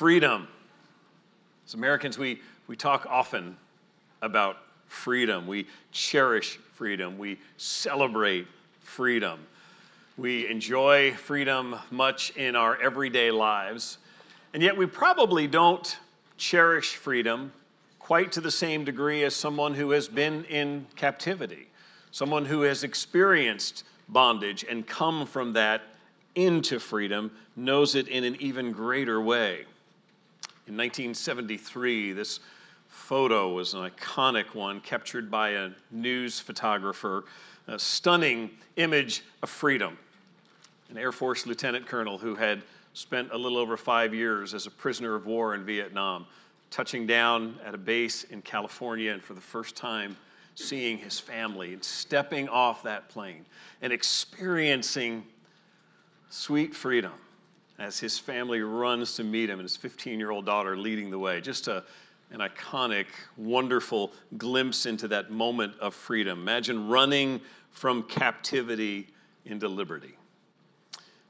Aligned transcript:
freedom. 0.00 0.48
As 1.66 1.74
Americans, 1.74 2.16
we, 2.16 2.40
we 2.68 2.74
talk 2.74 3.04
often 3.10 3.54
about 4.22 4.56
freedom. 4.86 5.46
We 5.46 5.66
cherish 5.92 6.56
freedom. 6.72 7.18
We 7.18 7.38
celebrate 7.58 8.46
freedom. 8.80 9.40
We 10.16 10.48
enjoy 10.48 11.12
freedom 11.16 11.76
much 11.90 12.30
in 12.30 12.56
our 12.56 12.80
everyday 12.80 13.30
lives. 13.30 13.98
And 14.54 14.62
yet, 14.62 14.74
we 14.74 14.86
probably 14.86 15.46
don't 15.46 15.98
cherish 16.38 16.94
freedom 16.94 17.52
quite 17.98 18.32
to 18.32 18.40
the 18.40 18.50
same 18.50 18.84
degree 18.86 19.24
as 19.24 19.36
someone 19.36 19.74
who 19.74 19.90
has 19.90 20.08
been 20.08 20.44
in 20.44 20.86
captivity, 20.96 21.68
someone 22.10 22.46
who 22.46 22.62
has 22.62 22.84
experienced 22.84 23.84
bondage 24.08 24.64
and 24.66 24.86
come 24.86 25.26
from 25.26 25.52
that 25.52 25.82
into 26.36 26.80
freedom 26.80 27.30
knows 27.54 27.94
it 27.94 28.08
in 28.08 28.24
an 28.24 28.40
even 28.40 28.72
greater 28.72 29.20
way. 29.20 29.66
In 30.70 30.76
1973, 30.76 32.12
this 32.12 32.38
photo 32.86 33.52
was 33.52 33.74
an 33.74 33.90
iconic 33.90 34.54
one 34.54 34.80
captured 34.80 35.28
by 35.28 35.48
a 35.48 35.70
news 35.90 36.38
photographer, 36.38 37.24
a 37.66 37.76
stunning 37.76 38.52
image 38.76 39.24
of 39.42 39.50
freedom. 39.50 39.98
An 40.88 40.96
Air 40.96 41.10
Force 41.10 41.44
lieutenant 41.44 41.88
colonel 41.88 42.18
who 42.18 42.36
had 42.36 42.62
spent 42.94 43.32
a 43.32 43.36
little 43.36 43.58
over 43.58 43.76
five 43.76 44.14
years 44.14 44.54
as 44.54 44.68
a 44.68 44.70
prisoner 44.70 45.16
of 45.16 45.26
war 45.26 45.56
in 45.56 45.64
Vietnam, 45.64 46.24
touching 46.70 47.04
down 47.04 47.58
at 47.64 47.74
a 47.74 47.78
base 47.78 48.22
in 48.22 48.40
California 48.40 49.12
and 49.12 49.24
for 49.24 49.34
the 49.34 49.40
first 49.40 49.74
time 49.74 50.16
seeing 50.54 50.98
his 50.98 51.18
family 51.18 51.72
and 51.72 51.82
stepping 51.82 52.48
off 52.48 52.84
that 52.84 53.08
plane 53.08 53.44
and 53.82 53.92
experiencing 53.92 55.24
sweet 56.28 56.76
freedom 56.76 57.14
as 57.80 57.98
his 57.98 58.18
family 58.18 58.60
runs 58.60 59.14
to 59.16 59.24
meet 59.24 59.48
him 59.48 59.58
and 59.58 59.62
his 59.62 59.76
15 59.76 60.20
year 60.20 60.30
old 60.30 60.44
daughter 60.44 60.76
leading 60.76 61.10
the 61.10 61.18
way. 61.18 61.40
Just 61.40 61.66
a, 61.66 61.82
an 62.30 62.40
iconic, 62.40 63.06
wonderful 63.36 64.12
glimpse 64.36 64.86
into 64.86 65.08
that 65.08 65.30
moment 65.30 65.74
of 65.80 65.94
freedom. 65.94 66.40
Imagine 66.40 66.88
running 66.88 67.40
from 67.70 68.02
captivity 68.04 69.08
into 69.46 69.66
liberty. 69.66 70.14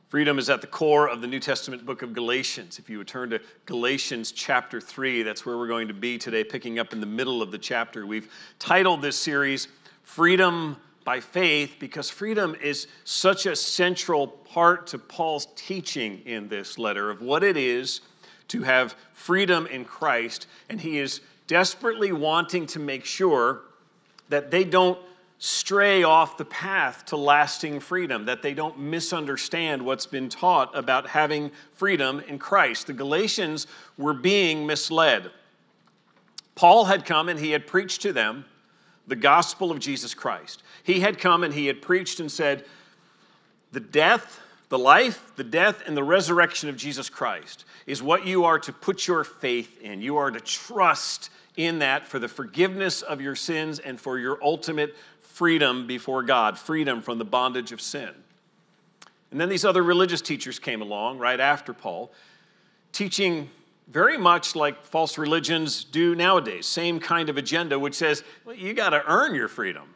Freedom 0.08 0.40
is 0.40 0.50
at 0.50 0.60
the 0.60 0.66
core 0.66 1.08
of 1.08 1.20
the 1.20 1.28
New 1.28 1.38
Testament 1.38 1.86
book 1.86 2.02
of 2.02 2.12
Galatians. 2.12 2.80
If 2.80 2.90
you 2.90 2.98
would 2.98 3.06
turn 3.06 3.30
to 3.30 3.40
Galatians 3.64 4.32
chapter 4.32 4.80
3, 4.80 5.22
that's 5.22 5.46
where 5.46 5.56
we're 5.56 5.68
going 5.68 5.86
to 5.86 5.94
be 5.94 6.18
today, 6.18 6.42
picking 6.42 6.80
up 6.80 6.92
in 6.92 6.98
the 6.98 7.06
middle 7.06 7.42
of 7.42 7.52
the 7.52 7.58
chapter. 7.58 8.04
We've 8.04 8.28
titled 8.58 9.02
this 9.02 9.16
series 9.16 9.68
Freedom 10.02 10.76
by 11.04 11.20
Faith 11.20 11.76
because 11.78 12.10
freedom 12.10 12.54
is 12.62 12.86
such 13.04 13.46
a 13.46 13.56
central 13.56 14.26
part 14.26 14.86
to 14.88 14.98
Paul's 14.98 15.48
teaching 15.56 16.20
in 16.26 16.48
this 16.48 16.78
letter 16.78 17.10
of 17.10 17.22
what 17.22 17.42
it 17.42 17.56
is 17.56 18.00
to 18.48 18.62
have 18.62 18.94
freedom 19.12 19.66
in 19.66 19.84
Christ. 19.84 20.46
And 20.68 20.80
he 20.80 20.98
is 20.98 21.20
desperately 21.46 22.12
wanting 22.12 22.66
to 22.66 22.78
make 22.78 23.04
sure 23.04 23.62
that 24.28 24.50
they 24.50 24.64
don't 24.64 24.98
stray 25.38 26.02
off 26.02 26.36
the 26.36 26.44
path 26.44 27.06
to 27.06 27.16
lasting 27.16 27.80
freedom, 27.80 28.26
that 28.26 28.42
they 28.42 28.52
don't 28.52 28.78
misunderstand 28.78 29.80
what's 29.80 30.04
been 30.06 30.28
taught 30.28 30.76
about 30.76 31.08
having 31.08 31.50
freedom 31.72 32.20
in 32.28 32.38
Christ. 32.38 32.86
The 32.86 32.92
Galatians 32.92 33.66
were 33.96 34.12
being 34.12 34.66
misled. 34.66 35.30
Paul 36.54 36.84
had 36.84 37.06
come 37.06 37.30
and 37.30 37.40
he 37.40 37.52
had 37.52 37.66
preached 37.66 38.02
to 38.02 38.12
them 38.12 38.44
the 39.10 39.16
gospel 39.16 39.70
of 39.70 39.80
Jesus 39.80 40.14
Christ. 40.14 40.62
He 40.84 41.00
had 41.00 41.18
come 41.18 41.42
and 41.44 41.52
he 41.52 41.66
had 41.66 41.82
preached 41.82 42.20
and 42.20 42.30
said, 42.30 42.64
The 43.72 43.80
death, 43.80 44.40
the 44.70 44.78
life, 44.78 45.32
the 45.36 45.44
death, 45.44 45.82
and 45.84 45.96
the 45.96 46.04
resurrection 46.04 46.68
of 46.68 46.76
Jesus 46.76 47.10
Christ 47.10 47.64
is 47.86 48.02
what 48.02 48.24
you 48.24 48.44
are 48.44 48.58
to 48.60 48.72
put 48.72 49.08
your 49.08 49.24
faith 49.24 49.82
in. 49.82 50.00
You 50.00 50.16
are 50.16 50.30
to 50.30 50.40
trust 50.40 51.30
in 51.56 51.80
that 51.80 52.06
for 52.06 52.20
the 52.20 52.28
forgiveness 52.28 53.02
of 53.02 53.20
your 53.20 53.34
sins 53.34 53.80
and 53.80 54.00
for 54.00 54.16
your 54.18 54.38
ultimate 54.42 54.96
freedom 55.20 55.88
before 55.88 56.22
God, 56.22 56.56
freedom 56.56 57.02
from 57.02 57.18
the 57.18 57.24
bondage 57.24 57.72
of 57.72 57.80
sin. 57.80 58.10
And 59.32 59.40
then 59.40 59.48
these 59.48 59.64
other 59.64 59.82
religious 59.82 60.20
teachers 60.20 60.60
came 60.60 60.82
along 60.82 61.18
right 61.18 61.40
after 61.40 61.72
Paul, 61.72 62.12
teaching 62.92 63.50
very 63.90 64.16
much 64.16 64.54
like 64.54 64.84
false 64.84 65.18
religions 65.18 65.84
do 65.84 66.14
nowadays, 66.14 66.66
same 66.66 67.00
kind 67.00 67.28
of 67.28 67.36
agenda, 67.36 67.78
which 67.78 67.94
says, 67.94 68.22
well, 68.44 68.54
you 68.54 68.72
got 68.72 68.90
to 68.90 69.02
earn 69.06 69.34
your 69.34 69.48
freedom. 69.48 69.94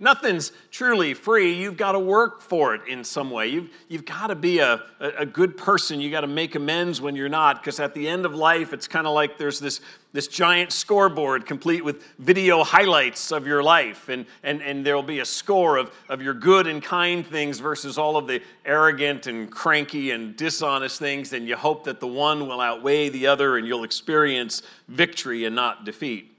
Nothing's 0.00 0.52
truly 0.70 1.14
free. 1.14 1.52
You've 1.54 1.76
got 1.76 1.92
to 1.92 1.98
work 1.98 2.40
for 2.40 2.74
it 2.74 2.82
in 2.88 3.02
some 3.04 3.30
way. 3.30 3.48
You've, 3.48 3.70
you've 3.88 4.04
got 4.04 4.28
to 4.28 4.34
be 4.34 4.58
a, 4.58 4.82
a 5.00 5.26
good 5.26 5.56
person. 5.56 6.00
You've 6.00 6.12
got 6.12 6.22
to 6.22 6.26
make 6.26 6.54
amends 6.54 7.00
when 7.00 7.16
you're 7.16 7.28
not, 7.28 7.60
because 7.62 7.80
at 7.80 7.94
the 7.94 8.08
end 8.08 8.26
of 8.26 8.34
life, 8.34 8.72
it's 8.72 8.86
kind 8.88 9.06
of 9.06 9.14
like 9.14 9.38
there's 9.38 9.58
this, 9.58 9.80
this 10.12 10.28
giant 10.28 10.72
scoreboard 10.72 11.46
complete 11.46 11.84
with 11.84 12.04
video 12.18 12.62
highlights 12.62 13.32
of 13.32 13.46
your 13.46 13.62
life, 13.62 14.08
and, 14.08 14.26
and, 14.42 14.62
and 14.62 14.84
there'll 14.84 15.02
be 15.02 15.20
a 15.20 15.24
score 15.24 15.76
of, 15.76 15.92
of 16.08 16.22
your 16.22 16.34
good 16.34 16.66
and 16.66 16.82
kind 16.82 17.26
things 17.26 17.58
versus 17.58 17.98
all 17.98 18.16
of 18.16 18.26
the 18.26 18.40
arrogant 18.64 19.26
and 19.26 19.50
cranky 19.50 20.12
and 20.12 20.36
dishonest 20.36 20.98
things, 20.98 21.32
and 21.32 21.48
you 21.48 21.56
hope 21.56 21.84
that 21.84 22.00
the 22.00 22.06
one 22.06 22.46
will 22.46 22.60
outweigh 22.60 23.08
the 23.08 23.26
other 23.26 23.56
and 23.56 23.66
you'll 23.66 23.84
experience 23.84 24.62
victory 24.88 25.44
and 25.44 25.56
not 25.56 25.84
defeat. 25.84 26.35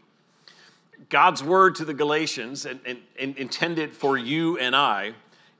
God's 1.09 1.43
word 1.43 1.75
to 1.75 1.85
the 1.85 1.93
Galatians, 1.93 2.65
and, 2.65 2.79
and, 2.85 2.99
and, 3.19 3.37
intended 3.37 3.93
for 3.93 4.17
you 4.17 4.57
and 4.57 4.75
I, 4.75 5.13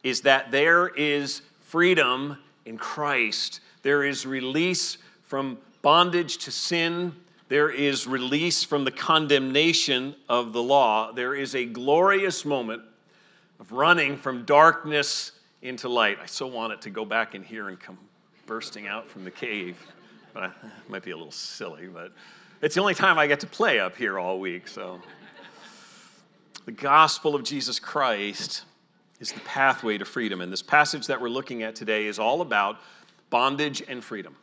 is 0.03 0.22
that 0.22 0.52
there 0.52 0.90
is 0.90 1.42
freedom 1.62 2.38
in 2.66 2.78
Christ. 2.78 3.62
There 3.84 4.03
is 4.03 4.26
release 4.26 4.97
from 5.24 5.58
bondage 5.81 6.38
to 6.40 6.52
sin. 6.52 7.14
There 7.50 7.70
is 7.70 8.08
release 8.08 8.64
from 8.64 8.84
the 8.84 8.92
condemnation 8.92 10.16
of 10.28 10.53
the 10.53 10.62
law. 10.62 11.12
There 11.12 11.34
is 11.34 11.56
a 11.56 11.66
glorious 11.66 12.44
moment 12.44 12.81
of 13.59 13.72
running 13.72 14.18
from 14.18 14.44
darkness 14.44 15.31
into 15.62 15.88
light. 15.90 16.18
I 16.22 16.26
so 16.26 16.47
want 16.47 16.74
it 16.74 16.81
to 16.81 16.90
go 16.90 17.06
back 17.06 17.36
in 17.36 17.44
here 17.44 17.70
and 17.70 17.80
come 17.80 17.97
bursting 18.46 18.88
out 18.88 19.09
from 19.09 19.24
the 19.24 19.31
cave, 19.31 19.78
but 20.34 20.44
I, 20.44 20.52
might 20.88 21.03
be 21.03 21.12
a 21.12 21.18
little 21.18 21.31
silly, 21.31 21.88
but 21.88 22.12
it's 22.62 22.76
the 22.76 22.81
only 22.81 22.96
time 22.96 23.20
I 23.20 23.28
get 23.28 23.40
to 23.42 23.47
play 23.47 23.80
up 23.80 23.96
here 23.96 24.18
all 24.20 24.40
week, 24.40 24.68
so. 24.68 25.02
The 26.67 26.73
gospel 26.73 27.33
of 27.33 27.44
Jesus 27.44 27.79
Christ 27.79 28.66
is 29.22 29.31
the 29.31 29.39
pathway 29.39 29.97
to 30.00 30.03
freedom. 30.03 30.41
And 30.41 30.51
this 30.51 30.61
passage 30.61 31.07
that 31.07 31.22
we're 31.22 31.29
looking 31.29 31.63
at 31.63 31.75
today 31.75 32.07
is 32.07 32.19
all 32.19 32.41
about 32.41 32.81
bondage 33.29 33.81
and 33.88 34.03
freedom. 34.03 34.35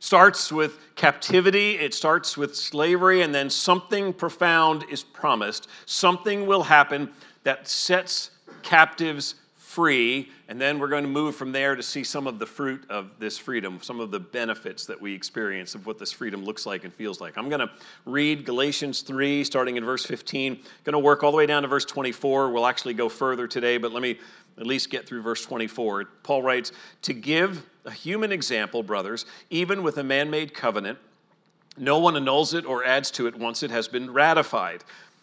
Starts 0.00 0.50
with 0.50 0.78
captivity, 0.96 1.72
it 1.72 1.92
starts 1.92 2.38
with 2.38 2.56
slavery, 2.56 3.20
and 3.20 3.34
then 3.34 3.50
something 3.50 4.14
profound 4.14 4.86
is 4.90 5.04
promised. 5.04 5.68
Something 5.84 6.46
will 6.46 6.62
happen 6.62 7.10
that 7.44 7.68
sets 7.68 8.30
captives 8.62 9.34
free, 9.72 10.28
and 10.48 10.60
then 10.60 10.78
we're 10.78 10.88
going 10.88 11.02
to 11.02 11.08
move 11.08 11.34
from 11.34 11.50
there 11.50 11.74
to 11.74 11.82
see 11.82 12.04
some 12.04 12.26
of 12.26 12.38
the 12.38 12.44
fruit 12.44 12.84
of 12.90 13.10
this 13.18 13.38
freedom, 13.38 13.78
some 13.80 14.00
of 14.00 14.10
the 14.10 14.20
benefits 14.20 14.84
that 14.84 15.00
we 15.00 15.14
experience 15.14 15.74
of 15.74 15.86
what 15.86 15.98
this 15.98 16.12
freedom 16.12 16.44
looks 16.44 16.66
like 16.66 16.84
and 16.84 16.92
feels 16.92 17.22
like. 17.22 17.38
I'm 17.38 17.48
going 17.48 17.60
to 17.60 17.70
read 18.04 18.44
Galatians 18.44 19.00
3, 19.00 19.42
starting 19.44 19.78
in 19.78 19.84
verse 19.84 20.04
15. 20.04 20.58
Going 20.84 20.92
to 20.92 20.98
work 20.98 21.22
all 21.22 21.30
the 21.30 21.38
way 21.38 21.46
down 21.46 21.62
to 21.62 21.68
verse 21.68 21.86
24. 21.86 22.50
We'll 22.50 22.66
actually 22.66 22.92
go 22.92 23.08
further 23.08 23.46
today, 23.48 23.78
but 23.78 23.92
let 23.92 24.02
me 24.02 24.18
at 24.58 24.66
least 24.66 24.90
get 24.90 25.06
through 25.06 25.22
verse 25.22 25.42
24. 25.42 26.04
Paul 26.22 26.42
writes, 26.42 26.72
To 27.02 27.14
give 27.14 27.64
a 27.86 27.90
human 27.90 28.30
example, 28.30 28.82
brothers, 28.82 29.24
even 29.48 29.82
with 29.82 29.96
a 29.96 30.04
man 30.04 30.28
made 30.28 30.52
covenant, 30.52 30.98
no 31.78 31.98
one 31.98 32.16
annuls 32.16 32.52
it 32.52 32.66
or 32.66 32.84
adds 32.84 33.10
to 33.12 33.26
it 33.26 33.34
once 33.34 33.62
it 33.62 33.70
has 33.70 33.88
been 33.88 34.12
ratified. 34.12 34.84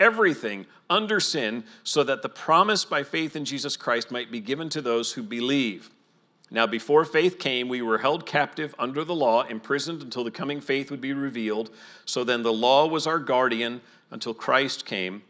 everything 0.00 0.66
under 0.90 1.20
sin, 1.20 1.64
so 1.84 2.02
that 2.04 2.22
the 2.22 2.28
promise 2.28 2.84
by 2.84 3.02
faith 3.02 3.36
in 3.36 3.44
Jesus 3.44 3.76
Christ 3.76 4.10
might 4.10 4.30
be 4.30 4.40
given 4.40 4.68
to 4.70 4.80
those 4.80 5.12
who 5.12 5.22
believe. 5.22 5.90
Now, 6.50 6.66
before 6.66 7.04
faith 7.04 7.38
came, 7.38 7.68
we 7.68 7.82
were 7.82 7.98
held 7.98 8.24
captive 8.24 8.74
under 8.78 9.04
the 9.04 9.14
law, 9.14 9.42
imprisoned 9.42 10.02
until 10.02 10.24
the 10.24 10.30
coming 10.30 10.60
faith 10.62 10.90
would 10.90 11.00
be 11.00 11.12
revealed. 11.12 11.70
So 12.06 12.24
then 12.24 12.42
the 12.42 12.52
law 12.52 12.86
was 12.86 13.06
our 13.06 13.18
guardian 13.18 13.82
until 14.10 14.32
Christ 14.32 14.86
came, 14.86 15.22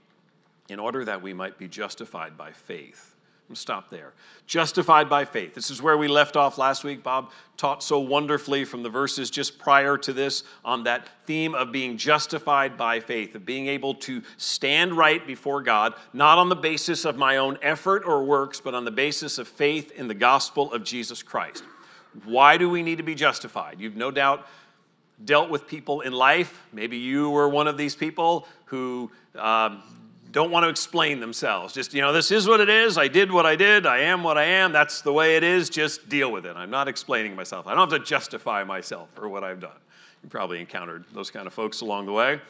in 0.68 0.78
order 0.78 1.04
that 1.04 1.22
we 1.22 1.32
might 1.32 1.58
be 1.58 1.66
justified 1.66 2.36
by 2.36 2.52
faith. 2.52 3.16
Stop 3.54 3.88
there. 3.88 4.12
Justified 4.46 5.08
by 5.08 5.24
faith. 5.24 5.54
This 5.54 5.70
is 5.70 5.80
where 5.80 5.96
we 5.96 6.06
left 6.06 6.36
off 6.36 6.58
last 6.58 6.84
week. 6.84 7.02
Bob 7.02 7.30
taught 7.56 7.82
so 7.82 7.98
wonderfully 7.98 8.64
from 8.64 8.82
the 8.82 8.90
verses 8.90 9.30
just 9.30 9.58
prior 9.58 9.96
to 9.96 10.12
this 10.12 10.44
on 10.64 10.84
that 10.84 11.08
theme 11.24 11.54
of 11.54 11.72
being 11.72 11.96
justified 11.96 12.76
by 12.76 13.00
faith, 13.00 13.34
of 13.34 13.46
being 13.46 13.66
able 13.66 13.94
to 13.94 14.22
stand 14.36 14.92
right 14.92 15.26
before 15.26 15.62
God, 15.62 15.94
not 16.12 16.36
on 16.36 16.50
the 16.50 16.56
basis 16.56 17.06
of 17.06 17.16
my 17.16 17.38
own 17.38 17.58
effort 17.62 18.02
or 18.04 18.22
works, 18.22 18.60
but 18.60 18.74
on 18.74 18.84
the 18.84 18.90
basis 18.90 19.38
of 19.38 19.48
faith 19.48 19.92
in 19.92 20.08
the 20.08 20.14
gospel 20.14 20.70
of 20.72 20.84
Jesus 20.84 21.22
Christ. 21.22 21.64
Why 22.24 22.58
do 22.58 22.68
we 22.68 22.82
need 22.82 22.98
to 22.98 23.04
be 23.04 23.14
justified? 23.14 23.80
You've 23.80 23.96
no 23.96 24.10
doubt 24.10 24.46
dealt 25.24 25.50
with 25.50 25.66
people 25.66 26.02
in 26.02 26.12
life. 26.12 26.66
Maybe 26.72 26.98
you 26.98 27.30
were 27.30 27.48
one 27.48 27.66
of 27.66 27.76
these 27.76 27.96
people 27.96 28.46
who 28.66 29.10
um, 29.36 29.82
don't 30.30 30.50
want 30.50 30.64
to 30.64 30.68
explain 30.68 31.20
themselves. 31.20 31.72
Just, 31.72 31.94
you 31.94 32.02
know, 32.02 32.12
this 32.12 32.30
is 32.30 32.46
what 32.46 32.60
it 32.60 32.68
is. 32.68 32.98
I 32.98 33.08
did 33.08 33.32
what 33.32 33.46
I 33.46 33.56
did. 33.56 33.86
I 33.86 33.98
am 34.00 34.22
what 34.22 34.36
I 34.36 34.44
am. 34.44 34.72
That's 34.72 35.00
the 35.00 35.12
way 35.12 35.36
it 35.36 35.42
is. 35.42 35.70
Just 35.70 36.08
deal 36.08 36.30
with 36.30 36.44
it. 36.44 36.56
I'm 36.56 36.70
not 36.70 36.88
explaining 36.88 37.34
myself. 37.34 37.66
I 37.66 37.74
don't 37.74 37.90
have 37.90 38.00
to 38.00 38.04
justify 38.04 38.62
myself 38.64 39.08
for 39.14 39.28
what 39.28 39.42
I've 39.42 39.60
done. 39.60 39.70
You 40.22 40.28
probably 40.28 40.60
encountered 40.60 41.04
those 41.12 41.30
kind 41.30 41.46
of 41.46 41.54
folks 41.54 41.80
along 41.80 42.06
the 42.06 42.12
way. 42.12 42.40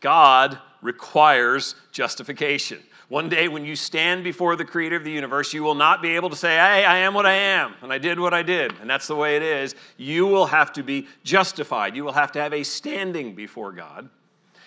God 0.00 0.58
requires 0.80 1.76
justification. 1.92 2.80
One 3.08 3.28
day, 3.28 3.46
when 3.46 3.64
you 3.64 3.76
stand 3.76 4.24
before 4.24 4.56
the 4.56 4.64
creator 4.64 4.96
of 4.96 5.04
the 5.04 5.10
universe, 5.10 5.52
you 5.52 5.62
will 5.62 5.74
not 5.74 6.00
be 6.00 6.16
able 6.16 6.30
to 6.30 6.36
say, 6.36 6.56
Hey, 6.56 6.84
I 6.84 6.96
am 6.98 7.12
what 7.12 7.26
I 7.26 7.34
am, 7.34 7.74
and 7.82 7.92
I 7.92 7.98
did 7.98 8.18
what 8.18 8.32
I 8.32 8.42
did, 8.42 8.72
and 8.80 8.88
that's 8.88 9.06
the 9.06 9.14
way 9.14 9.36
it 9.36 9.42
is. 9.42 9.74
You 9.98 10.26
will 10.26 10.46
have 10.46 10.72
to 10.72 10.82
be 10.82 11.06
justified. 11.22 11.94
You 11.94 12.04
will 12.04 12.12
have 12.12 12.32
to 12.32 12.40
have 12.40 12.54
a 12.54 12.62
standing 12.62 13.34
before 13.34 13.70
God. 13.70 14.08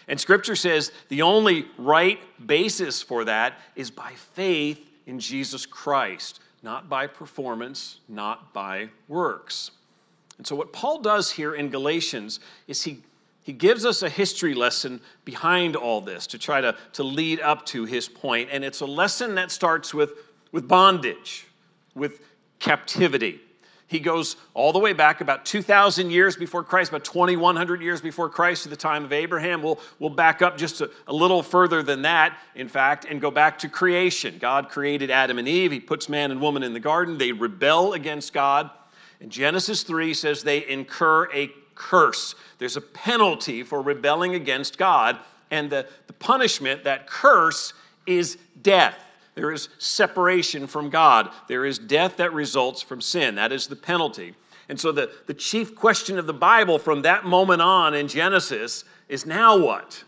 And 0.07 0.19
scripture 0.19 0.55
says 0.55 0.91
the 1.09 1.21
only 1.23 1.65
right 1.77 2.19
basis 2.45 3.01
for 3.01 3.25
that 3.25 3.59
is 3.75 3.89
by 3.89 4.11
faith 4.33 4.91
in 5.07 5.19
Jesus 5.19 5.65
Christ, 5.65 6.41
not 6.63 6.89
by 6.89 7.07
performance, 7.07 7.99
not 8.07 8.53
by 8.53 8.89
works. 9.07 9.71
And 10.37 10.45
so, 10.45 10.55
what 10.55 10.73
Paul 10.73 10.99
does 11.01 11.31
here 11.31 11.55
in 11.55 11.69
Galatians 11.69 12.39
is 12.67 12.83
he, 12.83 13.01
he 13.43 13.53
gives 13.53 13.85
us 13.85 14.01
a 14.01 14.09
history 14.09 14.53
lesson 14.53 14.99
behind 15.23 15.75
all 15.75 16.01
this 16.01 16.27
to 16.27 16.37
try 16.37 16.61
to, 16.61 16.75
to 16.93 17.03
lead 17.03 17.39
up 17.39 17.65
to 17.67 17.85
his 17.85 18.09
point. 18.09 18.49
And 18.51 18.63
it's 18.63 18.81
a 18.81 18.85
lesson 18.85 19.35
that 19.35 19.49
starts 19.49 19.93
with, 19.93 20.13
with 20.51 20.67
bondage, 20.67 21.47
with 21.93 22.21
captivity. 22.59 23.39
He 23.87 23.99
goes 23.99 24.35
all 24.55 24.73
the 24.73 24.79
way 24.79 24.93
back 24.93 25.21
about 25.21 25.45
2,000 25.45 26.09
years 26.09 26.35
before 26.35 26.63
Christ, 26.63 26.89
about 26.89 27.05
2,100 27.05 27.81
years 27.81 28.01
before 28.01 28.29
Christ 28.29 28.63
to 28.63 28.69
the 28.69 28.75
time 28.75 29.05
of 29.05 29.13
Abraham. 29.13 29.61
We'll, 29.61 29.79
we'll 29.99 30.09
back 30.09 30.41
up 30.41 30.57
just 30.57 30.81
a, 30.81 30.89
a 31.07 31.13
little 31.13 31.43
further 31.43 31.83
than 31.83 32.01
that, 32.01 32.37
in 32.55 32.67
fact, 32.67 33.05
and 33.05 33.21
go 33.21 33.29
back 33.29 33.59
to 33.59 33.69
creation. 33.69 34.37
God 34.39 34.69
created 34.69 35.11
Adam 35.11 35.37
and 35.37 35.47
Eve. 35.47 35.71
He 35.71 35.79
puts 35.79 36.09
man 36.09 36.31
and 36.31 36.41
woman 36.41 36.63
in 36.63 36.73
the 36.73 36.79
garden. 36.79 37.19
They 37.19 37.31
rebel 37.31 37.93
against 37.93 38.33
God. 38.33 38.71
And 39.21 39.31
Genesis 39.31 39.83
3 39.83 40.15
says 40.15 40.41
they 40.41 40.67
incur 40.67 41.31
a 41.31 41.51
curse. 41.75 42.33
There's 42.57 42.77
a 42.77 42.81
penalty 42.81 43.61
for 43.61 43.83
rebelling 43.83 44.33
against 44.33 44.79
God, 44.79 45.19
and 45.51 45.69
the, 45.69 45.87
the 46.07 46.13
punishment, 46.13 46.83
that 46.85 47.05
curse, 47.05 47.73
is 48.07 48.37
death. 48.61 48.97
There 49.35 49.51
is 49.51 49.69
separation 49.77 50.65
from 50.65 50.89
God. 50.89 51.29
There 51.47 51.65
is 51.65 51.77
death 51.77 52.17
that 52.17 52.33
results 52.33 52.81
from 52.81 53.01
sin. 53.01 53.35
That 53.35 53.51
is 53.51 53.67
the 53.67 53.75
penalty. 53.75 54.33
And 54.67 54.79
so, 54.79 54.91
the, 54.91 55.11
the 55.27 55.33
chief 55.33 55.75
question 55.75 56.17
of 56.17 56.25
the 56.25 56.33
Bible 56.33 56.79
from 56.79 57.03
that 57.03 57.25
moment 57.25 57.61
on 57.61 57.93
in 57.93 58.07
Genesis 58.07 58.83
is 59.07 59.25
now 59.25 59.57
what? 59.57 60.03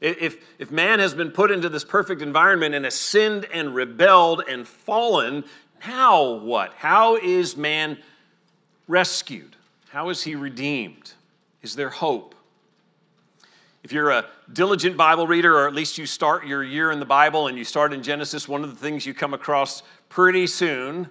If, 0.00 0.36
if 0.58 0.70
man 0.70 1.00
has 1.00 1.14
been 1.14 1.30
put 1.30 1.50
into 1.50 1.68
this 1.68 1.82
perfect 1.82 2.22
environment 2.22 2.74
and 2.74 2.84
has 2.84 2.94
sinned 2.94 3.46
and 3.52 3.74
rebelled 3.74 4.44
and 4.48 4.68
fallen, 4.68 5.42
now 5.86 6.34
what? 6.34 6.74
How 6.74 7.16
is 7.16 7.56
man 7.56 7.98
rescued? 8.86 9.56
How 9.88 10.10
is 10.10 10.22
he 10.22 10.34
redeemed? 10.34 11.12
Is 11.62 11.74
there 11.74 11.90
hope? 11.90 12.35
If 13.86 13.92
you're 13.92 14.10
a 14.10 14.24
diligent 14.52 14.96
Bible 14.96 15.28
reader, 15.28 15.56
or 15.60 15.68
at 15.68 15.72
least 15.72 15.96
you 15.96 16.06
start 16.06 16.44
your 16.44 16.64
year 16.64 16.90
in 16.90 16.98
the 16.98 17.06
Bible 17.06 17.46
and 17.46 17.56
you 17.56 17.62
start 17.62 17.92
in 17.92 18.02
Genesis, 18.02 18.48
one 18.48 18.64
of 18.64 18.70
the 18.70 18.74
things 18.74 19.06
you 19.06 19.14
come 19.14 19.32
across 19.32 19.84
pretty 20.08 20.48
soon 20.48 21.08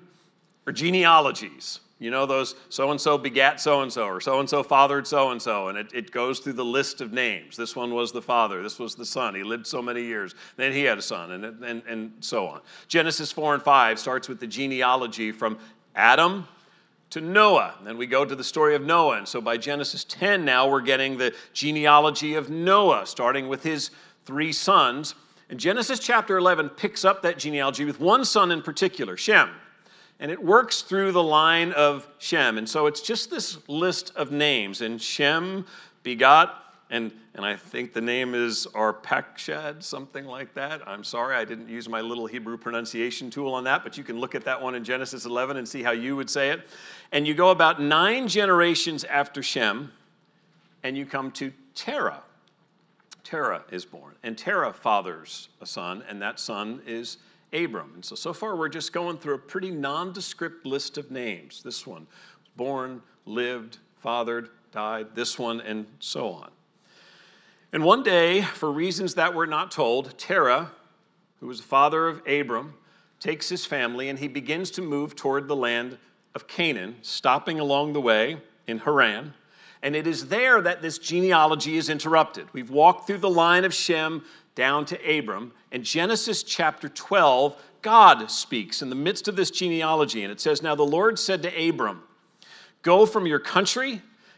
are 0.68 0.74
genealogies. 0.74 1.80
You 2.00 2.12
know, 2.12 2.25
those 2.25 2.56
so 2.68 2.92
and 2.92 3.00
so 3.00 3.18
begat 3.18 3.62
so 3.62 3.83
and 3.83 3.94
so, 3.94 4.06
or 4.06 4.19
so 4.19 4.42
and 4.42 4.50
so 4.50 4.62
fathered 4.62 5.07
so 5.07 5.31
and 5.31 5.42
so, 5.42 5.69
and 5.69 5.77
it, 5.77 6.12
goes 6.12 6.39
through 6.39 6.51
the 6.51 6.66
list 6.66 7.00
of 7.00 7.13
names. 7.13 7.56
This 7.56 7.77
one 7.77 7.94
was 7.94 8.12
the 8.12 8.22
father, 8.22 8.62
this 8.62 8.78
was 8.78 8.94
the 8.94 9.06
son. 9.06 9.33
He 9.36 9.44
lived 9.44 9.66
so 9.66 9.81
many 9.81 10.01
years. 10.01 10.36
Then 10.57 10.74
he 10.74 10.83
had 10.83 10.98
a 10.98 11.01
son, 11.01 11.31
and, 11.31 11.45
and, 11.63 11.81
and 11.88 12.12
so 12.19 12.45
on. 12.45 12.60
Genesis 12.89 13.31
4 13.31 13.54
and 13.54 13.63
5 13.63 13.98
starts 13.98 14.28
with 14.28 14.42
the 14.42 14.48
genealogy 14.48 15.31
from 15.31 15.57
Adam 15.95 16.45
to 17.15 17.21
Noah. 17.21 17.75
Then 17.85 17.97
we 17.97 18.07
go 18.07 18.25
to 18.25 18.35
the 18.35 18.44
story 18.44 18.75
of 18.75 18.81
Noah. 18.81 19.19
And 19.19 19.25
so 19.25 19.39
by 19.39 19.56
Genesis 19.56 20.03
10 20.03 20.44
now, 20.44 20.69
we're 20.69 20.81
getting 20.81 21.17
the 21.17 21.33
genealogy 21.53 22.33
of 22.33 22.50
Noah, 22.50 23.06
starting 23.06 23.47
with 23.47 23.63
his 23.63 23.91
three 24.25 24.51
sons. 24.51 25.15
And 25.50 25.57
Genesis 25.57 26.00
chapter 26.00 26.38
11 26.38 26.67
picks 26.71 27.06
up 27.06 27.21
that 27.21 27.38
genealogy 27.38 27.85
with 27.85 28.01
one 28.01 28.25
son 28.25 28.51
in 28.51 28.62
particular, 28.62 29.15
Shem. 29.15 29.50
And 30.19 30.29
it 30.29 30.44
works 30.44 30.81
through 30.81 31.13
the 31.13 31.23
line 31.23 31.71
of 31.71 32.06
Shem. 32.17 32.57
And 32.57 32.67
so 32.67 32.85
it's 32.85 33.00
just 33.00 33.29
this 33.29 33.59
list 33.69 34.11
of 34.18 34.33
names. 34.33 34.81
And 34.81 35.01
Shem 35.01 35.65
begot 36.03 36.50
and, 36.91 37.11
and 37.33 37.43
I 37.43 37.55
think 37.55 37.93
the 37.93 38.01
name 38.01 38.35
is 38.35 38.67
Arpachshad, 38.73 39.81
something 39.81 40.25
like 40.25 40.53
that. 40.53 40.87
I'm 40.87 41.03
sorry, 41.03 41.35
I 41.35 41.43
didn't 41.43 41.67
use 41.67 41.89
my 41.89 42.01
little 42.01 42.27
Hebrew 42.27 42.57
pronunciation 42.57 43.31
tool 43.31 43.53
on 43.53 43.63
that, 43.63 43.83
but 43.83 43.97
you 43.97 44.03
can 44.03 44.19
look 44.19 44.35
at 44.35 44.43
that 44.45 44.61
one 44.61 44.75
in 44.75 44.83
Genesis 44.83 45.25
11 45.25 45.57
and 45.57 45.67
see 45.67 45.81
how 45.81 45.91
you 45.91 46.15
would 46.15 46.29
say 46.29 46.51
it. 46.51 46.67
And 47.11 47.25
you 47.25 47.33
go 47.33 47.49
about 47.49 47.81
nine 47.81 48.27
generations 48.27 49.03
after 49.03 49.41
Shem, 49.41 49.91
and 50.83 50.95
you 50.95 51.05
come 51.07 51.31
to 51.31 51.51
Terah. 51.73 52.21
Terah 53.23 53.63
is 53.71 53.83
born, 53.83 54.13
and 54.21 54.37
Terah 54.37 54.71
fathers 54.71 55.49
a 55.61 55.65
son, 55.65 56.03
and 56.07 56.21
that 56.21 56.39
son 56.39 56.81
is 56.85 57.17
Abram. 57.51 57.91
And 57.95 58.05
so, 58.05 58.15
so 58.15 58.31
far, 58.31 58.55
we're 58.55 58.69
just 58.69 58.93
going 58.93 59.17
through 59.17 59.35
a 59.35 59.39
pretty 59.39 59.71
nondescript 59.71 60.68
list 60.68 60.99
of 60.99 61.09
names. 61.09 61.63
This 61.63 61.87
one, 61.87 62.06
born, 62.56 63.01
lived, 63.25 63.80
fathered, 63.97 64.49
died, 64.71 65.07
this 65.15 65.39
one, 65.39 65.61
and 65.61 65.87
so 65.99 66.30
on. 66.30 66.51
And 67.74 67.84
one 67.84 68.04
day, 68.04 68.42
for 68.42 68.72
reasons 68.72 69.16
that 69.16 69.34
were 69.34 69.48
not 69.48 69.72
told, 69.72 70.18
Terah, 70.18 70.72
who 71.40 71.48
was 71.48 71.60
the 71.60 71.68
father 71.68 72.07
of 72.07 72.22
Abram, 72.28 72.74
takes 73.19 73.50
his 73.50 73.66
family 73.66 74.10
and 74.10 74.19
he 74.19 74.28
begins 74.28 74.72
to 74.72 74.81
move 74.81 75.16
toward 75.16 75.48
the 75.48 75.56
land 75.56 75.98
of 76.36 76.48
Canaan, 76.48 76.95
stopping 77.02 77.60
along 77.60 77.94
the 77.94 78.02
way 78.02 78.38
in 78.68 78.80
Haran. 78.80 79.34
And 79.81 79.95
it 79.95 80.07
is 80.07 80.28
there 80.28 80.62
that 80.62 80.81
this 80.81 80.98
genealogy 80.98 81.78
is 81.78 81.90
interrupted. 81.90 82.48
We've 82.54 82.69
walked 82.69 83.07
through 83.07 83.19
the 83.19 83.30
line 83.30 83.66
of 83.66 83.74
Shem 83.74 84.24
down 84.56 84.86
to 84.86 85.18
Abram, 85.18 85.52
and 85.72 85.84
Genesis 85.84 86.42
chapter 86.42 86.88
12, 86.88 87.62
God 87.81 88.31
speaks 88.31 88.81
in 88.81 88.90
the 88.90 88.95
midst 88.95 89.28
of 89.28 89.36
this 89.36 89.52
genealogy. 89.52 90.24
And 90.24 90.31
it 90.31 90.40
says, 90.42 90.64
Now 90.64 90.76
the 90.76 90.84
Lord 90.84 91.19
said 91.19 91.44
to 91.44 91.69
Abram, 91.69 92.04
Go 92.81 93.06
from 93.06 93.28
your 93.28 93.40
country 93.40 94.02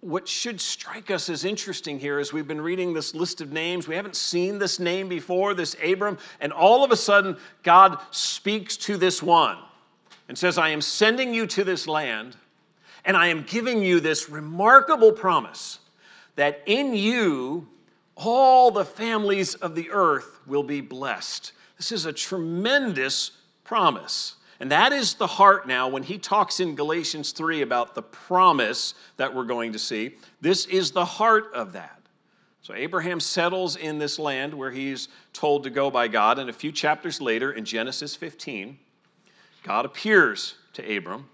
what 0.00 0.28
should 0.28 0.60
strike 0.60 1.10
us 1.10 1.30
as 1.30 1.44
interesting 1.44 1.98
here 1.98 2.18
is 2.18 2.32
we've 2.32 2.48
been 2.48 2.60
reading 2.60 2.92
this 2.92 3.14
list 3.14 3.40
of 3.40 3.50
names. 3.50 3.88
We 3.88 3.94
haven't 3.94 4.16
seen 4.16 4.58
this 4.58 4.78
name 4.78 5.08
before, 5.08 5.54
this 5.54 5.74
Abram, 5.82 6.18
and 6.40 6.52
all 6.52 6.84
of 6.84 6.90
a 6.90 6.96
sudden, 6.96 7.36
God 7.62 7.98
speaks 8.10 8.76
to 8.78 8.96
this 8.98 9.22
one 9.22 9.58
and 10.28 10.36
says, 10.36 10.58
I 10.58 10.68
am 10.68 10.82
sending 10.82 11.32
you 11.32 11.46
to 11.48 11.64
this 11.64 11.88
land, 11.88 12.36
and 13.04 13.16
I 13.16 13.28
am 13.28 13.42
giving 13.44 13.82
you 13.82 14.00
this 14.00 14.28
remarkable 14.28 15.12
promise 15.12 15.78
that 16.36 16.62
in 16.66 16.94
you, 16.94 17.66
all 18.16 18.70
the 18.70 18.84
families 18.84 19.54
of 19.56 19.74
the 19.74 19.90
earth 19.90 20.40
will 20.46 20.62
be 20.62 20.82
blessed. 20.82 21.52
This 21.78 21.90
is 21.90 22.04
a 22.04 22.12
tremendous 22.12 23.30
promise. 23.64 24.36
And 24.60 24.70
that 24.70 24.92
is 24.92 25.14
the 25.14 25.26
heart 25.26 25.66
now 25.66 25.88
when 25.88 26.02
he 26.02 26.18
talks 26.18 26.60
in 26.60 26.74
Galatians 26.74 27.32
3 27.32 27.62
about 27.62 27.94
the 27.94 28.02
promise 28.02 28.94
that 29.16 29.34
we're 29.34 29.44
going 29.44 29.72
to 29.72 29.78
see. 29.78 30.16
This 30.42 30.66
is 30.66 30.90
the 30.90 31.04
heart 31.04 31.50
of 31.54 31.72
that. 31.72 32.00
So 32.60 32.74
Abraham 32.74 33.20
settles 33.20 33.76
in 33.76 33.98
this 33.98 34.18
land 34.18 34.52
where 34.52 34.70
he's 34.70 35.08
told 35.32 35.64
to 35.64 35.70
go 35.70 35.90
by 35.90 36.08
God. 36.08 36.38
And 36.38 36.50
a 36.50 36.52
few 36.52 36.70
chapters 36.70 37.20
later, 37.22 37.52
in 37.52 37.64
Genesis 37.64 38.14
15, 38.14 38.78
God 39.62 39.86
appears 39.86 40.56
to 40.74 40.96
Abram 40.96 41.26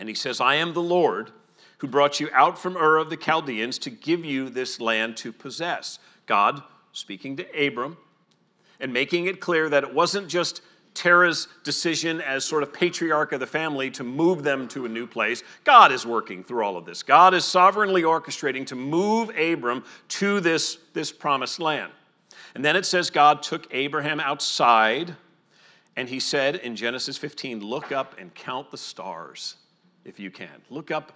and 0.00 0.08
he 0.08 0.14
says, 0.16 0.40
I 0.40 0.56
am 0.56 0.74
the 0.74 0.82
Lord 0.82 1.30
who 1.78 1.86
brought 1.86 2.18
you 2.18 2.28
out 2.32 2.58
from 2.58 2.76
Ur 2.76 2.98
of 2.98 3.08
the 3.08 3.16
Chaldeans 3.16 3.78
to 3.78 3.90
give 3.90 4.24
you 4.24 4.50
this 4.50 4.80
land 4.80 5.16
to 5.18 5.32
possess. 5.32 6.00
God 6.26 6.62
speaking 6.92 7.36
to 7.36 7.66
Abram 7.66 7.96
and 8.80 8.92
making 8.92 9.26
it 9.26 9.40
clear 9.40 9.68
that 9.68 9.84
it 9.84 9.94
wasn't 9.94 10.28
just 10.28 10.60
Terah's 10.94 11.48
decision 11.64 12.20
as 12.20 12.44
sort 12.44 12.62
of 12.62 12.72
patriarch 12.72 13.32
of 13.32 13.40
the 13.40 13.46
family 13.46 13.90
to 13.92 14.04
move 14.04 14.42
them 14.42 14.68
to 14.68 14.84
a 14.84 14.88
new 14.88 15.06
place. 15.06 15.42
God 15.64 15.90
is 15.90 16.04
working 16.04 16.44
through 16.44 16.64
all 16.64 16.76
of 16.76 16.84
this. 16.84 17.02
God 17.02 17.34
is 17.34 17.44
sovereignly 17.44 18.02
orchestrating 18.02 18.66
to 18.66 18.74
move 18.74 19.30
Abram 19.36 19.84
to 20.08 20.40
this, 20.40 20.78
this 20.92 21.10
promised 21.10 21.60
land. 21.60 21.92
And 22.54 22.64
then 22.64 22.76
it 22.76 22.84
says 22.84 23.10
God 23.10 23.42
took 23.42 23.66
Abraham 23.72 24.20
outside 24.20 25.16
and 25.96 26.08
he 26.08 26.20
said 26.20 26.56
in 26.56 26.74
Genesis 26.74 27.18
15, 27.18 27.60
Look 27.60 27.92
up 27.92 28.18
and 28.18 28.34
count 28.34 28.70
the 28.70 28.78
stars 28.78 29.56
if 30.04 30.18
you 30.18 30.30
can. 30.30 30.62
Look 30.70 30.90
up 30.90 31.12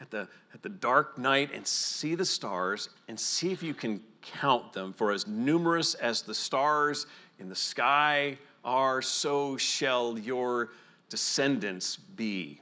at 0.00 0.10
the, 0.10 0.28
at 0.54 0.62
the 0.62 0.68
dark 0.68 1.18
night 1.18 1.50
and 1.52 1.66
see 1.66 2.14
the 2.14 2.24
stars 2.24 2.90
and 3.08 3.18
see 3.18 3.52
if 3.52 3.62
you 3.62 3.74
can 3.74 4.02
count 4.22 4.72
them. 4.72 4.92
For 4.92 5.12
as 5.12 5.26
numerous 5.26 5.94
as 5.94 6.22
the 6.22 6.34
stars 6.34 7.06
in 7.38 7.48
the 7.48 7.56
sky 7.56 8.36
are, 8.64 9.02
so 9.02 9.56
shall 9.56 10.18
your 10.18 10.70
descendants 11.08 11.96
be. 11.96 12.60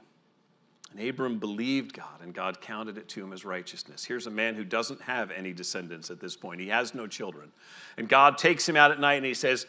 And 0.91 1.07
Abram 1.07 1.37
believed 1.37 1.93
God, 1.93 2.21
and 2.21 2.33
God 2.33 2.61
counted 2.61 2.97
it 2.97 3.07
to 3.09 3.23
him 3.23 3.33
as 3.33 3.45
righteousness. 3.45 4.03
Here's 4.03 4.27
a 4.27 4.31
man 4.31 4.55
who 4.55 4.63
doesn't 4.63 5.01
have 5.01 5.31
any 5.31 5.53
descendants 5.53 6.09
at 6.09 6.19
this 6.19 6.35
point. 6.35 6.61
He 6.61 6.67
has 6.69 6.95
no 6.95 7.07
children. 7.07 7.51
And 7.97 8.07
God 8.07 8.37
takes 8.37 8.67
him 8.67 8.75
out 8.75 8.91
at 8.91 8.99
night 8.99 9.15
and 9.15 9.25
he 9.25 9.33
says, 9.33 9.67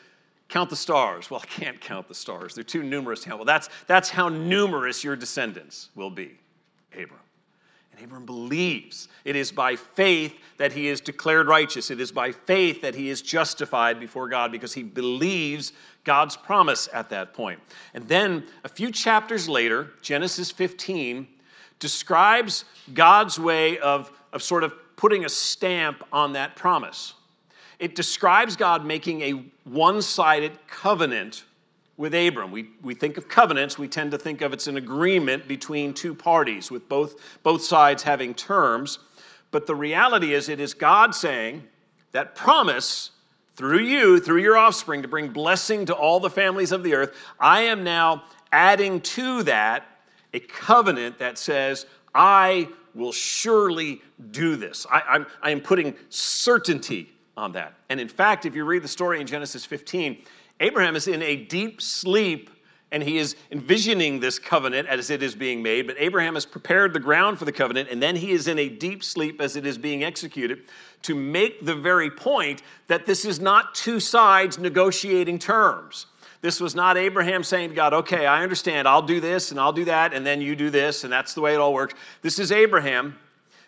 Count 0.48 0.70
the 0.70 0.76
stars. 0.76 1.30
Well, 1.30 1.40
I 1.42 1.46
can't 1.46 1.78
count 1.78 2.08
the 2.08 2.14
stars. 2.14 2.54
They're 2.54 2.64
too 2.64 2.82
numerous 2.82 3.20
to 3.20 3.28
count. 3.28 3.38
Well, 3.38 3.44
that's, 3.44 3.68
that's 3.86 4.08
how 4.08 4.30
numerous 4.30 5.04
your 5.04 5.14
descendants 5.14 5.90
will 5.94 6.08
be, 6.08 6.38
Abram. 6.94 7.20
And 7.98 8.06
Abram 8.06 8.26
believes. 8.26 9.08
It 9.24 9.34
is 9.34 9.50
by 9.50 9.74
faith 9.74 10.36
that 10.56 10.72
he 10.72 10.88
is 10.88 11.00
declared 11.00 11.48
righteous. 11.48 11.90
It 11.90 12.00
is 12.00 12.12
by 12.12 12.30
faith 12.32 12.80
that 12.82 12.94
he 12.94 13.08
is 13.08 13.22
justified 13.22 13.98
before 13.98 14.28
God 14.28 14.52
because 14.52 14.72
he 14.72 14.84
believes 14.84 15.72
God's 16.04 16.36
promise 16.36 16.88
at 16.92 17.10
that 17.10 17.34
point. 17.34 17.60
And 17.94 18.06
then 18.06 18.44
a 18.64 18.68
few 18.68 18.92
chapters 18.92 19.48
later, 19.48 19.90
Genesis 20.00 20.50
15 20.50 21.26
describes 21.80 22.64
God's 22.94 23.38
way 23.38 23.78
of, 23.78 24.12
of 24.32 24.42
sort 24.42 24.64
of 24.64 24.74
putting 24.96 25.24
a 25.24 25.28
stamp 25.28 26.04
on 26.12 26.32
that 26.34 26.54
promise. 26.56 27.14
It 27.78 27.94
describes 27.94 28.56
God 28.56 28.84
making 28.84 29.22
a 29.22 29.44
one 29.64 30.02
sided 30.02 30.52
covenant 30.68 31.44
with 31.98 32.14
Abram. 32.14 32.50
We, 32.50 32.70
we 32.82 32.94
think 32.94 33.18
of 33.18 33.28
covenants, 33.28 33.76
we 33.76 33.88
tend 33.88 34.12
to 34.12 34.18
think 34.18 34.40
of 34.40 34.54
it's 34.54 34.68
an 34.68 34.78
agreement 34.78 35.46
between 35.46 35.92
two 35.92 36.14
parties, 36.14 36.70
with 36.70 36.88
both, 36.88 37.16
both 37.42 37.62
sides 37.62 38.02
having 38.02 38.32
terms. 38.32 39.00
But 39.50 39.66
the 39.66 39.74
reality 39.74 40.32
is, 40.32 40.48
it 40.48 40.60
is 40.60 40.72
God 40.72 41.14
saying 41.14 41.64
that 42.12 42.34
promise 42.34 43.10
through 43.56 43.80
you, 43.80 44.20
through 44.20 44.40
your 44.40 44.56
offspring, 44.56 45.02
to 45.02 45.08
bring 45.08 45.28
blessing 45.28 45.84
to 45.86 45.94
all 45.94 46.20
the 46.20 46.30
families 46.30 46.70
of 46.70 46.84
the 46.84 46.94
earth. 46.94 47.16
I 47.40 47.62
am 47.62 47.82
now 47.82 48.22
adding 48.52 49.00
to 49.00 49.42
that 49.42 49.84
a 50.32 50.38
covenant 50.38 51.18
that 51.18 51.36
says, 51.36 51.86
I 52.14 52.68
will 52.94 53.12
surely 53.12 54.02
do 54.30 54.54
this. 54.54 54.86
I, 54.90 55.02
I'm, 55.08 55.26
I 55.42 55.50
am 55.50 55.60
putting 55.60 55.96
certainty 56.10 57.10
on 57.36 57.52
that. 57.52 57.74
And 57.88 58.00
in 58.00 58.08
fact, 58.08 58.46
if 58.46 58.54
you 58.54 58.64
read 58.64 58.82
the 58.82 58.88
story 58.88 59.20
in 59.20 59.26
Genesis 59.26 59.64
15, 59.64 60.22
Abraham 60.60 60.96
is 60.96 61.08
in 61.08 61.22
a 61.22 61.36
deep 61.36 61.80
sleep 61.80 62.50
and 62.90 63.02
he 63.02 63.18
is 63.18 63.36
envisioning 63.50 64.18
this 64.18 64.38
covenant 64.38 64.88
as 64.88 65.10
it 65.10 65.22
is 65.22 65.34
being 65.34 65.62
made. 65.62 65.86
But 65.86 65.96
Abraham 65.98 66.34
has 66.34 66.46
prepared 66.46 66.94
the 66.94 67.00
ground 67.00 67.38
for 67.38 67.44
the 67.44 67.52
covenant, 67.52 67.90
and 67.90 68.02
then 68.02 68.16
he 68.16 68.32
is 68.32 68.48
in 68.48 68.58
a 68.58 68.68
deep 68.68 69.04
sleep 69.04 69.40
as 69.40 69.56
it 69.56 69.66
is 69.66 69.76
being 69.76 70.04
executed 70.04 70.62
to 71.02 71.14
make 71.14 71.64
the 71.64 71.74
very 71.74 72.10
point 72.10 72.62
that 72.86 73.04
this 73.04 73.24
is 73.24 73.40
not 73.40 73.74
two 73.74 74.00
sides 74.00 74.58
negotiating 74.58 75.38
terms. 75.38 76.06
This 76.40 76.60
was 76.60 76.74
not 76.74 76.96
Abraham 76.96 77.42
saying 77.42 77.70
to 77.70 77.74
God, 77.74 77.92
okay, 77.92 78.26
I 78.26 78.42
understand, 78.42 78.86
I'll 78.86 79.02
do 79.02 79.20
this 79.20 79.50
and 79.50 79.58
I'll 79.58 79.72
do 79.72 79.84
that, 79.86 80.14
and 80.14 80.24
then 80.24 80.40
you 80.40 80.56
do 80.56 80.70
this, 80.70 81.04
and 81.04 81.12
that's 81.12 81.34
the 81.34 81.40
way 81.40 81.54
it 81.54 81.58
all 81.58 81.74
works. 81.74 81.94
This 82.22 82.38
is 82.38 82.52
Abraham 82.52 83.18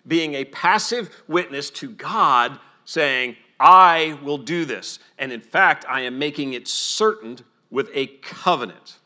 being 0.07 0.35
a 0.35 0.45
passive 0.47 1.23
witness 1.29 1.69
to 1.71 1.91
God 1.91 2.59
saying, 2.85 3.37
I 3.61 4.19
will 4.23 4.39
do 4.39 4.65
this. 4.65 4.99
And 5.19 5.31
in 5.31 5.41
fact, 5.41 5.85
I 5.89 6.01
am 6.01 6.19
making 6.19 6.55
it 6.55 6.67
certain 6.67 7.39
with 7.71 7.91
a 7.95 8.07
covenant. 8.23 8.99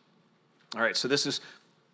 All 0.75 0.81
right, 0.81 0.97
so 0.97 1.09
this 1.09 1.27
is 1.27 1.41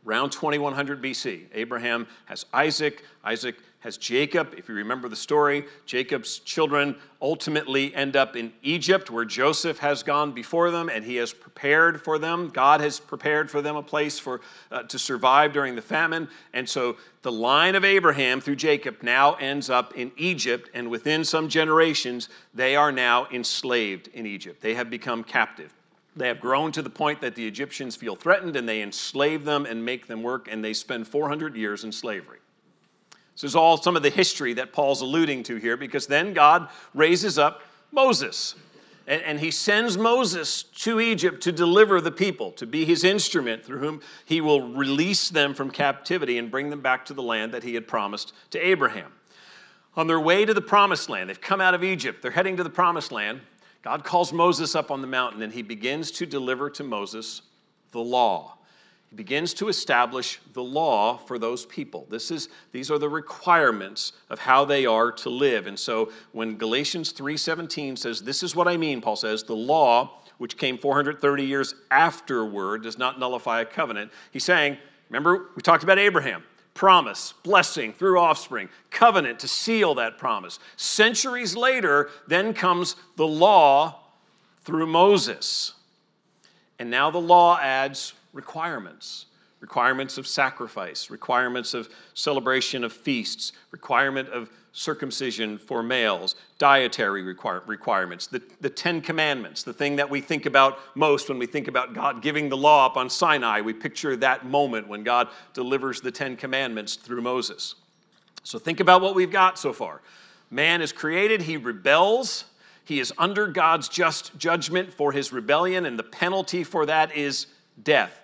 around 0.07 0.31
2100 0.31 1.03
BC. 1.03 1.47
Abraham 1.55 2.07
has 2.27 2.47
Isaac. 2.53 3.05
Isaac 3.25 3.57
has 3.81 3.97
Jacob. 3.97 4.55
If 4.57 4.69
you 4.69 4.75
remember 4.75 5.09
the 5.09 5.17
story, 5.17 5.65
Jacob's 5.87 6.39
children 6.41 6.97
ultimately 7.23 7.95
end 7.95 8.15
up 8.15 8.37
in 8.37 8.53
Egypt, 8.63 9.11
where 9.11 9.25
Joseph 9.25 9.79
has 9.79 10.03
gone 10.03 10.33
before 10.33 10.71
them 10.71 10.91
and 10.91 11.03
he 11.03 11.17
has 11.17 11.33
prepared 11.33 12.03
for 12.03 12.19
them. 12.19 12.49
God 12.49 12.81
has 12.83 13.01
prepared 13.01 13.51
for 13.51 13.63
them 13.63 13.77
a 13.77 13.83
place 13.83 14.19
for, 14.19 14.43
uh, 14.71 14.83
to 14.85 14.99
survive 14.99 15.53
during 15.53 15.75
the 15.75 15.83
famine. 15.83 16.29
And 16.53 16.69
so 16.69 16.97
the 17.23 17.33
line 17.33 17.75
of 17.75 17.85
Abraham 17.85 18.41
through 18.41 18.57
Jacob 18.57 19.03
now 19.03 19.35
ends 19.35 19.71
up 19.71 19.95
in 19.97 20.13
Egypt, 20.17 20.71
and 20.75 20.91
within 20.91 21.25
some 21.25 21.49
generations, 21.49 22.29
they 22.55 22.77
are 22.77 22.93
now 22.93 23.29
enslaved 23.33 24.09
in 24.09 24.27
Egypt. 24.27 24.61
They 24.61 24.75
have 24.75 24.91
become 24.91 25.25
captive. 25.25 25.73
They 26.17 26.29
have 26.29 26.41
grown 26.41 26.73
to 26.73 26.83
the 26.83 26.91
point 26.91 27.21
that 27.21 27.35
the 27.35 27.47
Egyptians 27.47 27.95
feel 27.95 28.17
threatened 28.17 28.57
and 28.57 28.69
they 28.69 28.83
enslave 28.83 29.45
them 29.45 29.65
and 29.65 29.85
make 29.85 30.07
them 30.07 30.23
work, 30.23 30.49
and 30.51 30.65
they 30.65 30.73
spend 30.73 31.07
400 31.07 31.55
years 31.55 31.85
in 31.85 31.93
slavery. 31.93 32.39
This 33.35 33.45
is 33.45 33.57
all 33.57 33.81
some 33.81 33.97
of 33.97 34.03
the 34.03 34.11
history 34.11 34.53
that 34.55 34.73
Paul's 34.73 35.01
alluding 35.01 35.45
to 35.45 35.57
here, 35.57 35.77
because 35.77 36.07
then 36.07 36.35
God 36.35 36.69
raises 36.95 37.39
up 37.39 37.63
Moses. 37.93 38.55
And, 39.07 39.23
and, 39.23 39.41
he 39.41 39.51
sends 39.51 39.97
Moses 39.97 40.63
to 40.63 41.01
Egypt 41.01 41.43
to 41.45 41.53
deliver 41.53 42.01
the 42.01 42.13
people, 42.13 42.53
to 42.53 42.67
be 42.67 42.85
his 42.85 43.03
instrument 43.03 43.65
through 43.65 43.79
whom 43.79 44.03
he 44.27 44.41
will 44.41 44.73
release 44.73 45.31
them 45.31 45.55
from 45.55 45.71
captivity 45.71 46.39
and 46.39 46.51
bring 46.51 46.71
them 46.71 46.81
back 46.81 47.07
to 47.07 47.15
the 47.15 47.23
land 47.23 47.53
that 47.53 47.63
he 47.63 47.75
had 47.75 47.89
promised 47.89 48.35
to 48.51 48.59
Abraham. 48.59 49.11
On 49.97 50.07
their 50.07 50.21
way 50.21 50.45
to 50.45 50.55
the 50.55 50.61
promised 50.61 51.09
land, 51.09 51.31
they've 51.31 51.41
come 51.41 51.61
out 51.61 51.75
of 51.75 51.83
Egypt, 51.83 52.23
they're 52.23 52.31
heading 52.31 52.57
to 52.59 52.63
the 52.63 52.71
promised 52.71 53.11
land. 53.11 53.41
God 53.83 54.05
calls 54.05 54.33
Moses 54.33 54.75
up 54.75 54.91
on 54.91 55.01
the 55.01 55.07
mountain 55.07 55.43
and 55.43 55.53
he 55.53 55.63
begins 55.63 56.11
to 56.13 56.27
deliver 56.27 56.69
to 56.71 56.85
Moses 56.85 57.43
the 57.93 58.01
law. 58.01 58.59
He 59.09 59.17
begins 59.17 59.55
to 59.55 59.69
establish 59.69 60.39
the 60.53 60.63
law 60.63 61.17
for 61.17 61.37
those 61.37 61.67
people. 61.67 62.07
This 62.09 62.31
is, 62.31 62.49
these 62.71 62.93
are 62.93 62.99
the 62.99 63.09
requirements 63.09 64.13
of 64.29 64.39
how 64.39 64.65
they 64.65 64.87
are 64.87 65.11
to 65.13 65.31
live. 65.31 65.67
And 65.67 65.77
so 65.77 66.13
when 66.31 66.57
Galatians 66.57 67.13
3:17 67.13 67.99
says, 67.99 68.23
This 68.23 68.45
is 68.45 68.55
what 68.55 68.69
I 68.69 68.77
mean, 68.77 69.01
Paul 69.01 69.17
says, 69.17 69.43
the 69.43 69.57
law, 69.57 70.23
which 70.39 70.57
came 70.57 70.79
430 70.79 71.45
years 71.45 71.75
afterward, 71.91 72.85
does 72.85 72.99
not 72.99 73.19
nullify 73.19 73.63
a 73.63 73.65
covenant. 73.65 74.13
He's 74.31 74.45
saying, 74.45 74.79
remember, 75.09 75.49
we 75.57 75.63
talked 75.63 75.83
about 75.83 75.99
Abraham. 75.99 76.45
Promise, 76.81 77.35
blessing 77.43 77.93
through 77.93 78.19
offspring, 78.19 78.71
covenant 78.89 79.41
to 79.41 79.49
seal 79.49 79.97
that 79.97 80.17
promise. 80.17 80.59
Centuries 80.79 81.55
later, 81.55 82.09
then 82.27 82.55
comes 82.55 82.97
the 83.17 83.27
law 83.27 84.01
through 84.63 84.87
Moses. 84.87 85.75
And 86.79 86.89
now 86.89 87.11
the 87.11 87.21
law 87.21 87.59
adds 87.59 88.15
requirements 88.33 89.27
requirements 89.61 90.19
of 90.19 90.27
sacrifice, 90.27 91.11
requirements 91.11 91.75
of 91.75 91.89
celebration 92.15 92.83
of 92.83 92.93
feasts, 92.93 93.53
requirement 93.71 94.29
of 94.31 94.51
circumcision 94.73 95.59
for 95.59 95.83
males, 95.83 96.37
dietary 96.59 97.23
require, 97.23 97.63
requirements, 97.67 98.27
the, 98.27 98.41
the 98.61 98.71
Ten 98.71 99.01
Commandments, 99.01 99.63
the 99.63 99.73
thing 99.73 99.97
that 99.97 100.09
we 100.09 100.21
think 100.21 100.47
about 100.47 100.79
most 100.95 101.29
when 101.29 101.39
we 101.39 101.47
think 101.47 101.69
about 101.69 101.93
God 101.93 102.23
giving 102.23 102.49
the 102.49 102.57
law 102.57 102.87
up 102.87 102.97
on 102.97 103.11
Sinai. 103.11 103.61
We 103.61 103.73
picture 103.73 104.17
that 104.17 104.47
moment 104.47 104.89
when 104.89 105.03
God 105.03 105.29
delivers 105.55 106.01
the 106.01 106.11
Ten 106.11 106.37
Commandments 106.37 106.97
through 106.97 107.21
Moses. 107.21 107.75
So 108.45 108.59
think 108.59 108.81
about 108.81 109.03
what 109.03 109.15
we've 109.15 109.31
got 109.31 109.59
so 109.59 109.73
far. 109.73 110.01
Man 110.51 110.81
is 110.81 110.93
created, 110.93 111.43
he 111.43 111.57
rebels. 111.57 112.45
He 112.85 112.99
is 112.99 113.13
under 113.19 113.47
God's 113.47 113.89
just 113.89 114.37
judgment 114.37 114.93
for 114.93 115.13
his 115.13 115.33
rebellion, 115.33 115.87
and 115.87 115.99
the 115.99 116.03
penalty 116.03 116.65
for 116.65 116.87
that 116.87 117.15
is 117.15 117.47
death. 117.85 118.21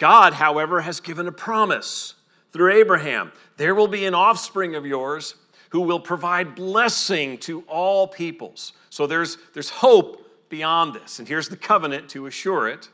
God, 0.00 0.32
however, 0.32 0.80
has 0.80 0.98
given 0.98 1.28
a 1.28 1.32
promise 1.32 2.14
through 2.52 2.72
Abraham 2.72 3.32
there 3.58 3.74
will 3.74 3.86
be 3.86 4.06
an 4.06 4.14
offspring 4.14 4.74
of 4.74 4.86
yours 4.86 5.34
who 5.68 5.82
will 5.82 6.00
provide 6.00 6.54
blessing 6.54 7.36
to 7.36 7.60
all 7.68 8.08
peoples. 8.08 8.72
So 8.88 9.06
there's, 9.06 9.36
there's 9.52 9.68
hope 9.68 10.48
beyond 10.48 10.94
this. 10.94 11.18
And 11.18 11.28
here's 11.28 11.50
the 11.50 11.56
covenant 11.58 12.08
to 12.10 12.26
assure 12.26 12.68
it. 12.68 12.88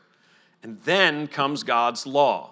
And 0.63 0.81
then 0.81 1.27
comes 1.27 1.63
God's 1.63 2.05
law. 2.05 2.51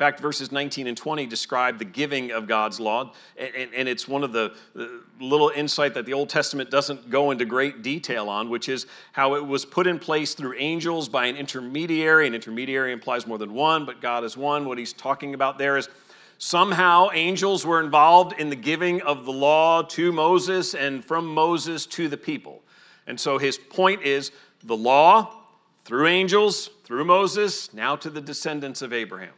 In 0.00 0.06
fact, 0.06 0.20
verses 0.20 0.50
19 0.50 0.86
and 0.86 0.96
20 0.96 1.26
describe 1.26 1.78
the 1.78 1.84
giving 1.84 2.30
of 2.30 2.46
God's 2.46 2.80
law, 2.80 3.12
and, 3.36 3.70
and, 3.74 3.86
it's 3.86 4.08
one 4.08 4.24
of 4.24 4.32
the, 4.32 4.54
the 4.74 5.02
little 5.20 5.50
insight 5.50 5.92
that 5.92 6.06
the 6.06 6.14
Old 6.14 6.30
Testament 6.30 6.70
doesn't 6.70 7.10
go 7.10 7.32
into 7.32 7.44
great 7.44 7.82
detail 7.82 8.30
on, 8.30 8.48
which 8.48 8.70
is 8.70 8.86
how 9.12 9.34
it 9.34 9.46
was 9.46 9.66
put 9.66 9.86
in 9.86 9.98
place 9.98 10.32
through 10.32 10.54
angels 10.56 11.06
by 11.10 11.26
an 11.26 11.36
intermediary. 11.36 12.26
An 12.26 12.34
intermediary 12.34 12.94
implies 12.94 13.26
more 13.26 13.36
than 13.36 13.52
one, 13.52 13.84
but 13.84 14.00
God 14.00 14.24
is 14.24 14.38
one. 14.38 14.64
What 14.64 14.78
he's 14.78 14.94
talking 14.94 15.34
about 15.34 15.58
there 15.58 15.76
is 15.76 15.90
somehow 16.38 17.10
angels 17.12 17.66
were 17.66 17.82
involved 17.82 18.40
in 18.40 18.48
the 18.48 18.56
giving 18.56 19.02
of 19.02 19.26
the 19.26 19.32
law 19.32 19.82
to 19.82 20.12
Moses 20.12 20.74
and 20.74 21.04
from 21.04 21.26
Moses 21.26 21.84
to 21.84 22.08
the 22.08 22.16
people. 22.16 22.62
And 23.06 23.20
so 23.20 23.36
his 23.36 23.58
point 23.58 24.02
is 24.02 24.32
the 24.64 24.78
law 24.78 25.42
through 25.84 26.06
angels, 26.06 26.70
through 26.84 27.04
Moses, 27.04 27.74
now 27.74 27.96
to 27.96 28.08
the 28.08 28.22
descendants 28.22 28.80
of 28.80 28.94
Abraham. 28.94 29.34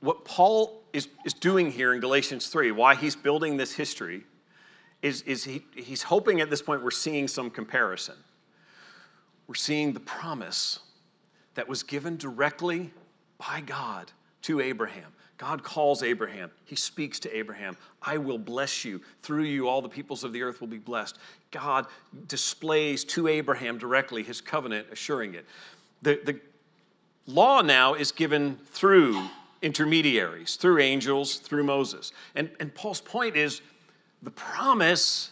What 0.00 0.24
Paul 0.24 0.82
is, 0.92 1.08
is 1.24 1.34
doing 1.34 1.70
here 1.70 1.92
in 1.92 2.00
Galatians 2.00 2.48
3, 2.48 2.72
why 2.72 2.94
he's 2.94 3.16
building 3.16 3.56
this 3.56 3.72
history, 3.72 4.24
is, 5.02 5.22
is 5.22 5.44
he, 5.44 5.62
he's 5.74 6.02
hoping 6.02 6.40
at 6.40 6.48
this 6.48 6.62
point 6.62 6.82
we're 6.82 6.90
seeing 6.90 7.28
some 7.28 7.50
comparison. 7.50 8.14
We're 9.46 9.54
seeing 9.54 9.92
the 9.92 10.00
promise 10.00 10.80
that 11.54 11.68
was 11.68 11.82
given 11.82 12.16
directly 12.16 12.90
by 13.36 13.60
God 13.60 14.10
to 14.42 14.60
Abraham. 14.60 15.12
God 15.36 15.62
calls 15.62 16.02
Abraham. 16.02 16.50
He 16.64 16.76
speaks 16.76 17.18
to 17.20 17.36
Abraham. 17.36 17.76
I 18.00 18.16
will 18.16 18.38
bless 18.38 18.84
you. 18.84 19.00
Through 19.22 19.44
you, 19.44 19.68
all 19.68 19.82
the 19.82 19.88
peoples 19.88 20.24
of 20.24 20.32
the 20.32 20.42
earth 20.42 20.60
will 20.60 20.68
be 20.68 20.78
blessed. 20.78 21.18
God 21.50 21.86
displays 22.28 23.04
to 23.04 23.28
Abraham 23.28 23.76
directly 23.76 24.22
his 24.22 24.40
covenant, 24.40 24.86
assuring 24.92 25.34
it. 25.34 25.44
The, 26.02 26.20
the 26.24 26.40
law 27.26 27.62
now 27.62 27.94
is 27.94 28.12
given 28.12 28.56
through 28.56 29.28
intermediaries, 29.62 30.56
through 30.56 30.80
angels, 30.80 31.36
through 31.36 31.64
Moses. 31.64 32.12
And, 32.34 32.50
and 32.60 32.74
Paul's 32.74 33.00
point 33.00 33.36
is 33.36 33.62
the 34.22 34.30
promise 34.30 35.30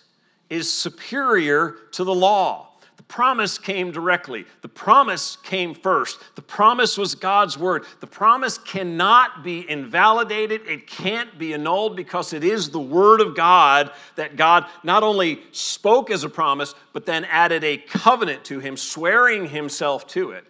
is 0.51 0.71
superior 0.71 1.77
to 1.93 2.05
the 2.05 2.15
law. 2.15 2.69
The 2.99 3.03
promise 3.05 3.59
came 3.59 3.91
directly. 3.91 4.45
The 4.61 4.69
promise 4.69 5.37
came 5.43 5.75
first. 5.75 6.21
The 6.35 6.43
promise 6.43 6.97
was 6.99 7.15
God's 7.15 7.59
word. 7.59 7.85
The 8.01 8.07
promise 8.07 8.59
cannot 8.59 9.43
be 9.43 9.69
invalidated, 9.69 10.63
it 10.69 10.87
can't 10.87 11.39
be 11.39 11.55
annulled 11.55 11.97
because 11.97 12.33
it 12.33 12.45
is 12.45 12.71
the 12.71 12.81
word 12.81 13.21
of 13.21 13.35
God 13.35 13.93
that 14.17 14.37
God 14.37 14.67
not 14.85 15.03
only 15.03 15.43
spoke 15.53 16.11
as 16.11 16.23
a 16.23 16.29
promise, 16.29 16.75
but 16.93 17.07
then 17.07 17.25
added 17.25 17.65
a 17.65 17.79
covenant 17.79 18.45
to 18.45 18.61
him, 18.61 18.77
swearing 18.77 19.49
himself 19.49 20.07
to 20.09 20.33
it 20.33 20.45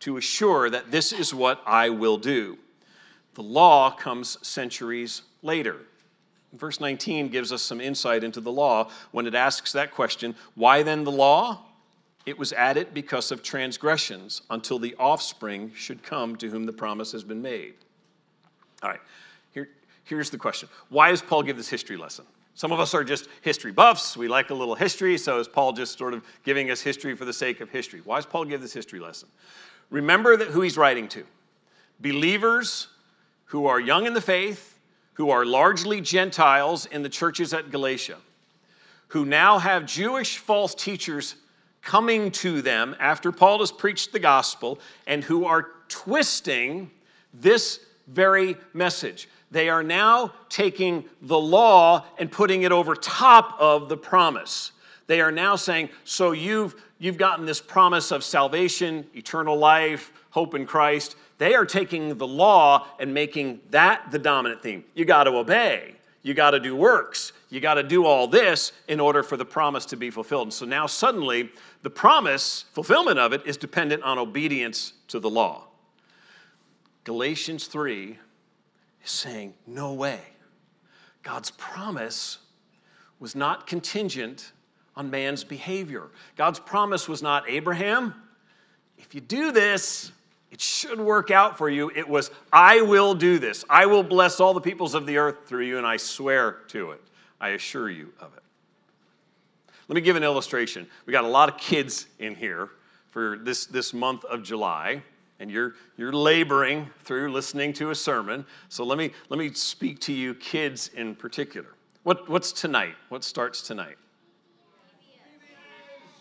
to 0.00 0.16
assure 0.16 0.68
that 0.70 0.90
this 0.90 1.12
is 1.12 1.32
what 1.32 1.62
I 1.64 1.90
will 1.90 2.16
do. 2.18 2.58
The 3.34 3.42
law 3.42 3.90
comes 3.90 4.38
centuries 4.46 5.22
later. 5.42 5.76
Verse 6.52 6.80
19 6.80 7.28
gives 7.28 7.50
us 7.50 7.62
some 7.62 7.80
insight 7.80 8.24
into 8.24 8.40
the 8.40 8.52
law 8.52 8.90
when 9.12 9.26
it 9.26 9.34
asks 9.34 9.72
that 9.72 9.92
question 9.92 10.34
why 10.54 10.82
then 10.82 11.04
the 11.04 11.12
law? 11.12 11.62
It 12.24 12.38
was 12.38 12.52
added 12.52 12.94
because 12.94 13.32
of 13.32 13.42
transgressions 13.42 14.42
until 14.50 14.78
the 14.78 14.94
offspring 14.96 15.72
should 15.74 16.04
come 16.04 16.36
to 16.36 16.48
whom 16.48 16.66
the 16.66 16.72
promise 16.72 17.10
has 17.12 17.24
been 17.24 17.42
made. 17.42 17.74
All 18.82 18.90
right, 18.90 19.00
Here, 19.52 19.68
here's 20.04 20.30
the 20.30 20.38
question 20.38 20.68
Why 20.88 21.10
does 21.10 21.22
Paul 21.22 21.42
give 21.42 21.56
this 21.56 21.68
history 21.68 21.96
lesson? 21.96 22.24
Some 22.54 22.70
of 22.70 22.80
us 22.80 22.92
are 22.92 23.02
just 23.02 23.28
history 23.40 23.72
buffs. 23.72 24.16
We 24.16 24.28
like 24.28 24.50
a 24.50 24.54
little 24.54 24.74
history, 24.74 25.16
so 25.16 25.38
is 25.40 25.48
Paul 25.48 25.72
just 25.72 25.98
sort 25.98 26.12
of 26.12 26.22
giving 26.44 26.70
us 26.70 26.82
history 26.82 27.16
for 27.16 27.24
the 27.24 27.32
sake 27.32 27.62
of 27.62 27.70
history? 27.70 28.02
Why 28.04 28.16
does 28.16 28.26
Paul 28.26 28.44
give 28.44 28.60
this 28.60 28.74
history 28.74 29.00
lesson? 29.00 29.28
Remember 29.90 30.36
that 30.36 30.48
who 30.48 30.60
he's 30.60 30.76
writing 30.76 31.08
to 31.08 31.24
believers 32.00 32.88
who 33.52 33.66
are 33.66 33.78
young 33.78 34.06
in 34.06 34.14
the 34.14 34.20
faith, 34.20 34.78
who 35.12 35.28
are 35.28 35.44
largely 35.44 36.00
Gentiles 36.00 36.86
in 36.86 37.02
the 37.02 37.08
churches 37.10 37.52
at 37.52 37.70
Galatia, 37.70 38.16
who 39.08 39.26
now 39.26 39.58
have 39.58 39.84
Jewish 39.84 40.38
false 40.38 40.74
teachers 40.74 41.34
coming 41.82 42.30
to 42.30 42.62
them 42.62 42.96
after 42.98 43.30
Paul 43.30 43.58
has 43.58 43.70
preached 43.70 44.10
the 44.10 44.18
gospel 44.18 44.78
and 45.06 45.22
who 45.22 45.44
are 45.44 45.68
twisting 45.88 46.90
this 47.34 47.80
very 48.06 48.56
message. 48.72 49.28
They 49.50 49.68
are 49.68 49.82
now 49.82 50.32
taking 50.48 51.04
the 51.20 51.38
law 51.38 52.06
and 52.16 52.32
putting 52.32 52.62
it 52.62 52.72
over 52.72 52.94
top 52.94 53.54
of 53.60 53.90
the 53.90 53.98
promise. 53.98 54.72
They 55.08 55.20
are 55.20 55.30
now 55.30 55.56
saying, 55.56 55.90
so 56.04 56.32
you've 56.32 56.74
you've 56.98 57.18
gotten 57.18 57.44
this 57.44 57.60
promise 57.60 58.12
of 58.12 58.24
salvation, 58.24 59.06
eternal 59.14 59.58
life, 59.58 60.10
hope 60.30 60.54
in 60.54 60.64
Christ. 60.64 61.16
They 61.38 61.54
are 61.54 61.64
taking 61.64 62.16
the 62.16 62.26
law 62.26 62.86
and 63.00 63.12
making 63.12 63.60
that 63.70 64.10
the 64.10 64.18
dominant 64.18 64.62
theme. 64.62 64.84
You 64.94 65.04
got 65.04 65.24
to 65.24 65.30
obey. 65.30 65.96
You 66.22 66.34
got 66.34 66.52
to 66.52 66.60
do 66.60 66.76
works. 66.76 67.32
You 67.50 67.60
got 67.60 67.74
to 67.74 67.82
do 67.82 68.06
all 68.06 68.28
this 68.28 68.72
in 68.86 69.00
order 69.00 69.22
for 69.22 69.36
the 69.36 69.44
promise 69.44 69.84
to 69.86 69.96
be 69.96 70.10
fulfilled. 70.10 70.46
And 70.46 70.52
so 70.52 70.64
now 70.64 70.86
suddenly 70.86 71.50
the 71.82 71.90
promise, 71.90 72.66
fulfillment 72.72 73.18
of 73.18 73.32
it, 73.32 73.44
is 73.44 73.56
dependent 73.56 74.02
on 74.04 74.18
obedience 74.18 74.92
to 75.08 75.18
the 75.18 75.28
law. 75.28 75.66
Galatians 77.04 77.66
3 77.66 78.16
is 79.04 79.10
saying, 79.10 79.54
no 79.66 79.94
way. 79.94 80.20
God's 81.24 81.50
promise 81.52 82.38
was 83.18 83.34
not 83.34 83.66
contingent 83.66 84.52
on 84.94 85.10
man's 85.10 85.42
behavior. 85.42 86.10
God's 86.36 86.60
promise 86.60 87.08
was 87.08 87.22
not, 87.22 87.48
Abraham, 87.48 88.14
if 88.98 89.14
you 89.14 89.20
do 89.20 89.50
this, 89.50 90.12
it 90.52 90.60
should 90.60 91.00
work 91.00 91.30
out 91.30 91.56
for 91.56 91.70
you. 91.70 91.90
It 91.96 92.06
was, 92.06 92.30
I 92.52 92.82
will 92.82 93.14
do 93.14 93.38
this. 93.38 93.64
I 93.70 93.86
will 93.86 94.02
bless 94.02 94.38
all 94.38 94.52
the 94.52 94.60
peoples 94.60 94.94
of 94.94 95.06
the 95.06 95.16
earth 95.16 95.46
through 95.46 95.64
you, 95.64 95.78
and 95.78 95.86
I 95.86 95.96
swear 95.96 96.58
to 96.68 96.90
it. 96.90 97.00
I 97.40 97.50
assure 97.50 97.88
you 97.88 98.12
of 98.20 98.34
it. 98.36 98.42
Let 99.88 99.94
me 99.94 100.02
give 100.02 100.14
an 100.14 100.22
illustration. 100.22 100.86
We 101.06 101.12
got 101.12 101.24
a 101.24 101.28
lot 101.28 101.48
of 101.48 101.56
kids 101.56 102.06
in 102.18 102.34
here 102.34 102.68
for 103.08 103.38
this, 103.38 103.64
this 103.64 103.94
month 103.94 104.26
of 104.26 104.42
July, 104.42 105.02
and 105.40 105.50
you're, 105.50 105.74
you're 105.96 106.12
laboring 106.12 106.86
through 107.02 107.32
listening 107.32 107.72
to 107.74 107.88
a 107.88 107.94
sermon. 107.94 108.44
So 108.68 108.84
let 108.84 108.98
me, 108.98 109.10
let 109.30 109.38
me 109.38 109.54
speak 109.54 110.00
to 110.00 110.12
you, 110.12 110.34
kids 110.34 110.88
in 110.94 111.16
particular. 111.16 111.74
What, 112.02 112.28
what's 112.28 112.52
tonight? 112.52 112.94
What 113.08 113.24
starts 113.24 113.62
tonight? 113.62 113.96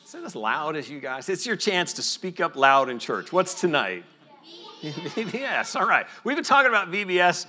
Is 0.06 0.16
it 0.16 0.24
as 0.24 0.36
loud 0.36 0.78
as 0.78 0.90
you 0.90 1.02
guys? 1.02 1.28
It's 1.28 1.46
your 1.46 1.58
chance 1.58 1.92
to 1.94 2.02
speak 2.02 2.40
up 2.40 2.56
loud 2.56 2.90
in 2.90 2.98
church. 2.98 3.34
What's 3.34 3.60
tonight? 3.60 4.06
VBS. 4.90 5.80
All 5.80 5.88
right. 5.88 6.08
We've 6.24 6.36
been 6.36 6.44
talking 6.44 6.70
about 6.70 6.92
VBS 6.92 7.46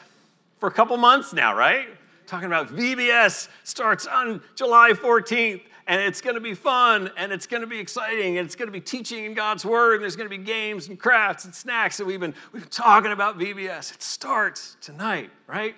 for 0.60 0.68
a 0.68 0.72
couple 0.72 0.96
months 0.98 1.32
now, 1.32 1.56
right? 1.56 1.88
Talking 2.26 2.46
about 2.46 2.68
VBS 2.68 3.48
starts 3.64 4.06
on 4.06 4.42
July 4.54 4.90
14th 4.90 5.62
and 5.86 6.00
it's 6.02 6.20
going 6.20 6.34
to 6.34 6.42
be 6.42 6.52
fun 6.52 7.10
and 7.16 7.32
it's 7.32 7.46
going 7.46 7.62
to 7.62 7.66
be 7.66 7.78
exciting 7.78 8.36
and 8.36 8.44
it's 8.44 8.54
going 8.54 8.68
to 8.68 8.72
be 8.72 8.82
teaching 8.82 9.24
in 9.24 9.32
God's 9.32 9.64
word 9.64 9.94
and 9.94 10.02
there's 10.02 10.14
going 10.14 10.28
to 10.28 10.36
be 10.36 10.42
games 10.42 10.88
and 10.88 11.00
crafts 11.00 11.46
and 11.46 11.54
snacks 11.54 12.00
and 12.00 12.06
we've 12.06 12.20
been 12.20 12.34
we've 12.52 12.62
been 12.62 12.70
talking 12.70 13.12
about 13.12 13.38
VBS. 13.38 13.94
It 13.94 14.02
starts 14.02 14.76
tonight, 14.82 15.30
right? 15.46 15.74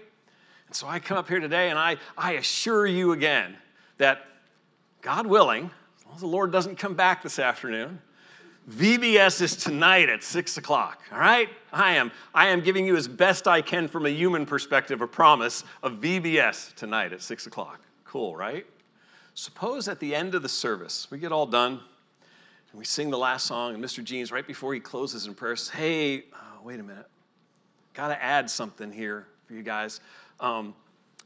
And 0.66 0.74
so 0.74 0.88
I 0.88 0.98
come 0.98 1.16
up 1.16 1.28
here 1.28 1.40
today 1.40 1.70
and 1.70 1.78
I 1.78 1.98
I 2.18 2.32
assure 2.32 2.86
you 2.86 3.12
again 3.12 3.56
that 3.98 4.26
God 5.02 5.24
willing, 5.24 5.70
as 5.98 6.04
long 6.04 6.14
as 6.16 6.20
the 6.20 6.26
Lord 6.26 6.50
doesn't 6.50 6.76
come 6.76 6.94
back 6.94 7.22
this 7.22 7.38
afternoon, 7.38 8.00
VBS 8.70 9.42
is 9.42 9.56
tonight 9.56 10.08
at 10.08 10.22
six 10.22 10.56
o'clock. 10.56 11.02
All 11.12 11.18
right, 11.18 11.50
I 11.70 11.92
am 11.96 12.10
I 12.32 12.48
am 12.48 12.62
giving 12.62 12.86
you 12.86 12.96
as 12.96 13.06
best 13.06 13.46
I 13.46 13.60
can 13.60 13.88
from 13.88 14.06
a 14.06 14.10
human 14.10 14.46
perspective 14.46 15.02
a 15.02 15.06
promise 15.06 15.64
of 15.82 16.00
VBS 16.00 16.74
tonight 16.74 17.12
at 17.12 17.20
six 17.20 17.46
o'clock. 17.46 17.80
Cool, 18.04 18.34
right? 18.34 18.64
Suppose 19.34 19.86
at 19.86 20.00
the 20.00 20.14
end 20.14 20.34
of 20.34 20.42
the 20.42 20.48
service 20.48 21.08
we 21.10 21.18
get 21.18 21.30
all 21.30 21.44
done 21.44 21.72
and 21.72 22.78
we 22.78 22.86
sing 22.86 23.10
the 23.10 23.18
last 23.18 23.44
song, 23.46 23.74
and 23.74 23.84
Mr. 23.84 24.02
Jeans 24.02 24.32
right 24.32 24.46
before 24.46 24.72
he 24.72 24.80
closes 24.80 25.26
in 25.26 25.34
prayer 25.34 25.56
says, 25.56 25.68
"Hey, 25.68 26.24
oh, 26.32 26.62
wait 26.62 26.80
a 26.80 26.82
minute, 26.82 27.06
got 27.92 28.08
to 28.08 28.22
add 28.22 28.48
something 28.48 28.90
here 28.90 29.26
for 29.46 29.52
you 29.52 29.62
guys. 29.62 30.00
Um, 30.40 30.74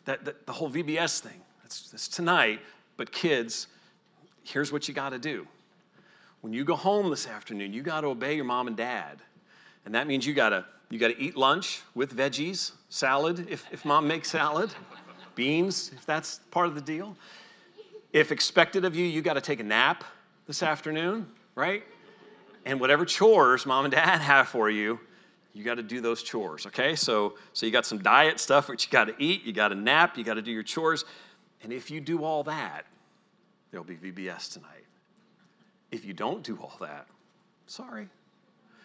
that, 0.06 0.24
that 0.24 0.44
the 0.44 0.52
whole 0.52 0.70
VBS 0.70 1.20
thing. 1.20 1.40
It's, 1.64 1.92
it's 1.92 2.08
tonight, 2.08 2.60
but 2.96 3.12
kids, 3.12 3.68
here's 4.42 4.72
what 4.72 4.88
you 4.88 4.94
got 4.94 5.10
to 5.10 5.20
do." 5.20 5.46
When 6.40 6.52
you 6.52 6.64
go 6.64 6.76
home 6.76 7.10
this 7.10 7.26
afternoon, 7.26 7.72
you 7.72 7.82
got 7.82 8.02
to 8.02 8.08
obey 8.08 8.36
your 8.36 8.44
mom 8.44 8.68
and 8.68 8.76
dad. 8.76 9.18
And 9.84 9.94
that 9.94 10.06
means 10.06 10.26
you 10.26 10.34
got 10.34 10.50
to 10.50 10.64
you 10.90 10.98
got 10.98 11.08
to 11.08 11.20
eat 11.20 11.36
lunch 11.36 11.82
with 11.94 12.16
veggies, 12.16 12.72
salad 12.88 13.46
if, 13.50 13.66
if 13.70 13.84
mom 13.84 14.08
makes 14.08 14.30
salad, 14.30 14.70
beans 15.34 15.92
if 15.94 16.06
that's 16.06 16.40
part 16.50 16.66
of 16.66 16.74
the 16.74 16.80
deal. 16.80 17.14
If 18.14 18.32
expected 18.32 18.86
of 18.86 18.96
you, 18.96 19.04
you 19.04 19.20
got 19.20 19.34
to 19.34 19.42
take 19.42 19.60
a 19.60 19.64
nap 19.64 20.02
this 20.46 20.62
afternoon, 20.62 21.26
right? 21.54 21.82
And 22.64 22.80
whatever 22.80 23.04
chores 23.04 23.66
mom 23.66 23.84
and 23.84 23.92
dad 23.92 24.20
have 24.20 24.48
for 24.48 24.70
you, 24.70 24.98
you 25.52 25.62
got 25.62 25.74
to 25.74 25.82
do 25.82 26.00
those 26.00 26.22
chores, 26.22 26.64
okay? 26.66 26.94
So 26.94 27.34
so 27.52 27.66
you 27.66 27.72
got 27.72 27.84
some 27.84 27.98
diet 27.98 28.40
stuff 28.40 28.68
which 28.68 28.86
you 28.86 28.92
got 28.92 29.04
to 29.04 29.14
eat, 29.18 29.44
you 29.44 29.52
got 29.52 29.68
to 29.68 29.74
nap, 29.74 30.16
you 30.16 30.24
got 30.24 30.34
to 30.34 30.42
do 30.42 30.52
your 30.52 30.62
chores. 30.62 31.04
And 31.62 31.72
if 31.72 31.90
you 31.90 32.00
do 32.00 32.24
all 32.24 32.44
that, 32.44 32.86
there'll 33.70 33.84
be 33.84 33.96
VBS 33.96 34.52
tonight. 34.54 34.87
If 35.90 36.04
you 36.04 36.12
don't 36.12 36.42
do 36.42 36.56
all 36.60 36.76
that, 36.80 37.06
sorry, 37.66 38.08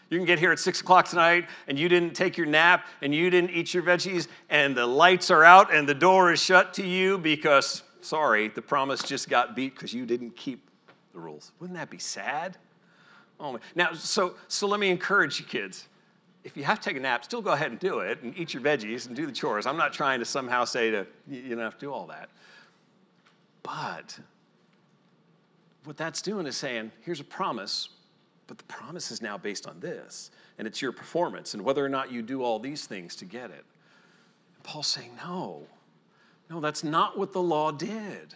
you 0.10 0.20
can 0.20 0.26
get 0.26 0.38
here 0.38 0.52
at 0.52 0.60
six 0.60 0.82
o'clock 0.82 1.08
tonight 1.08 1.48
and 1.68 1.78
you 1.78 1.90
didn't 1.90 2.14
take 2.14 2.38
your 2.38 2.46
nap 2.46 2.86
and 3.02 3.16
you 3.16 3.30
didn't 3.30 3.50
eat 3.50 3.74
your 3.74 3.82
veggies 3.82 4.28
and 4.50 4.76
the 4.76 4.86
lights 4.86 5.32
are 5.32 5.44
out 5.44 5.74
and 5.74 5.90
the 5.90 5.94
door 5.96 6.32
is 6.32 6.40
shut 6.40 6.74
to 6.76 6.86
you 6.86 7.18
because, 7.18 7.82
sorry, 8.02 8.50
the 8.50 8.62
promise 8.62 9.02
just 9.02 9.28
got 9.28 9.56
beat 9.56 9.74
because 9.74 9.92
you 9.92 10.06
didn't 10.06 10.36
keep 10.36 10.70
the 11.14 11.20
rules. 11.20 11.52
Wouldn't 11.60 11.78
that 11.80 11.90
be 11.90 11.98
sad? 11.98 12.58
Oh, 13.40 13.60
now, 13.76 13.94
so, 13.94 14.36
so 14.48 14.68
let 14.68 14.80
me 14.80 14.90
encourage 14.90 15.40
you 15.40 15.46
kids. 15.46 15.88
If 16.44 16.56
you 16.56 16.64
have 16.64 16.80
to 16.80 16.90
take 16.90 16.98
a 16.98 17.00
nap, 17.00 17.26
still 17.26 17.42
go 17.42 17.54
ahead 17.54 17.72
and 17.72 17.80
do 17.80 18.00
it 18.00 18.22
and 18.22 18.38
eat 18.38 18.54
your 18.54 18.62
veggies 18.62 19.08
and 19.08 19.16
do 19.16 19.26
the 19.26 19.32
chores. 19.32 19.66
I'm 19.66 19.78
not 19.78 19.94
trying 19.94 20.20
to 20.20 20.26
somehow 20.26 20.66
say 20.66 20.92
to 20.92 21.08
you 21.28 21.56
don't 21.56 21.60
have 21.60 21.80
to 21.80 21.86
do 21.86 21.92
all 21.92 22.06
that. 22.08 22.30
But 23.64 24.20
what 25.86 25.98
that's 25.98 26.22
doing 26.22 26.46
is 26.46 26.56
saying, 26.56 26.92
here's 27.02 27.20
a 27.20 27.26
promise, 27.26 27.90
but 28.48 28.58
the 28.58 28.64
promise 28.66 29.12
is 29.12 29.22
now 29.22 29.38
based 29.38 29.68
on 29.68 29.80
this, 29.80 30.32
and 30.58 30.68
it's 30.68 30.82
your 30.82 30.92
performance 30.92 31.54
and 31.54 31.64
whether 31.64 31.84
or 31.84 31.90
not 31.90 32.12
you 32.12 32.22
do 32.22 32.44
all 32.44 32.60
these 32.60 32.86
things 32.86 33.16
to 33.18 33.26
get 33.26 33.50
it. 33.50 33.66
And 34.56 34.64
Paul's 34.64 34.88
saying, 34.88 35.12
no, 35.24 35.64
no, 36.50 36.60
that's 36.60 36.84
not 36.84 37.18
what 37.18 37.34
the 37.34 37.42
law 37.42 37.72
did. 37.72 38.36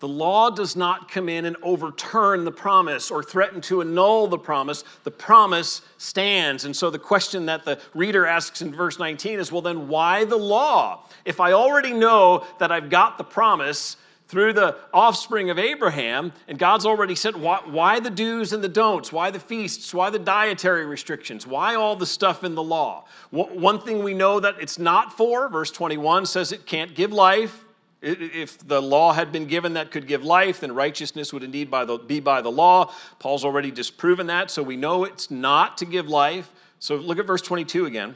The 0.00 0.08
law 0.08 0.48
does 0.48 0.76
not 0.76 1.10
come 1.10 1.28
in 1.28 1.44
and 1.44 1.56
overturn 1.62 2.44
the 2.44 2.50
promise 2.50 3.10
or 3.10 3.22
threaten 3.22 3.60
to 3.62 3.82
annul 3.82 4.28
the 4.28 4.38
promise. 4.38 4.82
The 5.04 5.10
promise 5.10 5.82
stands. 5.98 6.64
And 6.64 6.74
so 6.74 6.88
the 6.88 6.98
question 6.98 7.44
that 7.46 7.66
the 7.66 7.78
reader 7.92 8.24
asks 8.24 8.62
in 8.62 8.74
verse 8.74 8.98
19 8.98 9.38
is 9.38 9.52
well, 9.52 9.60
then 9.60 9.88
why 9.88 10.24
the 10.24 10.38
law? 10.38 11.04
If 11.26 11.38
I 11.38 11.52
already 11.52 11.92
know 11.92 12.46
that 12.58 12.72
I've 12.72 12.88
got 12.88 13.18
the 13.18 13.24
promise, 13.24 13.98
through 14.30 14.52
the 14.52 14.76
offspring 14.94 15.50
of 15.50 15.58
Abraham, 15.58 16.32
and 16.46 16.56
God's 16.56 16.86
already 16.86 17.16
said 17.16 17.34
why, 17.34 17.60
why, 17.64 17.98
the 17.98 18.10
do's 18.10 18.52
and 18.52 18.62
the 18.62 18.68
don'ts, 18.68 19.12
why 19.12 19.32
the 19.32 19.40
feasts, 19.40 19.92
why 19.92 20.08
the 20.08 20.20
dietary 20.20 20.86
restrictions, 20.86 21.48
why 21.48 21.74
all 21.74 21.96
the 21.96 22.06
stuff 22.06 22.44
in 22.44 22.54
the 22.54 22.62
law. 22.62 23.06
One 23.30 23.80
thing 23.80 24.04
we 24.04 24.14
know 24.14 24.38
that 24.38 24.54
it's 24.60 24.78
not 24.78 25.16
for, 25.16 25.48
verse 25.48 25.72
21 25.72 26.26
says 26.26 26.52
it 26.52 26.64
can't 26.64 26.94
give 26.94 27.12
life. 27.12 27.64
If 28.02 28.66
the 28.66 28.80
law 28.80 29.12
had 29.12 29.32
been 29.32 29.46
given 29.46 29.74
that 29.74 29.90
could 29.90 30.06
give 30.06 30.24
life, 30.24 30.60
then 30.60 30.72
righteousness 30.72 31.32
would 31.32 31.42
indeed 31.42 31.68
by 31.68 31.84
the, 31.84 31.98
be 31.98 32.20
by 32.20 32.40
the 32.40 32.52
law. 32.52 32.92
Paul's 33.18 33.44
already 33.44 33.72
disproven 33.72 34.28
that, 34.28 34.50
so 34.52 34.62
we 34.62 34.76
know 34.76 35.04
it's 35.04 35.30
not 35.30 35.76
to 35.78 35.84
give 35.84 36.08
life. 36.08 36.50
So 36.78 36.94
look 36.94 37.18
at 37.18 37.26
verse 37.26 37.42
22 37.42 37.86
again. 37.86 38.14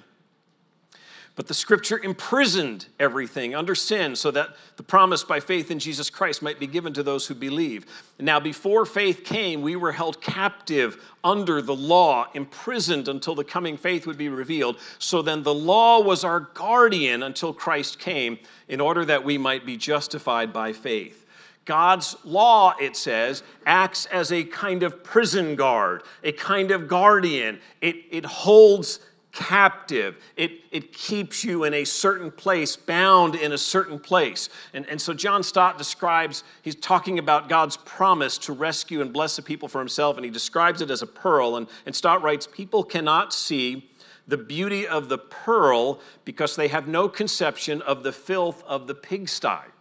But 1.36 1.48
the 1.48 1.54
scripture 1.54 1.98
imprisoned 1.98 2.86
everything 3.00 3.56
under 3.56 3.74
sin 3.74 4.14
so 4.14 4.30
that 4.30 4.50
the 4.76 4.84
promise 4.84 5.24
by 5.24 5.40
faith 5.40 5.72
in 5.72 5.80
Jesus 5.80 6.08
Christ 6.08 6.42
might 6.42 6.60
be 6.60 6.68
given 6.68 6.92
to 6.92 7.02
those 7.02 7.26
who 7.26 7.34
believe. 7.34 7.86
Now, 8.20 8.38
before 8.38 8.86
faith 8.86 9.24
came, 9.24 9.60
we 9.60 9.74
were 9.74 9.90
held 9.90 10.20
captive 10.20 11.02
under 11.24 11.60
the 11.60 11.74
law, 11.74 12.28
imprisoned 12.34 13.08
until 13.08 13.34
the 13.34 13.42
coming 13.42 13.76
faith 13.76 14.06
would 14.06 14.16
be 14.16 14.28
revealed. 14.28 14.78
So 15.00 15.22
then 15.22 15.42
the 15.42 15.54
law 15.54 16.00
was 16.00 16.22
our 16.22 16.38
guardian 16.54 17.24
until 17.24 17.52
Christ 17.52 17.98
came 17.98 18.38
in 18.68 18.80
order 18.80 19.04
that 19.04 19.24
we 19.24 19.36
might 19.36 19.66
be 19.66 19.76
justified 19.76 20.52
by 20.52 20.72
faith. 20.72 21.26
God's 21.64 22.14
law, 22.24 22.74
it 22.80 22.94
says, 22.94 23.42
acts 23.66 24.06
as 24.06 24.30
a 24.30 24.44
kind 24.44 24.84
of 24.84 25.02
prison 25.02 25.56
guard, 25.56 26.02
a 26.22 26.30
kind 26.30 26.70
of 26.70 26.86
guardian. 26.86 27.58
It, 27.80 27.96
it 28.10 28.24
holds 28.24 29.00
captive. 29.34 30.16
It, 30.36 30.60
it 30.70 30.92
keeps 30.92 31.44
you 31.44 31.64
in 31.64 31.74
a 31.74 31.84
certain 31.84 32.30
place, 32.30 32.76
bound 32.76 33.34
in 33.34 33.52
a 33.52 33.58
certain 33.58 33.98
place. 33.98 34.48
And, 34.72 34.86
and 34.88 35.00
so 35.00 35.12
John 35.12 35.42
Stott 35.42 35.76
describes, 35.76 36.44
he's 36.62 36.76
talking 36.76 37.18
about 37.18 37.48
God's 37.48 37.76
promise 37.78 38.38
to 38.38 38.52
rescue 38.52 39.02
and 39.02 39.12
bless 39.12 39.36
the 39.36 39.42
people 39.42 39.68
for 39.68 39.80
himself, 39.80 40.16
and 40.16 40.24
he 40.24 40.30
describes 40.30 40.80
it 40.80 40.90
as 40.90 41.02
a 41.02 41.06
pearl. 41.06 41.56
And, 41.56 41.66
and 41.84 41.94
Stott 41.94 42.22
writes, 42.22 42.46
People 42.46 42.84
cannot 42.84 43.32
see 43.32 43.90
the 44.26 44.38
beauty 44.38 44.86
of 44.86 45.08
the 45.08 45.18
pearl 45.18 46.00
because 46.24 46.56
they 46.56 46.68
have 46.68 46.88
no 46.88 47.08
conception 47.08 47.82
of 47.82 48.02
the 48.02 48.12
filth 48.12 48.62
of 48.66 48.86
the 48.86 48.94
pigsty. 48.94 49.73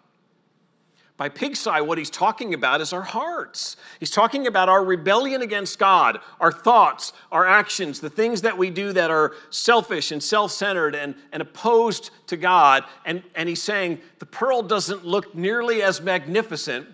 By 1.23 1.29
pigsty, 1.29 1.79
what 1.79 1.97
he's 1.97 2.09
talking 2.09 2.53
about 2.53 2.81
is 2.81 2.91
our 2.91 3.01
hearts. 3.01 3.77
He's 4.01 4.09
talking 4.09 4.45
about 4.45 4.67
our 4.67 4.83
rebellion 4.83 5.41
against 5.41 5.79
God, 5.79 6.19
our 6.41 6.51
thoughts, 6.51 7.13
our 7.31 7.45
actions, 7.45 8.01
the 8.01 8.09
things 8.09 8.41
that 8.41 8.57
we 8.57 8.69
do 8.69 8.91
that 8.91 9.09
are 9.09 9.33
selfish 9.49 10.11
and 10.11 10.21
self 10.21 10.51
centered 10.51 10.95
and, 10.95 11.15
and 11.31 11.41
opposed 11.41 12.09
to 12.27 12.35
God. 12.35 12.83
And, 13.05 13.23
and 13.35 13.47
he's 13.47 13.61
saying 13.61 14.01
the 14.19 14.25
pearl 14.25 14.63
doesn't 14.63 15.05
look 15.05 15.33
nearly 15.33 15.81
as 15.81 16.01
magnificent 16.01 16.89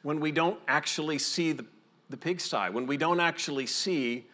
when 0.00 0.20
we 0.20 0.32
don't 0.32 0.58
actually 0.66 1.18
see 1.18 1.52
the, 1.52 1.66
the 2.08 2.16
pigsty, 2.16 2.70
when 2.70 2.86
we 2.86 2.96
don't 2.96 3.20
actually 3.20 3.66
see 3.66 4.24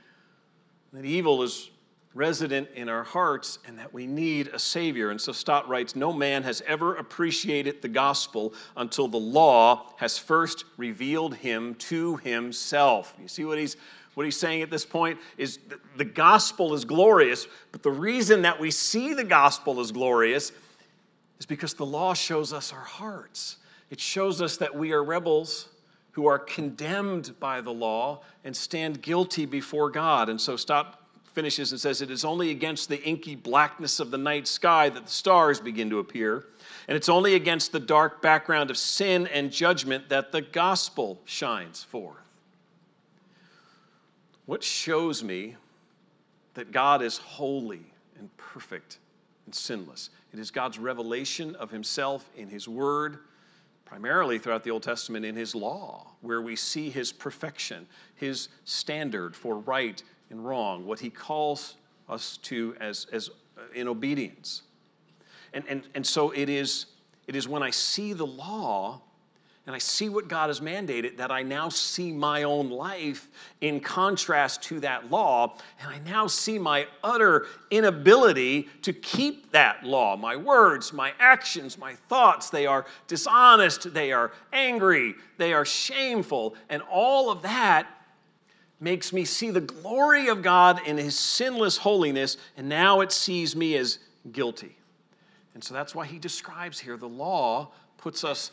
that 0.92 1.04
evil 1.04 1.42
is 1.42 1.68
resident 2.14 2.68
in 2.74 2.88
our 2.88 3.02
hearts 3.02 3.58
and 3.66 3.78
that 3.78 3.92
we 3.92 4.06
need 4.06 4.48
a 4.48 4.58
Savior. 4.58 5.10
And 5.10 5.20
so 5.20 5.32
Stott 5.32 5.68
writes 5.68 5.96
No 5.96 6.12
man 6.12 6.42
has 6.44 6.62
ever 6.66 6.96
appreciated 6.96 7.82
the 7.82 7.88
gospel 7.88 8.54
until 8.76 9.08
the 9.08 9.18
law 9.18 9.92
has 9.96 10.16
first 10.16 10.64
revealed 10.76 11.34
him 11.34 11.74
to 11.76 12.16
himself. 12.18 13.14
You 13.20 13.28
see 13.28 13.44
what 13.44 13.58
he's 13.58 13.76
what 14.14 14.24
he's 14.24 14.38
saying 14.38 14.62
at 14.62 14.70
this 14.70 14.84
point 14.84 15.18
is 15.36 15.58
the 15.96 16.04
gospel 16.04 16.72
is 16.72 16.84
glorious, 16.84 17.48
but 17.72 17.82
the 17.82 17.90
reason 17.90 18.42
that 18.42 18.58
we 18.60 18.70
see 18.70 19.12
the 19.12 19.24
gospel 19.24 19.80
as 19.80 19.90
glorious 19.90 20.52
is 21.40 21.46
because 21.46 21.74
the 21.74 21.84
law 21.84 22.14
shows 22.14 22.52
us 22.52 22.72
our 22.72 22.78
hearts. 22.78 23.56
It 23.90 23.98
shows 23.98 24.40
us 24.40 24.56
that 24.58 24.72
we 24.72 24.92
are 24.92 25.02
rebels 25.02 25.68
who 26.12 26.26
are 26.26 26.38
condemned 26.38 27.34
by 27.40 27.60
the 27.60 27.72
law 27.72 28.22
and 28.44 28.56
stand 28.56 29.02
guilty 29.02 29.46
before 29.46 29.90
God. 29.90 30.28
And 30.28 30.40
so 30.40 30.54
Stott 30.54 31.03
finishes 31.34 31.72
and 31.72 31.80
says, 31.80 32.00
It 32.00 32.10
is 32.10 32.24
only 32.24 32.50
against 32.50 32.88
the 32.88 33.02
inky 33.02 33.34
blackness 33.34 34.00
of 34.00 34.10
the 34.10 34.18
night 34.18 34.46
sky 34.46 34.88
that 34.88 35.04
the 35.04 35.10
stars 35.10 35.60
begin 35.60 35.90
to 35.90 35.98
appear. 35.98 36.46
And 36.88 36.96
it's 36.96 37.08
only 37.08 37.34
against 37.34 37.72
the 37.72 37.80
dark 37.80 38.22
background 38.22 38.70
of 38.70 38.78
sin 38.78 39.26
and 39.26 39.50
judgment 39.50 40.08
that 40.08 40.32
the 40.32 40.40
gospel 40.40 41.20
shines 41.24 41.82
forth. 41.82 42.16
What 44.46 44.62
shows 44.62 45.22
me 45.22 45.56
that 46.54 46.70
God 46.70 47.02
is 47.02 47.18
holy 47.18 47.84
and 48.18 48.34
perfect 48.36 48.98
and 49.46 49.54
sinless? 49.54 50.10
It 50.32 50.38
is 50.38 50.50
God's 50.50 50.78
revelation 50.78 51.56
of 51.56 51.70
himself 51.70 52.30
in 52.36 52.48
his 52.48 52.68
word 52.68 53.18
primarily 53.84 54.38
throughout 54.38 54.64
the 54.64 54.70
Old 54.70 54.82
Testament 54.82 55.24
in 55.24 55.36
his 55.36 55.54
law, 55.54 56.06
where 56.20 56.42
we 56.42 56.56
see 56.56 56.90
his 56.90 57.12
perfection, 57.12 57.86
his 58.16 58.48
standard 58.64 59.36
for 59.36 59.58
right 59.58 60.02
and 60.34 60.44
wrong, 60.44 60.84
what 60.84 60.98
he 60.98 61.10
calls 61.10 61.76
us 62.08 62.38
to 62.38 62.74
as, 62.80 63.06
as 63.12 63.30
uh, 63.56 63.62
in 63.72 63.86
obedience. 63.86 64.62
And, 65.52 65.64
and, 65.68 65.86
and 65.94 66.04
so 66.04 66.32
it 66.32 66.48
is, 66.48 66.86
it 67.28 67.36
is 67.36 67.46
when 67.46 67.62
I 67.62 67.70
see 67.70 68.12
the 68.12 68.26
law 68.26 69.00
and 69.66 69.74
I 69.74 69.78
see 69.78 70.10
what 70.10 70.28
God 70.28 70.50
has 70.50 70.60
mandated 70.60 71.16
that 71.16 71.30
I 71.30 71.42
now 71.42 71.70
see 71.70 72.12
my 72.12 72.42
own 72.42 72.68
life 72.68 73.28
in 73.62 73.80
contrast 73.80 74.62
to 74.64 74.80
that 74.80 75.10
law. 75.10 75.56
And 75.80 75.88
I 75.88 75.98
now 76.00 76.26
see 76.26 76.58
my 76.58 76.86
utter 77.02 77.46
inability 77.70 78.68
to 78.82 78.92
keep 78.92 79.52
that 79.52 79.84
law. 79.84 80.16
My 80.16 80.36
words, 80.36 80.92
my 80.92 81.14
actions, 81.18 81.78
my 81.78 81.94
thoughts, 81.94 82.50
they 82.50 82.66
are 82.66 82.84
dishonest, 83.06 83.94
they 83.94 84.12
are 84.12 84.32
angry, 84.52 85.14
they 85.38 85.54
are 85.54 85.64
shameful. 85.64 86.56
And 86.68 86.82
all 86.90 87.30
of 87.30 87.40
that 87.42 87.86
makes 88.80 89.12
me 89.12 89.24
see 89.24 89.50
the 89.50 89.60
glory 89.60 90.28
of 90.28 90.42
God 90.42 90.80
in 90.86 90.96
his 90.96 91.18
sinless 91.18 91.76
holiness, 91.76 92.36
and 92.56 92.68
now 92.68 93.00
it 93.00 93.12
sees 93.12 93.54
me 93.54 93.76
as 93.76 93.98
guilty. 94.32 94.76
And 95.54 95.62
so 95.62 95.74
that's 95.74 95.94
why 95.94 96.06
he 96.06 96.18
describes 96.18 96.78
here 96.78 96.96
the 96.96 97.08
law 97.08 97.70
puts 97.96 98.24
us 98.24 98.50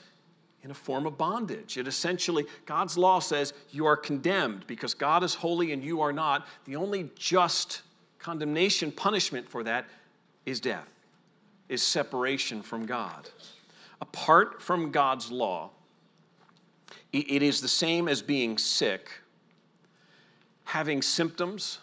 in 0.64 0.72
a 0.72 0.76
form 0.76 1.08
of 1.08 1.18
bondage. 1.18 1.78
It 1.78 1.88
essentially, 1.88 2.46
God's 2.66 2.98
law 2.98 3.20
says 3.20 3.54
you 3.72 3.86
are 3.86 3.98
condemned 3.98 4.68
because 4.68 4.94
God 4.94 5.24
is 5.24 5.34
holy 5.34 5.72
and 5.72 5.84
you 5.84 6.02
are 6.02 6.14
not. 6.14 6.46
The 6.66 6.76
only 6.76 7.10
just 7.16 7.82
condemnation, 8.20 8.92
punishment 8.92 9.50
for 9.50 9.64
that 9.64 9.86
is 10.46 10.60
death, 10.60 10.88
is 11.68 11.82
separation 11.82 12.62
from 12.62 12.86
God. 12.86 13.30
Apart 14.02 14.62
from 14.62 14.92
God's 14.92 15.32
law, 15.32 15.72
it 17.12 17.42
is 17.42 17.60
the 17.60 17.68
same 17.68 18.08
as 18.08 18.22
being 18.22 18.58
sick 18.58 19.21
having 20.64 21.02
symptoms 21.02 21.80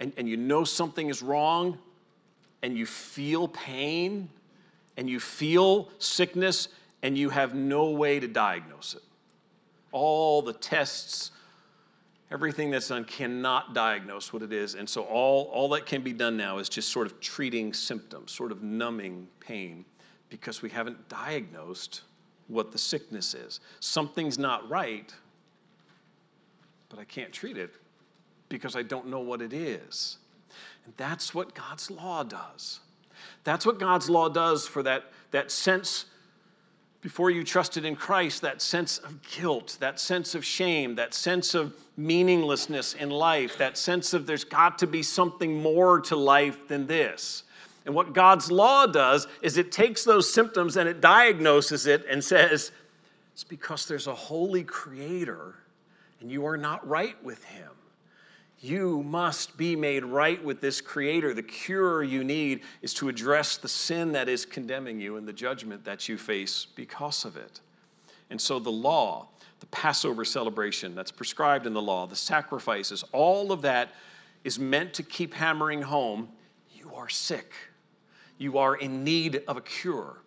and, 0.00 0.12
and 0.16 0.28
you 0.28 0.36
know 0.36 0.64
something 0.64 1.08
is 1.08 1.22
wrong 1.22 1.78
and 2.62 2.76
you 2.76 2.86
feel 2.86 3.48
pain 3.48 4.28
and 4.96 5.08
you 5.08 5.20
feel 5.20 5.90
sickness 5.98 6.68
and 7.02 7.18
you 7.18 7.28
have 7.28 7.54
no 7.54 7.90
way 7.90 8.18
to 8.18 8.26
diagnose 8.26 8.94
it. 8.94 9.02
All 9.92 10.42
the 10.42 10.54
tests, 10.54 11.30
everything 12.30 12.70
that's 12.70 12.88
done 12.88 13.04
cannot 13.04 13.74
diagnose 13.74 14.32
what 14.32 14.42
it 14.42 14.52
is. 14.52 14.74
And 14.74 14.88
so 14.88 15.02
all, 15.02 15.44
all 15.52 15.68
that 15.70 15.86
can 15.86 16.02
be 16.02 16.12
done 16.12 16.36
now 16.36 16.58
is 16.58 16.68
just 16.68 16.88
sort 16.88 17.06
of 17.06 17.20
treating 17.20 17.72
symptoms, 17.72 18.32
sort 18.32 18.50
of 18.50 18.62
numbing 18.62 19.28
pain, 19.40 19.84
because 20.30 20.62
we 20.62 20.70
haven't 20.70 21.08
diagnosed 21.08 22.02
what 22.48 22.72
the 22.72 22.78
sickness 22.78 23.34
is. 23.34 23.60
Something's 23.80 24.38
not 24.38 24.68
right, 24.68 25.14
but 26.94 27.00
I 27.00 27.04
can't 27.04 27.32
treat 27.32 27.56
it 27.56 27.74
because 28.48 28.76
I 28.76 28.82
don't 28.82 29.08
know 29.08 29.18
what 29.18 29.42
it 29.42 29.52
is. 29.52 30.18
And 30.84 30.94
that's 30.96 31.34
what 31.34 31.52
God's 31.54 31.90
law 31.90 32.22
does. 32.22 32.80
That's 33.42 33.66
what 33.66 33.80
God's 33.80 34.08
law 34.08 34.28
does 34.28 34.66
for 34.66 34.82
that, 34.84 35.04
that 35.32 35.50
sense 35.50 36.06
before 37.00 37.30
you 37.30 37.42
trusted 37.42 37.84
in 37.84 37.96
Christ, 37.96 38.42
that 38.42 38.62
sense 38.62 38.98
of 38.98 39.20
guilt, 39.22 39.76
that 39.80 39.98
sense 39.98 40.34
of 40.34 40.44
shame, 40.44 40.94
that 40.94 41.14
sense 41.14 41.54
of 41.54 41.74
meaninglessness 41.96 42.94
in 42.94 43.10
life, 43.10 43.58
that 43.58 43.76
sense 43.76 44.14
of 44.14 44.26
there's 44.26 44.44
got 44.44 44.78
to 44.78 44.86
be 44.86 45.02
something 45.02 45.60
more 45.60 46.00
to 46.00 46.16
life 46.16 46.68
than 46.68 46.86
this. 46.86 47.42
And 47.86 47.94
what 47.94 48.12
God's 48.12 48.50
law 48.50 48.86
does 48.86 49.26
is 49.42 49.58
it 49.58 49.72
takes 49.72 50.04
those 50.04 50.32
symptoms 50.32 50.76
and 50.76 50.88
it 50.88 51.00
diagnoses 51.00 51.86
it 51.86 52.06
and 52.08 52.22
says, 52.22 52.70
it's 53.32 53.44
because 53.44 53.86
there's 53.86 54.06
a 54.06 54.14
holy 54.14 54.62
creator 54.62 55.56
and 56.24 56.32
you 56.32 56.46
are 56.46 56.56
not 56.56 56.88
right 56.88 57.22
with 57.22 57.44
him. 57.44 57.68
You 58.58 59.02
must 59.02 59.58
be 59.58 59.76
made 59.76 60.06
right 60.06 60.42
with 60.42 60.58
this 60.58 60.80
Creator. 60.80 61.34
The 61.34 61.42
cure 61.42 62.02
you 62.02 62.24
need 62.24 62.62
is 62.80 62.94
to 62.94 63.10
address 63.10 63.58
the 63.58 63.68
sin 63.68 64.10
that 64.12 64.26
is 64.26 64.46
condemning 64.46 64.98
you 64.98 65.18
and 65.18 65.28
the 65.28 65.34
judgment 65.34 65.84
that 65.84 66.08
you 66.08 66.16
face 66.16 66.66
because 66.76 67.26
of 67.26 67.36
it. 67.36 67.60
And 68.30 68.40
so 68.40 68.58
the 68.58 68.72
law, 68.72 69.28
the 69.60 69.66
Passover 69.66 70.24
celebration 70.24 70.94
that's 70.94 71.12
prescribed 71.12 71.66
in 71.66 71.74
the 71.74 71.82
law, 71.82 72.06
the 72.06 72.16
sacrifices, 72.16 73.04
all 73.12 73.52
of 73.52 73.60
that 73.60 73.90
is 74.44 74.58
meant 74.58 74.94
to 74.94 75.02
keep 75.02 75.34
hammering 75.34 75.82
home 75.82 76.30
you 76.74 76.90
are 76.94 77.10
sick. 77.10 77.52
You 78.38 78.56
are 78.56 78.76
in 78.76 79.04
need 79.04 79.42
of 79.46 79.58
a 79.58 79.60
cure. 79.60 80.22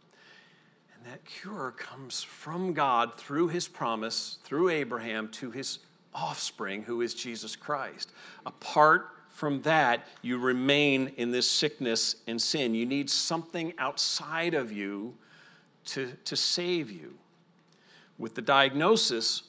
And 0.93 1.11
that 1.11 1.25
cure 1.25 1.73
comes 1.75 2.21
from 2.21 2.73
God 2.73 3.17
through 3.17 3.47
his 3.47 3.67
promise, 3.67 4.37
through 4.43 4.69
Abraham, 4.69 5.29
to 5.29 5.49
his 5.49 5.79
offspring, 6.17 6.83
who 6.83 7.01
is 7.01 7.13
Jesus 7.13 7.55
Christ. 7.55 8.11
Apart 8.45 9.09
from 9.29 9.61
that, 9.61 10.07
you 10.21 10.39
remain 10.39 11.13
in 11.17 11.31
this 11.31 11.49
sickness 11.49 12.15
and 12.27 12.41
sin. 12.41 12.73
You 12.73 12.85
need 12.85 13.09
something 13.09 13.73
outside 13.77 14.55
of 14.55 14.71
you 14.71 15.13
to, 15.85 16.11
to 16.25 16.35
save 16.35 16.89
you. 16.89 17.13
With 18.17 18.33
the 18.33 18.41
diagnosis, 18.41 19.43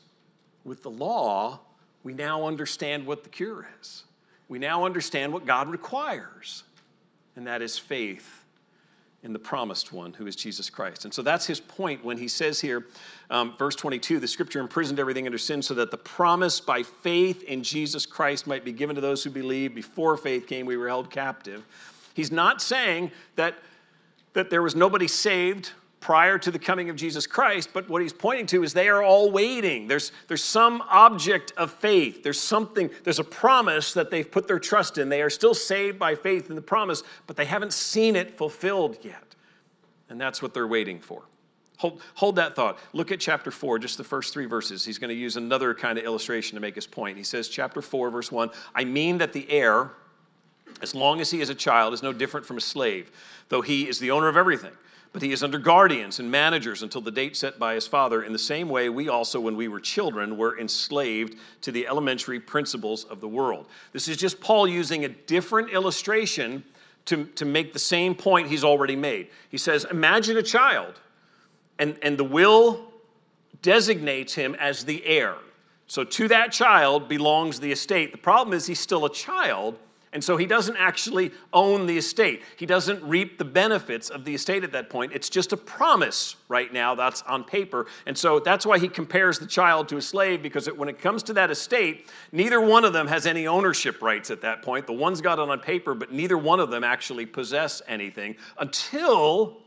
with 0.65 0.83
the 0.83 0.91
law, 0.91 1.61
we 2.03 2.13
now 2.13 2.47
understand 2.47 3.07
what 3.07 3.25
the 3.25 3.31
cure 3.31 3.67
is. 3.81 4.05
We 4.49 4.59
now 4.59 4.85
understand 4.85 5.33
what 5.33 5.47
God 5.47 5.69
requires, 5.69 6.65
and 7.35 7.47
that 7.47 7.63
is 7.63 7.79
faith 7.79 8.38
in 9.25 9.33
the 9.33 9.39
promised 9.39 9.93
one, 9.93 10.13
who 10.13 10.27
is 10.27 10.37
Jesus 10.37 10.71
Christ. 10.71 11.05
And 11.05 11.13
so 11.13 11.23
that's 11.23 11.45
his 11.45 11.59
point 11.59 12.05
when 12.05 12.17
he 12.17 12.29
says 12.29 12.61
here, 12.61 12.87
um, 13.31 13.55
verse 13.59 13.75
22, 13.75 14.21
the 14.21 14.29
scripture 14.29 14.61
imprisoned 14.61 15.01
everything 15.01 15.27
under 15.27 15.39
sin 15.39 15.61
so 15.61 15.75
that 15.75 15.91
the 15.91 15.97
promise 15.97 16.61
by 16.61 16.85
faith 16.85 17.43
in 17.43 17.63
Jesus 17.63 18.07
Christ 18.07 18.47
might 18.47 18.65
be 18.65 18.73
given 18.73 18.95
to 18.95 19.01
those 19.01 19.25
who 19.25 19.31
believe. 19.31 19.75
Before 19.75 20.17
faith 20.17 20.47
came, 20.47 20.67
we 20.67 20.77
were 20.77 20.87
held 20.87 21.11
captive. 21.11 21.65
He's 22.15 22.31
not 22.31 22.63
saying 22.63 23.11
that, 23.35 23.55
that 24.35 24.51
there 24.51 24.63
was 24.63 24.77
nobody 24.77 25.09
saved 25.09 25.73
prior 26.01 26.39
to 26.39 26.51
the 26.51 26.59
coming 26.59 26.91
of 26.91 26.97
Jesus 26.97 27.27
Christ, 27.27 27.71
but 27.73 27.89
what 27.89 28.03
he's 28.03 28.13
pointing 28.13 28.47
to 28.47 28.63
is 28.63 28.73
they 28.73 28.89
are 28.89 29.03
all 29.03 29.31
waiting. 29.31 29.89
There's, 29.89 30.13
there's 30.29 30.45
some 30.45 30.83
object 30.89 31.53
of 31.57 31.73
faith. 31.73 32.23
There's 32.23 32.41
something, 32.41 32.91
there's 33.05 33.19
a 33.19 33.25
promise 33.25 33.93
that 33.95 34.11
they've 34.11 34.31
put 34.31 34.47
their 34.47 34.59
trust 34.59 34.99
in. 34.99 35.09
They 35.09 35.23
are 35.23 35.31
still 35.31 35.55
saved 35.55 35.99
by 35.99 36.15
faith 36.15 36.51
in 36.51 36.57
the 36.57 36.63
promise, 36.63 37.03
but 37.27 37.37
they 37.37 37.45
haven't 37.45 37.73
seen 37.73 38.17
it 38.17 38.37
fulfilled 38.39 38.99
yet. 39.03 39.35
And 40.09 40.21
that's 40.21 40.41
what 40.41 40.55
they're 40.55 40.69
waiting 40.69 41.01
for. 41.01 41.23
Hold, 41.79 42.01
hold 42.15 42.37
that 42.37 42.57
thought. 42.57 42.79
Look 42.93 43.13
at 43.13 43.21
chapter 43.21 43.51
4, 43.51 43.79
just 43.79 43.99
the 43.99 44.05
first 44.05 44.33
three 44.33 44.47
verses. 44.47 44.85
He's 44.85 44.99
going 44.99 45.11
to 45.11 45.15
use 45.15 45.37
another 45.37 45.75
kind 45.75 45.99
of 45.99 46.05
illustration 46.05 46.57
to 46.57 46.61
make 46.61 46.75
his 46.75 46.87
point. 46.87 47.17
He 47.17 47.23
says, 47.25 47.49
chapter 47.49 47.81
4, 47.81 48.11
verse 48.11 48.33
1 48.33 48.51
I 48.75 48.85
mean 48.85 49.19
that 49.19 49.33
the 49.33 49.49
heir, 49.51 49.93
as 50.83 50.95
long 50.95 51.21
as 51.21 51.31
he 51.31 51.41
is 51.41 51.51
a 51.51 51.55
child, 51.55 51.95
is 51.95 52.03
no 52.03 52.13
different 52.13 52.47
from 52.47 52.57
a 52.57 52.61
slave, 52.61 53.13
though 53.49 53.63
he 53.63 53.89
is 53.89 53.99
the 54.01 54.11
owner 54.11 54.29
of 54.29 54.37
everything. 54.37 54.73
But 55.13 55.23
he 55.23 55.33
is 55.33 55.43
under 55.43 55.59
guardians 55.59 56.21
and 56.21 56.31
managers 56.31 56.83
until 56.83 57.01
the 57.01 57.11
date 57.11 57.37
set 57.37 57.59
by 57.59 57.75
his 57.75 57.87
father. 57.87 58.23
In 58.23 58.33
the 58.33 58.39
same 58.39 58.69
way, 58.69 58.89
we 58.89 59.09
also, 59.09 59.41
when 59.41 59.57
we 59.57 59.69
were 59.69 59.81
children, 59.81 60.37
were 60.37 60.59
enslaved 60.59 61.37
to 61.63 61.73
the 61.73 61.87
elementary 61.87 62.39
principles 62.39 63.05
of 63.05 63.21
the 63.21 63.29
world. 63.29 63.67
This 63.93 64.09
is 64.09 64.17
just 64.17 64.41
Paul 64.41 64.69
using 64.69 65.05
a 65.05 65.09
different 65.09 65.71
illustration 65.71 66.63
to, 67.07 67.25
to 67.25 67.47
make 67.47 67.73
the 67.73 67.79
same 67.79 68.15
point 68.15 68.49
he's 68.49 68.65
already 68.65 68.97
made. 68.97 69.29
He 69.49 69.57
says, 69.57 69.87
Imagine 69.91 70.37
a 70.37 70.43
child, 70.43 71.01
and, 71.79 71.97
and 72.03 72.19
the 72.19 72.25
will 72.25 72.93
designates 73.63 74.35
him 74.35 74.55
as 74.57 74.85
the 74.85 75.05
heir. 75.07 75.37
So 75.87 76.05
to 76.05 76.29
that 76.29 76.53
child 76.53 77.09
belongs 77.09 77.59
the 77.59 77.73
estate. 77.73 78.13
The 78.13 78.19
problem 78.19 78.55
is 78.55 78.67
he's 78.67 78.79
still 78.79 79.07
a 79.07 79.13
child, 79.13 79.79
and 80.13 80.25
so 80.25 80.37
he 80.37 80.47
doesn't 80.47 80.77
actually 80.77 81.31
own 81.53 81.87
the 81.87 81.99
estate. 81.99 82.43
He 82.57 82.67
doesn't 82.67 83.03
reap 83.03 83.39
the 83.39 83.45
benefits 83.45 84.09
of 84.09 84.25
the 84.25 84.35
estate 84.35 84.65
at 84.65 84.73
that 84.73 84.89
point. 84.89 85.13
It's 85.13 85.29
just 85.29 85.53
a 85.53 85.57
promise 85.57 86.37
right 86.49 86.73
now 86.73 86.95
that's 86.95 87.23
on 87.23 87.45
paper. 87.45 87.87
And 88.07 88.17
so 88.17 88.41
that's 88.41 88.65
why 88.65 88.79
he 88.79 88.89
compares 88.89 89.39
the 89.39 89.47
child 89.47 89.89
to 89.91 89.99
a 89.99 90.03
slave, 90.03 90.43
because 90.43 90.67
it, 90.67 90.77
when 90.77 90.89
it 90.89 90.99
comes 90.99 91.23
to 91.25 91.33
that 91.35 91.51
estate, 91.51 92.09
neither 92.33 92.61
one 92.61 92.85
of 92.85 92.93
them 92.93 93.07
has 93.07 93.27
any 93.27 93.47
ownership 93.47 94.01
rights 94.01 94.31
at 94.31 94.41
that 94.41 94.63
point. 94.63 94.87
The 94.87 94.95
one's 94.95 95.21
got 95.21 95.39
it 95.39 95.49
on 95.49 95.61
paper, 95.61 95.95
but 95.95 96.13
neither 96.13 96.39
one 96.39 96.61
of 96.61 96.71
them 96.71 96.85
actually 96.85 97.27
possess 97.27 97.83
anything 97.87 98.37
until 98.59 99.59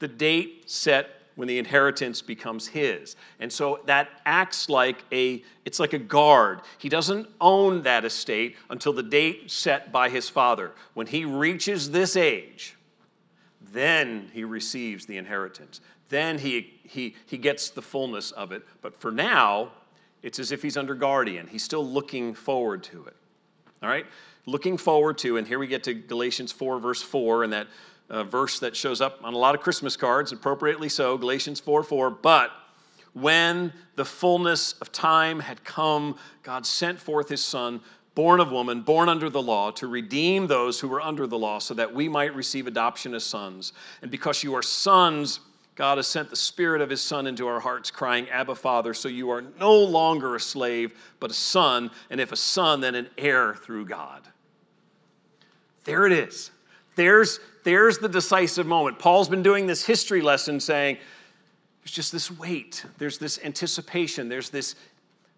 the 0.00 0.08
date 0.08 0.68
set 0.68 1.21
when 1.34 1.48
the 1.48 1.58
inheritance 1.58 2.22
becomes 2.22 2.66
his. 2.66 3.16
And 3.40 3.52
so 3.52 3.80
that 3.86 4.08
acts 4.26 4.68
like 4.68 5.04
a 5.12 5.42
it's 5.64 5.80
like 5.80 5.92
a 5.92 5.98
guard. 5.98 6.60
He 6.78 6.88
doesn't 6.88 7.28
own 7.40 7.82
that 7.82 8.04
estate 8.04 8.56
until 8.70 8.92
the 8.92 9.02
date 9.02 9.50
set 9.50 9.92
by 9.92 10.08
his 10.08 10.28
father. 10.28 10.72
When 10.94 11.06
he 11.06 11.24
reaches 11.24 11.90
this 11.90 12.16
age, 12.16 12.76
then 13.72 14.30
he 14.32 14.44
receives 14.44 15.06
the 15.06 15.16
inheritance. 15.16 15.80
Then 16.08 16.38
he 16.38 16.80
he 16.84 17.16
he 17.26 17.38
gets 17.38 17.70
the 17.70 17.82
fullness 17.82 18.32
of 18.32 18.52
it. 18.52 18.66
But 18.82 19.00
for 19.00 19.10
now, 19.10 19.70
it's 20.22 20.38
as 20.38 20.52
if 20.52 20.62
he's 20.62 20.76
under 20.76 20.94
guardian. 20.94 21.46
He's 21.46 21.64
still 21.64 21.84
looking 21.84 22.34
forward 22.34 22.82
to 22.84 23.04
it. 23.06 23.16
All 23.82 23.88
right? 23.88 24.06
Looking 24.46 24.76
forward 24.76 25.18
to, 25.18 25.36
and 25.36 25.46
here 25.46 25.58
we 25.58 25.66
get 25.66 25.84
to 25.84 25.94
Galatians 25.94 26.52
4, 26.52 26.80
verse 26.80 27.02
4, 27.02 27.44
and 27.44 27.52
that 27.52 27.68
a 28.08 28.24
verse 28.24 28.58
that 28.60 28.76
shows 28.76 29.00
up 29.00 29.20
on 29.22 29.34
a 29.34 29.38
lot 29.38 29.54
of 29.54 29.60
Christmas 29.60 29.96
cards, 29.96 30.32
appropriately 30.32 30.88
so, 30.88 31.16
Galatians 31.16 31.60
4 31.60 31.82
4. 31.82 32.10
But 32.10 32.50
when 33.14 33.72
the 33.96 34.04
fullness 34.04 34.74
of 34.74 34.92
time 34.92 35.40
had 35.40 35.62
come, 35.64 36.16
God 36.42 36.66
sent 36.66 37.00
forth 37.00 37.28
his 37.28 37.42
Son, 37.42 37.80
born 38.14 38.40
of 38.40 38.50
woman, 38.50 38.82
born 38.82 39.08
under 39.08 39.30
the 39.30 39.42
law, 39.42 39.70
to 39.72 39.86
redeem 39.86 40.46
those 40.46 40.80
who 40.80 40.88
were 40.88 41.00
under 41.00 41.26
the 41.26 41.38
law, 41.38 41.58
so 41.58 41.74
that 41.74 41.92
we 41.92 42.08
might 42.08 42.34
receive 42.34 42.66
adoption 42.66 43.14
as 43.14 43.24
sons. 43.24 43.72
And 44.02 44.10
because 44.10 44.42
you 44.42 44.54
are 44.54 44.62
sons, 44.62 45.40
God 45.74 45.98
has 45.98 46.06
sent 46.06 46.28
the 46.28 46.36
Spirit 46.36 46.82
of 46.82 46.90
His 46.90 47.00
Son 47.00 47.26
into 47.26 47.46
our 47.46 47.60
hearts, 47.60 47.90
crying, 47.90 48.28
Abba, 48.28 48.54
Father. 48.54 48.92
So 48.92 49.08
you 49.08 49.30
are 49.30 49.42
no 49.58 49.74
longer 49.74 50.36
a 50.36 50.40
slave, 50.40 50.94
but 51.18 51.30
a 51.30 51.34
son. 51.34 51.90
And 52.10 52.20
if 52.20 52.32
a 52.32 52.36
son, 52.36 52.80
then 52.80 52.94
an 52.94 53.08
heir 53.16 53.54
through 53.54 53.86
God. 53.86 54.22
There 55.84 56.06
it 56.06 56.12
is. 56.12 56.50
There's, 56.94 57.40
there's 57.64 57.98
the 57.98 58.08
decisive 58.08 58.66
moment. 58.66 58.98
Paul's 58.98 59.28
been 59.28 59.42
doing 59.42 59.66
this 59.66 59.84
history 59.84 60.20
lesson 60.20 60.60
saying, 60.60 60.98
there's 61.82 61.92
just 61.92 62.12
this 62.12 62.30
wait, 62.30 62.84
there's 62.98 63.18
this 63.18 63.40
anticipation, 63.42 64.28
there's 64.28 64.50
this, 64.50 64.76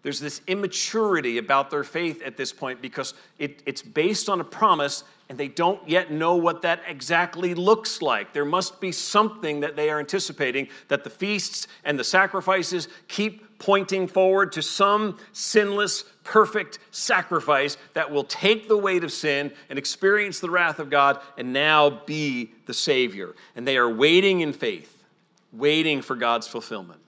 there's 0.05 0.19
this 0.19 0.41
immaturity 0.45 1.39
about 1.39 1.71
their 1.71 1.83
faith 1.83 2.21
at 2.21 2.37
this 2.37 2.53
point 2.53 2.79
because 2.79 3.15
it, 3.39 3.63
it's 3.65 3.81
based 3.81 4.29
on 4.29 4.39
a 4.39 4.43
promise 4.43 5.03
and 5.29 5.35
they 5.35 5.47
don't 5.47 5.81
yet 5.89 6.11
know 6.11 6.35
what 6.35 6.61
that 6.61 6.83
exactly 6.85 7.55
looks 7.55 8.03
like. 8.03 8.31
There 8.31 8.45
must 8.45 8.79
be 8.79 8.91
something 8.91 9.61
that 9.61 9.75
they 9.75 9.89
are 9.89 9.97
anticipating 9.97 10.67
that 10.89 11.03
the 11.03 11.09
feasts 11.09 11.65
and 11.85 11.97
the 11.97 12.03
sacrifices 12.03 12.87
keep 13.07 13.57
pointing 13.57 14.07
forward 14.07 14.51
to 14.51 14.61
some 14.61 15.17
sinless, 15.33 16.03
perfect 16.23 16.77
sacrifice 16.91 17.77
that 17.95 18.11
will 18.11 18.25
take 18.25 18.67
the 18.67 18.77
weight 18.77 19.03
of 19.03 19.11
sin 19.11 19.51
and 19.71 19.79
experience 19.79 20.39
the 20.39 20.51
wrath 20.51 20.77
of 20.77 20.91
God 20.91 21.19
and 21.39 21.51
now 21.51 21.89
be 22.05 22.51
the 22.67 22.75
Savior. 22.75 23.33
And 23.55 23.67
they 23.67 23.77
are 23.77 23.89
waiting 23.89 24.41
in 24.41 24.53
faith, 24.53 25.03
waiting 25.51 26.03
for 26.03 26.15
God's 26.15 26.47
fulfillment. 26.47 26.99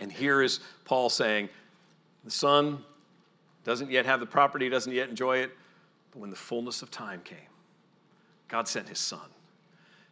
And 0.00 0.10
here 0.10 0.42
is 0.42 0.60
Paul 0.84 1.08
saying, 1.08 1.48
the 2.24 2.30
Son 2.30 2.82
doesn't 3.64 3.90
yet 3.90 4.06
have 4.06 4.20
the 4.20 4.26
property, 4.26 4.68
doesn't 4.68 4.92
yet 4.92 5.08
enjoy 5.08 5.38
it, 5.38 5.50
but 6.10 6.20
when 6.20 6.30
the 6.30 6.36
fullness 6.36 6.82
of 6.82 6.90
time 6.90 7.20
came, 7.24 7.38
God 8.48 8.68
sent 8.68 8.88
his 8.88 8.98
Son. 8.98 9.20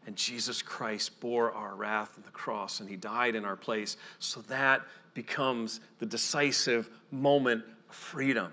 And 0.07 0.16
Jesus 0.16 0.62
Christ 0.62 1.21
bore 1.21 1.53
our 1.53 1.75
wrath 1.75 2.14
on 2.16 2.25
the 2.25 2.31
cross 2.31 2.81
and 2.81 2.88
he 2.88 2.97
died 2.97 3.37
in 3.37 3.45
our 3.45 3.57
place. 3.57 3.97
So 4.18 4.40
that 4.42 4.83
becomes 5.14 5.81
the 5.99 6.07
decisive 6.07 6.90
moment 7.11 7.62
of 7.88 7.95
freedom. 7.95 8.53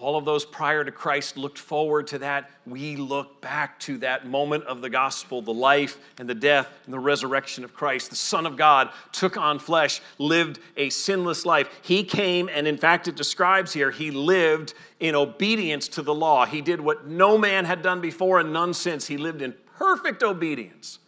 All 0.00 0.16
of 0.16 0.24
those 0.24 0.44
prior 0.44 0.84
to 0.84 0.92
Christ 0.92 1.36
looked 1.36 1.58
forward 1.58 2.06
to 2.08 2.18
that. 2.20 2.50
We 2.64 2.94
look 2.94 3.40
back 3.40 3.80
to 3.80 3.98
that 3.98 4.28
moment 4.28 4.62
of 4.64 4.80
the 4.80 4.88
gospel, 4.88 5.42
the 5.42 5.52
life 5.52 5.98
and 6.18 6.28
the 6.28 6.36
death 6.36 6.68
and 6.84 6.94
the 6.94 7.00
resurrection 7.00 7.64
of 7.64 7.74
Christ. 7.74 8.10
The 8.10 8.16
Son 8.16 8.46
of 8.46 8.56
God 8.56 8.90
took 9.10 9.36
on 9.36 9.58
flesh, 9.58 10.00
lived 10.18 10.60
a 10.76 10.88
sinless 10.90 11.44
life. 11.44 11.68
He 11.82 12.04
came, 12.04 12.48
and 12.48 12.68
in 12.68 12.78
fact, 12.78 13.08
it 13.08 13.16
describes 13.16 13.72
here, 13.72 13.90
he 13.90 14.12
lived 14.12 14.74
in 15.00 15.16
obedience 15.16 15.88
to 15.88 16.02
the 16.02 16.14
law. 16.14 16.46
He 16.46 16.60
did 16.60 16.80
what 16.80 17.08
no 17.08 17.36
man 17.36 17.64
had 17.64 17.82
done 17.82 18.00
before 18.00 18.38
and 18.38 18.52
none 18.52 18.74
since. 18.74 19.04
He 19.04 19.16
lived 19.16 19.42
in 19.42 19.52
perfect 19.76 20.22
obedience 20.22 21.00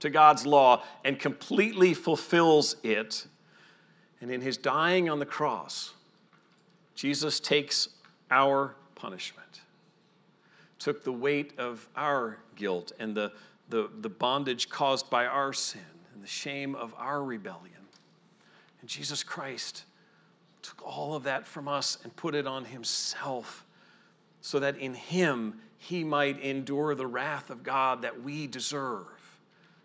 to 0.00 0.10
God's 0.10 0.44
law 0.44 0.82
and 1.04 1.16
completely 1.16 1.94
fulfills 1.94 2.74
it. 2.82 3.24
And 4.20 4.32
in 4.32 4.40
his 4.40 4.56
dying 4.56 5.08
on 5.08 5.20
the 5.20 5.26
cross, 5.26 5.94
Jesus 6.96 7.38
takes 7.38 7.88
our 8.32 8.74
punishment, 8.94 9.60
took 10.78 11.04
the 11.04 11.12
weight 11.12 11.52
of 11.58 11.86
our 11.94 12.38
guilt 12.56 12.90
and 12.98 13.14
the, 13.14 13.30
the, 13.68 13.90
the 14.00 14.08
bondage 14.08 14.68
caused 14.68 15.08
by 15.10 15.26
our 15.26 15.52
sin 15.52 15.80
and 16.14 16.22
the 16.22 16.28
shame 16.28 16.74
of 16.74 16.94
our 16.98 17.22
rebellion. 17.22 17.68
And 18.80 18.88
Jesus 18.88 19.22
Christ 19.22 19.84
took 20.62 20.82
all 20.84 21.14
of 21.14 21.24
that 21.24 21.46
from 21.46 21.68
us 21.68 21.98
and 22.02 22.14
put 22.16 22.34
it 22.34 22.46
on 22.46 22.64
himself 22.64 23.64
so 24.40 24.58
that 24.58 24.76
in 24.78 24.94
him 24.94 25.60
he 25.78 26.02
might 26.02 26.40
endure 26.40 26.94
the 26.94 27.06
wrath 27.06 27.50
of 27.50 27.62
God 27.62 28.02
that 28.02 28.22
we 28.22 28.46
deserve, 28.46 29.06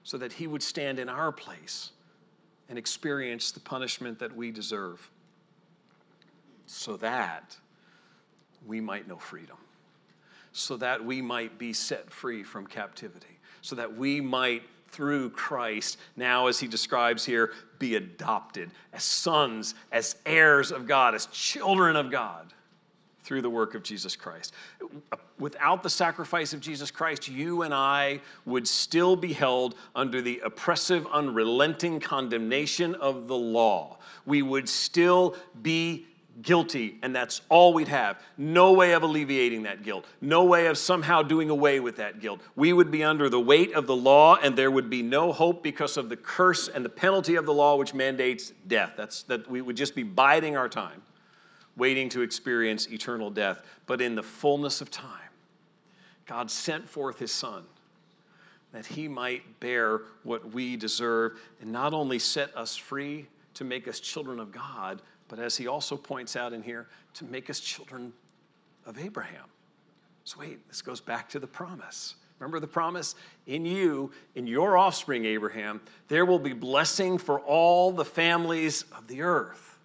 so 0.04 0.18
that 0.18 0.32
he 0.32 0.48
would 0.48 0.64
stand 0.64 1.00
in 1.00 1.10
our 1.10 1.32
place 1.32 1.92
and 2.70 2.78
experience 2.78 3.52
the 3.52 3.60
punishment 3.60 4.20
that 4.20 4.36
we 4.36 4.52
deserve, 4.52 5.10
so 6.66 6.98
that 6.98 7.58
we 8.68 8.82
might 8.82 9.08
know 9.08 9.18
freedom, 9.18 9.58
so 10.52 10.78
that 10.78 11.04
we 11.04 11.22
might 11.22 11.58
be 11.58 11.74
set 11.74 12.12
free 12.12 12.44
from 12.44 12.68
captivity, 12.68 13.40
so 13.62 13.76
that 13.76 13.98
we 13.98 14.22
might, 14.22 14.64
through 14.90 15.30
Christ, 15.32 15.98
now 16.16 16.48
as 16.48 16.60
he 16.60 16.68
describes 16.68 17.26
here, 17.26 17.54
be 17.80 17.96
adopted 17.96 18.70
as 18.94 19.04
sons, 19.04 19.76
as 19.92 20.18
heirs 20.26 20.72
of 20.72 20.88
God, 20.88 21.16
as 21.16 21.28
children 21.28 21.96
of 21.96 22.12
God 22.12 22.54
through 23.24 23.42
the 23.42 23.50
work 23.50 23.76
of 23.76 23.84
Jesus 23.84 24.16
Christ. 24.16 24.54
Without 25.38 25.84
the 25.84 25.90
sacrifice 25.90 26.54
of 26.54 26.62
Jesus 26.62 26.90
Christ, 26.90 27.28
you 27.28 27.64
and 27.64 27.74
I 27.74 28.22
would 28.46 28.66
still 28.66 29.18
be 29.18 29.34
held 29.34 29.76
under 29.96 30.22
the 30.22 30.40
oppressive, 30.46 31.06
unrelenting 31.12 32.00
condemnation 32.00 32.96
of 32.96 33.28
the 33.28 33.36
law. 33.36 33.98
We 34.26 34.42
would 34.44 34.70
still 34.70 35.36
be 35.62 36.08
guilty, 36.42 36.98
and 37.02 37.16
that's 37.16 37.42
all 37.50 37.74
we'd 37.74 37.88
have. 37.88 38.22
No 38.38 38.74
way 38.74 38.94
of 38.94 39.04
alleviating 39.04 39.64
that 39.64 39.84
guilt, 39.84 40.06
no 40.22 40.44
way 40.44 40.68
of 40.68 40.78
somehow 40.78 41.22
doing 41.22 41.50
away 41.50 41.80
with 41.80 41.96
that 41.98 42.20
guilt. 42.20 42.42
We 42.56 42.74
would 42.74 42.92
be 42.92 43.04
under 43.04 43.30
the 43.30 43.40
weight 43.40 43.74
of 43.74 43.88
the 43.88 43.96
law, 43.96 44.36
and 44.36 44.56
there 44.56 44.72
would 44.72 44.90
be 44.90 45.02
no 45.02 45.32
hope 45.32 45.64
because 45.64 45.98
of 45.98 46.10
the 46.10 46.18
curse 46.18 46.68
and 46.68 46.84
the 46.86 46.90
penalty 46.90 47.36
of 47.36 47.46
the 47.46 47.54
law, 47.54 47.76
which 47.76 47.94
mandates 47.94 48.54
death. 48.68 48.94
That's 48.96 49.24
that 49.24 49.50
we 49.50 49.62
would 49.62 49.76
just 49.76 49.96
be 49.96 50.04
biding 50.04 50.56
our 50.56 50.70
time, 50.70 51.02
waiting 51.76 52.10
to 52.10 52.22
experience 52.22 52.88
eternal 52.88 53.30
death. 53.30 53.62
But 53.86 54.02
in 54.02 54.16
the 54.16 54.24
fullness 54.24 54.82
of 54.82 54.92
time, 54.92 55.12
God 56.26 56.52
sent 56.52 56.88
forth 56.88 57.18
his 57.18 57.32
Son 57.32 57.64
that 58.74 58.86
he 58.86 59.08
might 59.08 59.60
bear 59.60 60.02
what 60.24 60.54
we 60.54 60.76
deserve 60.76 61.40
and 61.62 61.72
not 61.72 61.94
only 61.94 62.20
set 62.20 62.56
us 62.56 62.76
free 62.76 63.26
to 63.54 63.64
make 63.64 63.88
us 63.88 64.00
children 64.00 64.40
of 64.40 64.52
God, 64.52 65.02
but 65.28 65.40
as 65.40 65.58
he 65.58 65.68
also 65.68 65.98
points 65.98 66.36
out 66.36 66.54
in 66.54 66.62
here, 66.62 66.88
to 67.16 67.26
make 67.26 67.50
us 67.50 67.60
children 67.60 68.14
of 68.86 69.00
Abraham. 69.00 69.46
So, 70.24 70.40
wait, 70.40 70.68
this 70.68 70.82
goes 70.82 71.02
back 71.02 71.30
to 71.30 71.40
the 71.40 71.48
promise. 71.48 72.16
Remember 72.40 72.60
the 72.60 72.68
promise? 72.68 73.16
In 73.48 73.66
you, 73.66 74.12
in 74.36 74.46
your 74.46 74.78
offspring, 74.78 75.26
Abraham, 75.26 75.82
there 76.08 76.26
will 76.26 76.40
be 76.40 76.54
blessing 76.54 77.18
for 77.18 77.40
all 77.40 77.92
the 77.92 78.06
families 78.06 78.84
of 78.96 79.08
the 79.08 79.22
earth. 79.22 79.80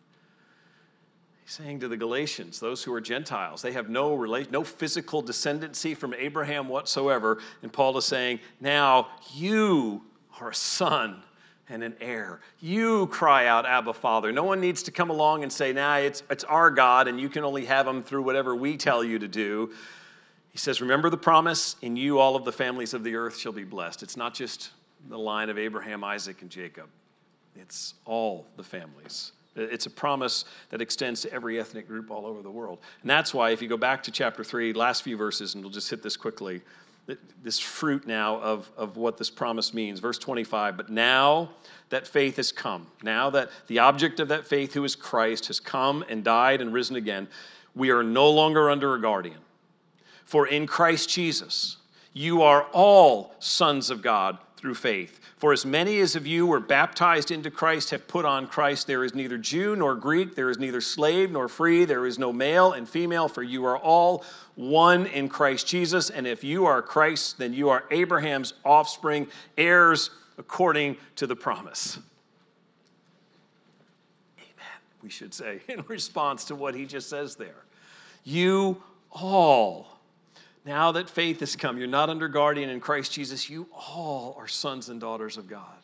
He's 1.44 1.52
saying 1.52 1.80
to 1.80 1.88
the 1.88 1.96
Galatians, 1.96 2.60
those 2.60 2.82
who 2.82 2.92
are 2.92 3.00
Gentiles, 3.00 3.62
they 3.62 3.72
have 3.72 3.88
no 3.88 4.14
relation, 4.14 4.52
no 4.52 4.64
physical 4.64 5.22
descendancy 5.22 5.96
from 5.96 6.14
Abraham 6.14 6.68
whatsoever. 6.68 7.38
And 7.62 7.72
Paul 7.72 7.96
is 7.96 8.04
saying, 8.04 8.40
now 8.60 9.08
you 9.32 10.02
are 10.40 10.50
a 10.50 10.54
son 10.54 11.22
and 11.68 11.82
an 11.82 11.94
heir. 12.00 12.40
You 12.60 13.06
cry 13.06 13.46
out, 13.46 13.66
Abba, 13.66 13.94
Father. 13.94 14.32
No 14.32 14.44
one 14.44 14.60
needs 14.60 14.82
to 14.84 14.90
come 14.90 15.10
along 15.10 15.42
and 15.42 15.52
say, 15.52 15.72
nah, 15.72 15.96
it's, 15.96 16.22
it's 16.30 16.44
our 16.44 16.70
God, 16.70 17.08
and 17.08 17.20
you 17.20 17.28
can 17.28 17.44
only 17.44 17.64
have 17.64 17.86
him 17.86 18.02
through 18.02 18.22
whatever 18.22 18.54
we 18.54 18.76
tell 18.76 19.02
you 19.02 19.18
to 19.18 19.28
do. 19.28 19.72
He 20.50 20.58
says, 20.58 20.80
Remember 20.80 21.08
the 21.08 21.16
promise, 21.16 21.76
in 21.82 21.96
you 21.96 22.18
all 22.18 22.36
of 22.36 22.44
the 22.44 22.52
families 22.52 22.94
of 22.94 23.04
the 23.04 23.14
earth 23.14 23.38
shall 23.38 23.52
be 23.52 23.64
blessed. 23.64 24.02
It's 24.02 24.16
not 24.16 24.34
just 24.34 24.70
the 25.08 25.18
line 25.18 25.48
of 25.48 25.58
Abraham, 25.58 26.04
Isaac, 26.04 26.42
and 26.42 26.50
Jacob, 26.50 26.88
it's 27.56 27.94
all 28.04 28.46
the 28.56 28.62
families. 28.62 29.32
It's 29.54 29.84
a 29.84 29.90
promise 29.90 30.46
that 30.70 30.80
extends 30.80 31.20
to 31.22 31.32
every 31.32 31.60
ethnic 31.60 31.86
group 31.86 32.10
all 32.10 32.24
over 32.24 32.42
the 32.42 32.50
world. 32.50 32.78
And 33.02 33.10
that's 33.10 33.34
why, 33.34 33.50
if 33.50 33.60
you 33.60 33.68
go 33.68 33.76
back 33.76 34.02
to 34.04 34.10
chapter 34.10 34.42
3, 34.42 34.72
last 34.72 35.02
few 35.02 35.16
verses, 35.16 35.54
and 35.54 35.62
we'll 35.62 35.72
just 35.72 35.90
hit 35.90 36.02
this 36.02 36.16
quickly 36.16 36.62
this 37.42 37.58
fruit 37.58 38.06
now 38.06 38.40
of, 38.40 38.70
of 38.76 38.96
what 38.96 39.16
this 39.18 39.30
promise 39.30 39.74
means. 39.74 39.98
Verse 40.00 40.18
25, 40.18 40.76
but 40.76 40.88
now 40.88 41.50
that 41.88 42.06
faith 42.06 42.36
has 42.36 42.52
come, 42.52 42.86
now 43.02 43.30
that 43.30 43.50
the 43.66 43.80
object 43.80 44.20
of 44.20 44.28
that 44.28 44.46
faith, 44.46 44.72
who 44.72 44.84
is 44.84 44.94
Christ, 44.94 45.48
has 45.48 45.58
come 45.58 46.04
and 46.08 46.22
died 46.22 46.60
and 46.60 46.72
risen 46.72 46.96
again, 46.96 47.28
we 47.74 47.90
are 47.90 48.02
no 48.02 48.30
longer 48.30 48.70
under 48.70 48.94
a 48.94 49.00
guardian. 49.00 49.38
For 50.24 50.46
in 50.46 50.66
Christ 50.66 51.10
Jesus, 51.10 51.78
you 52.12 52.42
are 52.42 52.64
all 52.72 53.34
sons 53.38 53.90
of 53.90 54.02
God 54.02 54.38
through 54.56 54.74
faith. 54.74 55.20
For 55.42 55.52
as 55.52 55.66
many 55.66 55.98
as 55.98 56.14
of 56.14 56.24
you 56.24 56.46
were 56.46 56.60
baptized 56.60 57.32
into 57.32 57.50
Christ 57.50 57.90
have 57.90 58.06
put 58.06 58.24
on 58.24 58.46
Christ. 58.46 58.86
There 58.86 59.02
is 59.02 59.12
neither 59.12 59.36
Jew 59.36 59.74
nor 59.74 59.96
Greek, 59.96 60.36
there 60.36 60.50
is 60.50 60.56
neither 60.56 60.80
slave 60.80 61.32
nor 61.32 61.48
free, 61.48 61.84
there 61.84 62.06
is 62.06 62.16
no 62.16 62.32
male 62.32 62.74
and 62.74 62.88
female, 62.88 63.26
for 63.26 63.42
you 63.42 63.64
are 63.64 63.76
all 63.76 64.24
one 64.54 65.06
in 65.06 65.28
Christ 65.28 65.66
Jesus. 65.66 66.10
And 66.10 66.28
if 66.28 66.44
you 66.44 66.66
are 66.66 66.80
Christ, 66.80 67.38
then 67.38 67.52
you 67.52 67.70
are 67.70 67.86
Abraham's 67.90 68.54
offspring, 68.64 69.26
heirs 69.58 70.10
according 70.38 70.96
to 71.16 71.26
the 71.26 71.34
promise. 71.34 71.98
Amen, 74.38 74.78
we 75.02 75.10
should 75.10 75.34
say, 75.34 75.60
in 75.68 75.82
response 75.88 76.44
to 76.44 76.54
what 76.54 76.72
he 76.72 76.86
just 76.86 77.10
says 77.10 77.34
there. 77.34 77.64
You 78.22 78.80
all 79.10 79.98
now 80.64 80.92
that 80.92 81.10
faith 81.10 81.40
has 81.40 81.56
come, 81.56 81.78
you're 81.78 81.86
not 81.86 82.08
under 82.08 82.28
guardian 82.28 82.70
in 82.70 82.80
Christ 82.80 83.12
Jesus, 83.12 83.50
you 83.50 83.66
all 83.72 84.36
are 84.38 84.48
sons 84.48 84.88
and 84.88 85.00
daughters 85.00 85.36
of 85.36 85.48
God. 85.48 85.81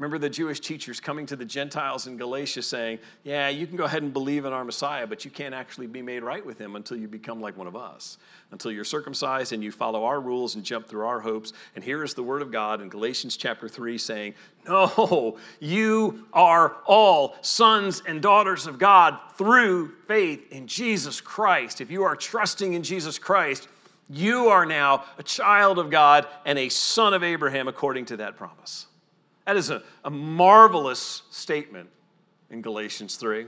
Remember 0.00 0.16
the 0.16 0.30
Jewish 0.30 0.60
teachers 0.60 0.98
coming 0.98 1.26
to 1.26 1.36
the 1.36 1.44
Gentiles 1.44 2.06
in 2.06 2.16
Galatia 2.16 2.62
saying, 2.62 3.00
Yeah, 3.22 3.50
you 3.50 3.66
can 3.66 3.76
go 3.76 3.84
ahead 3.84 4.02
and 4.02 4.14
believe 4.14 4.46
in 4.46 4.52
our 4.54 4.64
Messiah, 4.64 5.06
but 5.06 5.26
you 5.26 5.30
can't 5.30 5.54
actually 5.54 5.86
be 5.88 6.00
made 6.00 6.22
right 6.22 6.44
with 6.44 6.58
him 6.58 6.74
until 6.74 6.96
you 6.96 7.06
become 7.06 7.38
like 7.38 7.54
one 7.54 7.66
of 7.66 7.76
us, 7.76 8.16
until 8.50 8.72
you're 8.72 8.82
circumcised 8.82 9.52
and 9.52 9.62
you 9.62 9.70
follow 9.70 10.06
our 10.06 10.22
rules 10.22 10.54
and 10.54 10.64
jump 10.64 10.88
through 10.88 11.04
our 11.04 11.20
hopes. 11.20 11.52
And 11.74 11.84
here 11.84 12.02
is 12.02 12.14
the 12.14 12.22
word 12.22 12.40
of 12.40 12.50
God 12.50 12.80
in 12.80 12.88
Galatians 12.88 13.36
chapter 13.36 13.68
3 13.68 13.98
saying, 13.98 14.32
No, 14.66 15.36
you 15.60 16.24
are 16.32 16.78
all 16.86 17.36
sons 17.42 18.02
and 18.06 18.22
daughters 18.22 18.66
of 18.66 18.78
God 18.78 19.18
through 19.36 19.92
faith 20.08 20.50
in 20.50 20.66
Jesus 20.66 21.20
Christ. 21.20 21.82
If 21.82 21.90
you 21.90 22.04
are 22.04 22.16
trusting 22.16 22.72
in 22.72 22.82
Jesus 22.82 23.18
Christ, 23.18 23.68
you 24.08 24.48
are 24.48 24.64
now 24.64 25.04
a 25.18 25.22
child 25.22 25.78
of 25.78 25.90
God 25.90 26.26
and 26.46 26.58
a 26.58 26.70
son 26.70 27.12
of 27.12 27.22
Abraham 27.22 27.68
according 27.68 28.06
to 28.06 28.16
that 28.16 28.38
promise. 28.38 28.86
That 29.46 29.56
is 29.56 29.70
a, 29.70 29.82
a 30.04 30.10
marvelous 30.10 31.22
statement 31.30 31.88
in 32.50 32.62
Galatians 32.62 33.16
3. 33.16 33.46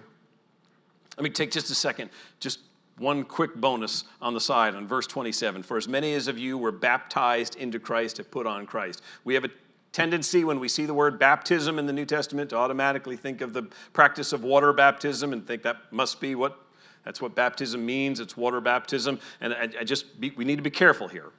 Let 1.17 1.25
me 1.25 1.31
take 1.31 1.51
just 1.51 1.71
a 1.71 1.75
second, 1.75 2.11
just 2.41 2.61
one 2.99 3.25
quick 3.25 3.55
bonus 3.55 4.05
on 4.21 4.35
the 4.35 4.41
side 4.41 4.75
on 4.75 4.87
verse 4.87 5.07
27. 5.07 5.63
For 5.63 5.77
as 5.77 5.89
many 5.89 6.15
as 6.15 6.29
of 6.29 6.39
you 6.39 6.57
were 6.57 6.73
baptized 6.73 7.57
into 7.57 7.79
Christ 7.79 8.17
have 8.19 8.31
put 8.31 8.47
on 8.47 8.67
Christ. 8.67 9.03
We 9.25 9.35
have 9.35 9.45
a 9.45 9.51
tendency 9.93 10.45
when 10.45 10.59
we 10.59 10.69
see 10.69 10.87
the 10.87 10.95
word 10.95 11.19
baptism 11.19 11.79
in 11.79 11.87
the 11.87 11.93
New 11.93 12.07
Testament 12.07 12.51
to 12.51 12.57
automatically 12.57 13.17
think 13.17 13.41
of 13.41 13.53
the 13.53 13.65
practice 13.93 14.33
of 14.33 14.43
water 14.43 14.73
baptism 14.73 15.33
and 15.33 15.47
think 15.47 15.63
that 15.63 15.93
must 15.93 16.21
be 16.21 16.35
what 16.35 16.59
that's 17.05 17.21
what 17.21 17.35
baptism 17.35 17.85
means. 17.85 18.21
It's 18.21 18.37
water 18.37 18.61
baptism. 18.61 19.19
And 19.41 19.53
I, 19.53 19.69
I 19.81 19.85
just 19.85 20.21
be, 20.21 20.31
we 20.37 20.45
need 20.45 20.57
to 20.57 20.63
be 20.63 20.71
careful 20.71 21.09
here. 21.09 21.33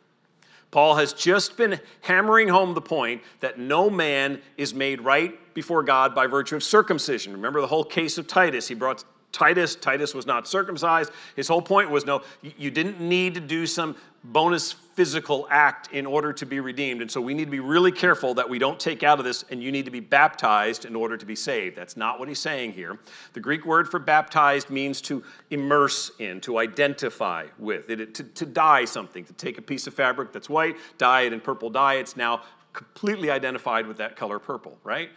Paul 0.74 0.96
has 0.96 1.14
just 1.14 1.56
been 1.56 1.80
hammering 2.02 2.48
home 2.48 2.74
the 2.74 2.82
point 2.82 3.22
that 3.42 3.60
no 3.60 3.92
man 3.92 4.42
is 4.58 4.74
made 4.74 5.02
right 5.02 5.54
before 5.54 5.84
God 5.84 6.16
by 6.16 6.26
virtue 6.26 6.56
of 6.56 6.64
circumcision. 6.64 7.32
Remember 7.32 7.62
the 7.62 7.68
whole 7.68 7.84
case 7.84 8.18
of 8.18 8.26
Titus. 8.26 8.68
He 8.68 8.74
brought 8.74 9.04
Titus. 9.32 9.76
Titus 9.76 10.16
was 10.16 10.26
not 10.26 10.48
circumcised. 10.48 11.12
His 11.36 11.48
whole 11.48 11.62
point 11.62 11.92
was 11.92 12.08
no, 12.08 12.24
you 12.42 12.72
didn't 12.72 13.00
need 13.00 13.36
to 13.36 13.40
do 13.40 13.68
some 13.68 13.96
bonus 14.24 14.72
physical 14.72 15.48
act 15.50 15.92
in 15.92 16.06
order 16.06 16.32
to 16.32 16.46
be 16.46 16.60
redeemed. 16.60 17.02
And 17.02 17.10
so 17.10 17.20
we 17.20 17.34
need 17.34 17.46
to 17.46 17.52
be 17.52 17.60
really 17.60 17.92
careful 17.92 18.34
that 18.36 18.48
we 18.48 18.60
don't 18.60 18.80
take 18.80 19.04
out 19.04 19.20
of 19.20 19.26
this, 19.26 19.44
and 19.50 19.62
you 19.62 19.72
need 19.72 19.86
to 19.86 19.92
be 19.92 20.00
baptized 20.00 20.86
in 20.86 20.96
order 20.96 21.18
to 21.18 21.26
be 21.26 21.36
saved. 21.36 21.76
That's 21.76 21.98
not 21.98 22.20
what 22.20 22.28
he's 22.28 22.40
saying 22.40 22.74
here. 22.74 23.00
The 23.34 23.40
Greek 23.40 23.66
word 23.66 23.90
for 23.90 24.00
baptized 24.00 24.70
means 24.70 25.02
to 25.02 25.24
immerse 25.50 26.12
in, 26.20 26.40
to 26.42 26.60
identify 26.60 27.48
with, 27.58 27.90
it, 27.90 28.14
to, 28.14 28.24
to 28.24 28.46
dye 28.46 28.86
something, 28.86 29.26
to 29.26 29.34
take 29.34 29.58
a 29.58 29.62
piece 29.62 29.88
of 29.88 29.94
fabric 29.94 30.32
that's 30.32 30.50
white, 30.50 30.78
dye 30.98 31.22
it 31.22 31.34
in 31.34 31.42
purple 31.42 31.70
dye. 31.70 31.96
It's 31.96 32.16
now 32.16 32.44
completely 32.72 33.30
identified 33.30 33.86
with 33.86 33.98
that 33.98 34.16
color 34.16 34.40
purple, 34.40 34.78
right? 34.84 35.10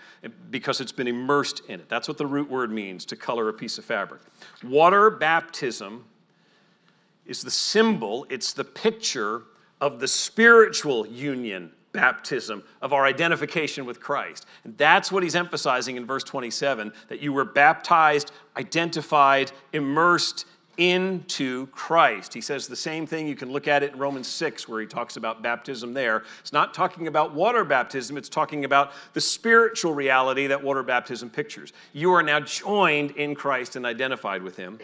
Because 0.50 0.80
it's 0.80 0.92
been 0.92 1.08
immersed 1.08 1.62
in 1.68 1.80
it. 1.80 1.88
That's 1.88 2.06
what 2.06 2.18
the 2.18 2.26
root 2.26 2.50
word 2.50 2.70
means 2.70 3.04
to 3.06 3.16
color 3.16 3.48
a 3.48 3.52
piece 3.52 3.78
of 3.78 3.84
fabric. 3.84 4.20
Water 4.62 5.10
baptism 5.10 6.04
is 7.26 7.42
the 7.42 7.50
symbol, 7.50 8.26
it's 8.30 8.52
the 8.52 8.64
picture 8.64 9.42
of 9.80 10.00
the 10.00 10.08
spiritual 10.08 11.06
union 11.06 11.70
baptism 11.92 12.62
of 12.82 12.92
our 12.92 13.06
identification 13.06 13.86
with 13.86 14.00
Christ. 14.00 14.46
And 14.64 14.76
that's 14.76 15.10
what 15.10 15.22
he's 15.22 15.34
emphasizing 15.34 15.96
in 15.96 16.06
verse 16.06 16.22
27 16.24 16.92
that 17.08 17.20
you 17.20 17.32
were 17.32 17.44
baptized, 17.44 18.32
identified, 18.56 19.50
immersed 19.72 20.44
into 20.76 21.66
Christ. 21.68 22.34
He 22.34 22.42
says 22.42 22.66
the 22.66 22.76
same 22.76 23.06
thing. 23.06 23.26
You 23.26 23.34
can 23.34 23.50
look 23.50 23.66
at 23.66 23.82
it 23.82 23.94
in 23.94 23.98
Romans 23.98 24.28
6, 24.28 24.68
where 24.68 24.80
he 24.80 24.86
talks 24.86 25.16
about 25.16 25.42
baptism 25.42 25.94
there. 25.94 26.24
It's 26.40 26.52
not 26.52 26.74
talking 26.74 27.06
about 27.06 27.32
water 27.32 27.64
baptism, 27.64 28.18
it's 28.18 28.28
talking 28.28 28.66
about 28.66 28.92
the 29.14 29.20
spiritual 29.20 29.94
reality 29.94 30.46
that 30.46 30.62
water 30.62 30.82
baptism 30.82 31.30
pictures. 31.30 31.72
You 31.94 32.12
are 32.12 32.22
now 32.22 32.40
joined 32.40 33.12
in 33.12 33.34
Christ 33.34 33.76
and 33.76 33.86
identified 33.86 34.42
with 34.42 34.56
him. 34.56 34.78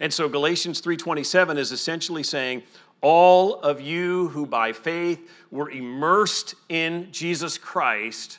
And 0.00 0.12
so 0.12 0.28
Galatians 0.28 0.80
3:27 0.80 1.58
is 1.58 1.72
essentially 1.72 2.22
saying 2.22 2.62
all 3.02 3.60
of 3.60 3.80
you 3.80 4.28
who 4.28 4.46
by 4.46 4.72
faith 4.72 5.30
were 5.50 5.70
immersed 5.70 6.54
in 6.68 7.10
Jesus 7.12 7.58
Christ 7.58 8.38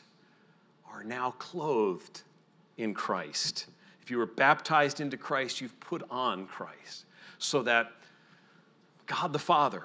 are 0.92 1.04
now 1.04 1.32
clothed 1.32 2.22
in 2.78 2.94
Christ. 2.94 3.68
If 4.02 4.10
you 4.12 4.18
were 4.18 4.26
baptized 4.26 5.00
into 5.00 5.18
Christ, 5.18 5.62
you've 5.62 5.80
put 5.80 6.04
on 6.10 6.48
Christ. 6.48 7.06
So 7.38 7.62
that 7.64 7.92
God 9.06 9.34
the 9.34 9.40
Father, 9.40 9.84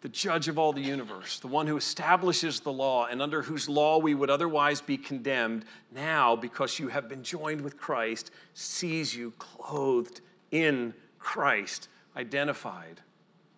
the 0.00 0.08
judge 0.08 0.48
of 0.48 0.58
all 0.58 0.72
the 0.72 0.80
universe, 0.80 1.38
the 1.40 1.46
one 1.46 1.66
who 1.66 1.76
establishes 1.76 2.60
the 2.60 2.72
law 2.72 3.06
and 3.06 3.20
under 3.20 3.42
whose 3.42 3.68
law 3.68 3.98
we 3.98 4.14
would 4.14 4.30
otherwise 4.30 4.80
be 4.80 4.96
condemned, 4.96 5.64
now, 5.92 6.36
because 6.36 6.78
you 6.78 6.88
have 6.88 7.08
been 7.08 7.22
joined 7.22 7.60
with 7.60 7.76
Christ, 7.76 8.30
sees 8.54 9.14
you 9.14 9.32
clothed 9.38 10.20
in 10.50 10.94
Christ, 11.26 11.88
identified 12.16 13.00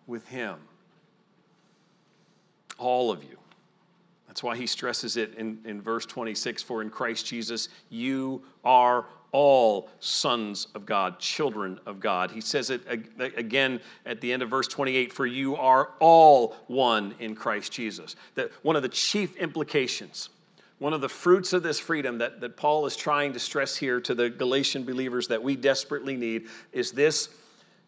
with 0.07 0.27
Him. 0.27 0.55
All 2.79 3.11
of 3.11 3.23
you. 3.23 3.37
That's 4.27 4.41
why 4.41 4.57
he 4.57 4.65
stresses 4.65 5.17
it 5.17 5.35
in, 5.35 5.59
in 5.65 5.79
verse 5.79 6.05
26 6.07 6.63
For 6.63 6.81
in 6.81 6.89
Christ 6.89 7.27
Jesus, 7.27 7.69
you 7.89 8.41
are 8.63 9.05
all 9.31 9.89
sons 9.99 10.67
of 10.73 10.87
God, 10.87 11.19
children 11.19 11.79
of 11.85 11.99
God. 11.99 12.31
He 12.31 12.41
says 12.41 12.71
it 12.71 12.81
again 13.19 13.79
at 14.05 14.19
the 14.19 14.33
end 14.33 14.41
of 14.41 14.49
verse 14.49 14.67
28 14.67 15.13
For 15.13 15.27
you 15.27 15.55
are 15.55 15.91
all 15.99 16.55
one 16.67 17.13
in 17.19 17.35
Christ 17.35 17.71
Jesus. 17.71 18.15
That 18.33 18.51
one 18.63 18.75
of 18.77 18.81
the 18.81 18.89
chief 18.89 19.35
implications, 19.37 20.29
one 20.79 20.93
of 20.93 21.01
the 21.01 21.09
fruits 21.09 21.53
of 21.53 21.61
this 21.61 21.79
freedom 21.79 22.17
that, 22.17 22.41
that 22.41 22.57
Paul 22.57 22.87
is 22.87 22.95
trying 22.95 23.33
to 23.33 23.39
stress 23.39 23.75
here 23.75 24.01
to 24.01 24.15
the 24.15 24.29
Galatian 24.29 24.85
believers 24.85 25.27
that 25.27 25.43
we 25.43 25.55
desperately 25.55 26.17
need 26.17 26.47
is 26.71 26.91
this 26.91 27.29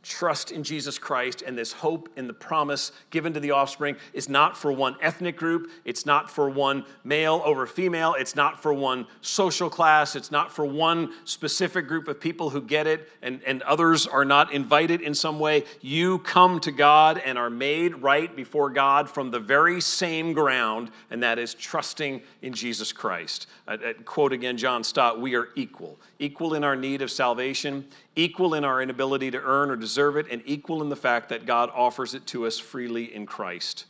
trust 0.03 0.51
in 0.51 0.63
Jesus 0.63 0.97
Christ 0.97 1.43
and 1.43 1.55
this 1.55 1.71
hope 1.71 2.09
in 2.15 2.25
the 2.25 2.33
promise 2.33 2.91
given 3.11 3.33
to 3.33 3.39
the 3.39 3.51
offspring 3.51 3.95
is 4.13 4.27
not 4.27 4.57
for 4.57 4.71
one 4.71 4.95
ethnic 5.01 5.37
group, 5.37 5.69
it's 5.85 6.05
not 6.05 6.29
for 6.29 6.49
one 6.49 6.85
male 7.03 7.41
over 7.45 7.67
female, 7.67 8.15
it's 8.17 8.35
not 8.35 8.61
for 8.61 8.73
one 8.73 9.05
social 9.21 9.69
class, 9.69 10.15
it's 10.15 10.31
not 10.31 10.51
for 10.51 10.65
one 10.65 11.13
specific 11.25 11.87
group 11.87 12.07
of 12.07 12.19
people 12.19 12.49
who 12.49 12.61
get 12.61 12.87
it 12.87 13.09
and, 13.21 13.41
and 13.45 13.61
others 13.63 14.07
are 14.07 14.25
not 14.25 14.51
invited 14.51 15.01
in 15.01 15.13
some 15.13 15.39
way. 15.39 15.63
You 15.81 16.19
come 16.19 16.59
to 16.61 16.71
God 16.71 17.21
and 17.23 17.37
are 17.37 17.51
made 17.51 17.95
right 17.95 18.35
before 18.35 18.71
God 18.71 19.09
from 19.09 19.29
the 19.29 19.39
very 19.39 19.79
same 19.81 20.33
ground, 20.33 20.89
and 21.11 21.21
that 21.21 21.37
is 21.37 21.53
trusting 21.53 22.21
in 22.41 22.53
Jesus 22.53 22.91
Christ. 22.91 23.47
I, 23.67 23.73
I 23.73 23.93
quote 24.05 24.33
again 24.33 24.57
John 24.57 24.83
Stott 24.83 25.21
we 25.21 25.35
are 25.35 25.49
equal, 25.55 25.99
equal 26.17 26.55
in 26.55 26.63
our 26.63 26.75
need 26.75 27.03
of 27.03 27.11
salvation, 27.11 27.85
equal 28.15 28.55
in 28.55 28.65
our 28.65 28.81
inability 28.81 29.29
to 29.31 29.41
earn 29.41 29.69
or 29.69 29.75
deserve 29.75 29.90
it, 29.97 30.27
and 30.29 30.41
equal 30.45 30.81
in 30.81 30.89
the 30.89 30.95
fact 30.95 31.29
that 31.29 31.45
God 31.45 31.69
offers 31.73 32.13
it 32.13 32.25
to 32.27 32.45
us 32.45 32.59
freely 32.59 33.13
in 33.13 33.25
Christ. 33.25 33.85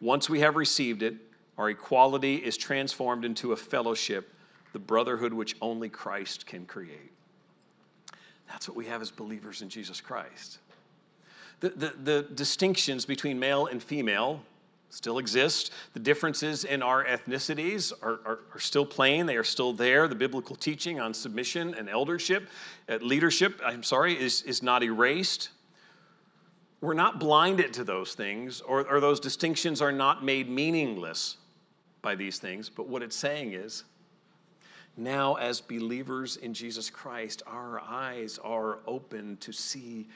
Once 0.00 0.28
we 0.28 0.40
have 0.40 0.56
received 0.56 1.02
it, 1.02 1.14
our 1.58 1.70
equality 1.70 2.36
is 2.36 2.56
transformed 2.56 3.24
into 3.24 3.52
a 3.52 3.56
fellowship, 3.56 4.32
the 4.72 4.78
brotherhood 4.78 5.32
which 5.32 5.56
only 5.60 5.88
Christ 5.88 6.46
can 6.46 6.66
create. 6.66 7.12
That's 8.48 8.68
what 8.68 8.76
we 8.76 8.86
have 8.86 9.02
as 9.02 9.10
believers 9.10 9.62
in 9.62 9.68
Jesus 9.68 10.00
Christ. 10.00 10.58
The, 11.60 11.70
the, 11.70 11.94
the 12.02 12.22
distinctions 12.34 13.04
between 13.04 13.38
male 13.38 13.66
and 13.66 13.82
female 13.82 14.42
still 14.92 15.18
exist. 15.18 15.72
The 15.94 16.00
differences 16.00 16.64
in 16.64 16.82
our 16.82 17.04
ethnicities 17.04 17.92
are, 18.02 18.20
are, 18.26 18.38
are, 18.52 18.60
still 18.60 18.84
plain, 18.84 19.24
they 19.24 19.36
are 19.36 19.44
still 19.44 19.72
there. 19.72 20.06
The 20.06 20.14
biblical 20.14 20.54
teaching 20.54 21.00
on 21.00 21.14
submission 21.14 21.74
and 21.74 21.88
eldership, 21.88 22.48
uh, 22.90 22.98
leadership, 23.00 23.58
I'm 23.64 23.82
sorry, 23.82 24.20
is, 24.20 24.42
is 24.42 24.62
not 24.62 24.82
erased. 24.82 25.48
We're 26.82 26.92
not 26.92 27.18
blinded 27.18 27.72
to 27.74 27.84
those 27.84 28.14
things, 28.14 28.60
or, 28.60 28.86
or 28.86 29.00
those 29.00 29.18
distinctions 29.18 29.80
are 29.80 29.92
not 29.92 30.24
made 30.24 30.50
meaningless 30.50 31.38
by 32.02 32.14
these 32.14 32.38
things. 32.38 32.68
But 32.68 32.86
what 32.86 33.02
it's 33.02 33.16
saying 33.16 33.54
is, 33.54 33.84
now 34.98 35.36
as 35.36 35.60
believers 35.60 36.36
in 36.36 36.52
Jesus 36.52 36.90
Christ, 36.90 37.42
our 37.46 37.80
eyes 37.80 38.38
are 38.44 38.80
open 38.86 39.38
to 39.38 39.52
see 39.52 40.06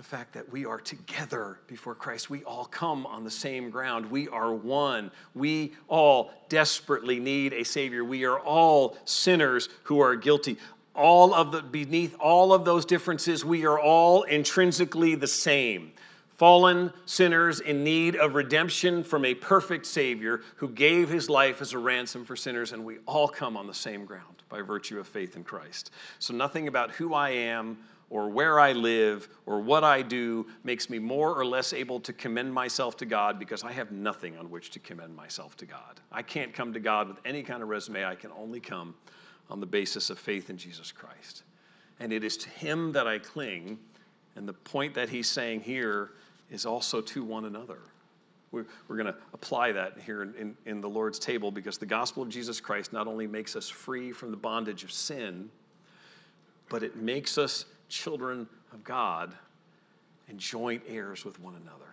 the 0.00 0.06
fact 0.06 0.32
that 0.32 0.50
we 0.50 0.64
are 0.64 0.80
together 0.80 1.58
before 1.66 1.94
Christ. 1.94 2.30
We 2.30 2.42
all 2.44 2.64
come 2.64 3.04
on 3.04 3.22
the 3.22 3.30
same 3.30 3.68
ground. 3.68 4.10
We 4.10 4.28
are 4.28 4.50
one. 4.50 5.10
We 5.34 5.74
all 5.88 6.30
desperately 6.48 7.20
need 7.20 7.52
a 7.52 7.66
Savior. 7.66 8.02
We 8.02 8.24
are 8.24 8.40
all 8.40 8.96
sinners 9.04 9.68
who 9.82 10.00
are 10.00 10.16
guilty. 10.16 10.56
All 10.94 11.34
of 11.34 11.52
the 11.52 11.60
beneath 11.60 12.16
all 12.18 12.54
of 12.54 12.64
those 12.64 12.86
differences, 12.86 13.44
we 13.44 13.66
are 13.66 13.78
all 13.78 14.22
intrinsically 14.22 15.16
the 15.16 15.26
same. 15.26 15.92
Fallen 16.38 16.94
sinners 17.04 17.60
in 17.60 17.84
need 17.84 18.16
of 18.16 18.34
redemption 18.34 19.04
from 19.04 19.26
a 19.26 19.34
perfect 19.34 19.84
Savior 19.84 20.40
who 20.56 20.70
gave 20.70 21.10
his 21.10 21.28
life 21.28 21.60
as 21.60 21.74
a 21.74 21.78
ransom 21.78 22.24
for 22.24 22.36
sinners, 22.36 22.72
and 22.72 22.86
we 22.86 23.00
all 23.04 23.28
come 23.28 23.54
on 23.54 23.66
the 23.66 23.74
same 23.74 24.06
ground 24.06 24.44
by 24.48 24.62
virtue 24.62 24.98
of 24.98 25.06
faith 25.06 25.36
in 25.36 25.44
Christ. 25.44 25.90
So, 26.20 26.32
nothing 26.32 26.68
about 26.68 26.90
who 26.92 27.12
I 27.12 27.28
am 27.28 27.76
or 28.10 28.28
where 28.28 28.58
I 28.58 28.72
live 28.72 29.28
or 29.46 29.60
what 29.60 29.84
I 29.84 30.02
do 30.02 30.46
makes 30.64 30.90
me 30.90 30.98
more 30.98 31.32
or 31.32 31.46
less 31.46 31.72
able 31.72 32.00
to 32.00 32.12
commend 32.12 32.52
myself 32.52 32.96
to 32.98 33.06
God 33.06 33.38
because 33.38 33.62
I 33.62 33.72
have 33.72 33.92
nothing 33.92 34.36
on 34.36 34.50
which 34.50 34.70
to 34.72 34.80
commend 34.80 35.14
myself 35.14 35.56
to 35.58 35.66
God. 35.66 36.00
I 36.10 36.22
can't 36.22 36.52
come 36.52 36.72
to 36.72 36.80
God 36.80 37.08
with 37.08 37.18
any 37.24 37.42
kind 37.44 37.62
of 37.62 37.68
resume. 37.68 38.04
I 38.04 38.16
can 38.16 38.32
only 38.36 38.58
come 38.58 38.94
on 39.48 39.60
the 39.60 39.66
basis 39.66 40.10
of 40.10 40.18
faith 40.18 40.50
in 40.50 40.56
Jesus 40.56 40.90
Christ. 40.90 41.44
And 42.00 42.12
it 42.12 42.24
is 42.24 42.36
to 42.38 42.48
Him 42.50 42.92
that 42.92 43.06
I 43.06 43.18
cling. 43.18 43.78
And 44.34 44.46
the 44.46 44.52
point 44.52 44.92
that 44.94 45.08
He's 45.08 45.28
saying 45.28 45.60
here 45.60 46.10
is 46.50 46.66
also 46.66 47.00
to 47.00 47.22
one 47.22 47.44
another. 47.44 47.78
We're, 48.52 48.66
we're 48.88 48.96
going 48.96 49.12
to 49.12 49.16
apply 49.32 49.70
that 49.72 49.98
here 50.04 50.22
in, 50.22 50.34
in, 50.34 50.56
in 50.66 50.80
the 50.80 50.88
Lord's 50.88 51.20
table 51.20 51.52
because 51.52 51.78
the 51.78 51.86
gospel 51.86 52.24
of 52.24 52.28
Jesus 52.28 52.60
Christ 52.60 52.92
not 52.92 53.06
only 53.06 53.28
makes 53.28 53.54
us 53.54 53.68
free 53.68 54.10
from 54.10 54.32
the 54.32 54.36
bondage 54.36 54.82
of 54.82 54.90
sin, 54.90 55.48
but 56.68 56.82
it 56.82 56.96
makes 56.96 57.38
us 57.38 57.66
children 57.90 58.48
of 58.72 58.82
God 58.84 59.34
and 60.28 60.38
joint 60.38 60.82
heirs 60.88 61.24
with 61.24 61.40
one 61.40 61.54
another, 61.56 61.92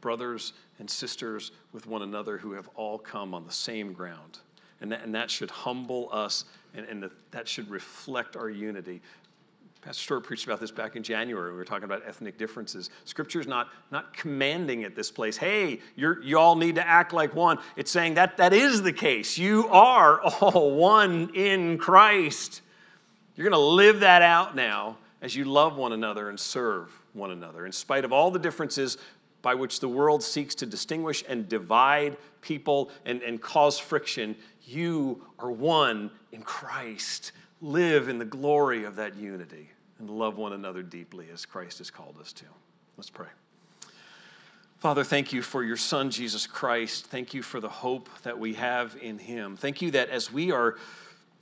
brothers 0.00 0.54
and 0.78 0.90
sisters 0.90 1.52
with 1.72 1.86
one 1.86 2.02
another 2.02 2.38
who 2.38 2.52
have 2.52 2.68
all 2.74 2.98
come 2.98 3.34
on 3.34 3.46
the 3.46 3.52
same 3.52 3.92
ground. 3.92 4.38
And 4.80 4.90
that, 4.90 5.02
and 5.02 5.14
that 5.14 5.30
should 5.30 5.50
humble 5.50 6.08
us 6.10 6.44
and, 6.74 6.86
and 6.86 7.08
that 7.30 7.46
should 7.46 7.70
reflect 7.70 8.36
our 8.36 8.50
unity. 8.50 9.00
Pastor 9.82 10.02
Stewart 10.02 10.24
preached 10.24 10.46
about 10.46 10.60
this 10.60 10.70
back 10.70 10.96
in 10.96 11.02
January. 11.02 11.52
We 11.52 11.58
were 11.58 11.64
talking 11.64 11.84
about 11.84 12.02
ethnic 12.06 12.38
differences. 12.38 12.88
Scripture 13.04 13.38
is 13.38 13.46
not, 13.46 13.68
not 13.90 14.16
commanding 14.16 14.84
at 14.84 14.96
this 14.96 15.10
place, 15.10 15.36
hey, 15.36 15.78
you 15.94 16.16
you 16.22 16.38
all 16.38 16.56
need 16.56 16.74
to 16.76 16.86
act 16.86 17.12
like 17.12 17.34
one. 17.34 17.58
It's 17.76 17.90
saying 17.90 18.14
that 18.14 18.38
that 18.38 18.54
is 18.54 18.82
the 18.82 18.92
case. 18.92 19.36
You 19.36 19.68
are 19.68 20.22
all 20.22 20.74
one 20.74 21.30
in 21.34 21.76
Christ. 21.76 22.62
You're 23.36 23.48
going 23.48 23.60
to 23.60 23.66
live 23.66 24.00
that 24.00 24.22
out 24.22 24.56
now 24.56 24.96
as 25.24 25.34
you 25.34 25.46
love 25.46 25.78
one 25.78 25.94
another 25.94 26.28
and 26.28 26.38
serve 26.38 26.90
one 27.14 27.30
another, 27.30 27.64
in 27.64 27.72
spite 27.72 28.04
of 28.04 28.12
all 28.12 28.30
the 28.30 28.38
differences 28.38 28.98
by 29.40 29.54
which 29.54 29.80
the 29.80 29.88
world 29.88 30.22
seeks 30.22 30.54
to 30.54 30.66
distinguish 30.66 31.24
and 31.26 31.48
divide 31.48 32.18
people 32.42 32.90
and, 33.06 33.22
and 33.22 33.40
cause 33.40 33.78
friction, 33.78 34.36
you 34.66 35.24
are 35.38 35.50
one 35.50 36.10
in 36.32 36.42
Christ. 36.42 37.32
Live 37.62 38.10
in 38.10 38.18
the 38.18 38.24
glory 38.26 38.84
of 38.84 38.96
that 38.96 39.16
unity 39.16 39.70
and 39.98 40.10
love 40.10 40.36
one 40.36 40.52
another 40.52 40.82
deeply 40.82 41.28
as 41.32 41.46
Christ 41.46 41.78
has 41.78 41.90
called 41.90 42.18
us 42.20 42.34
to. 42.34 42.44
Let's 42.98 43.08
pray. 43.08 43.28
Father, 44.76 45.04
thank 45.04 45.32
you 45.32 45.40
for 45.40 45.64
your 45.64 45.78
Son, 45.78 46.10
Jesus 46.10 46.46
Christ. 46.46 47.06
Thank 47.06 47.32
you 47.32 47.42
for 47.42 47.60
the 47.60 47.68
hope 47.70 48.10
that 48.24 48.38
we 48.38 48.52
have 48.54 48.94
in 49.00 49.18
him. 49.18 49.56
Thank 49.56 49.80
you 49.80 49.90
that 49.92 50.10
as 50.10 50.30
we 50.30 50.52
are 50.52 50.76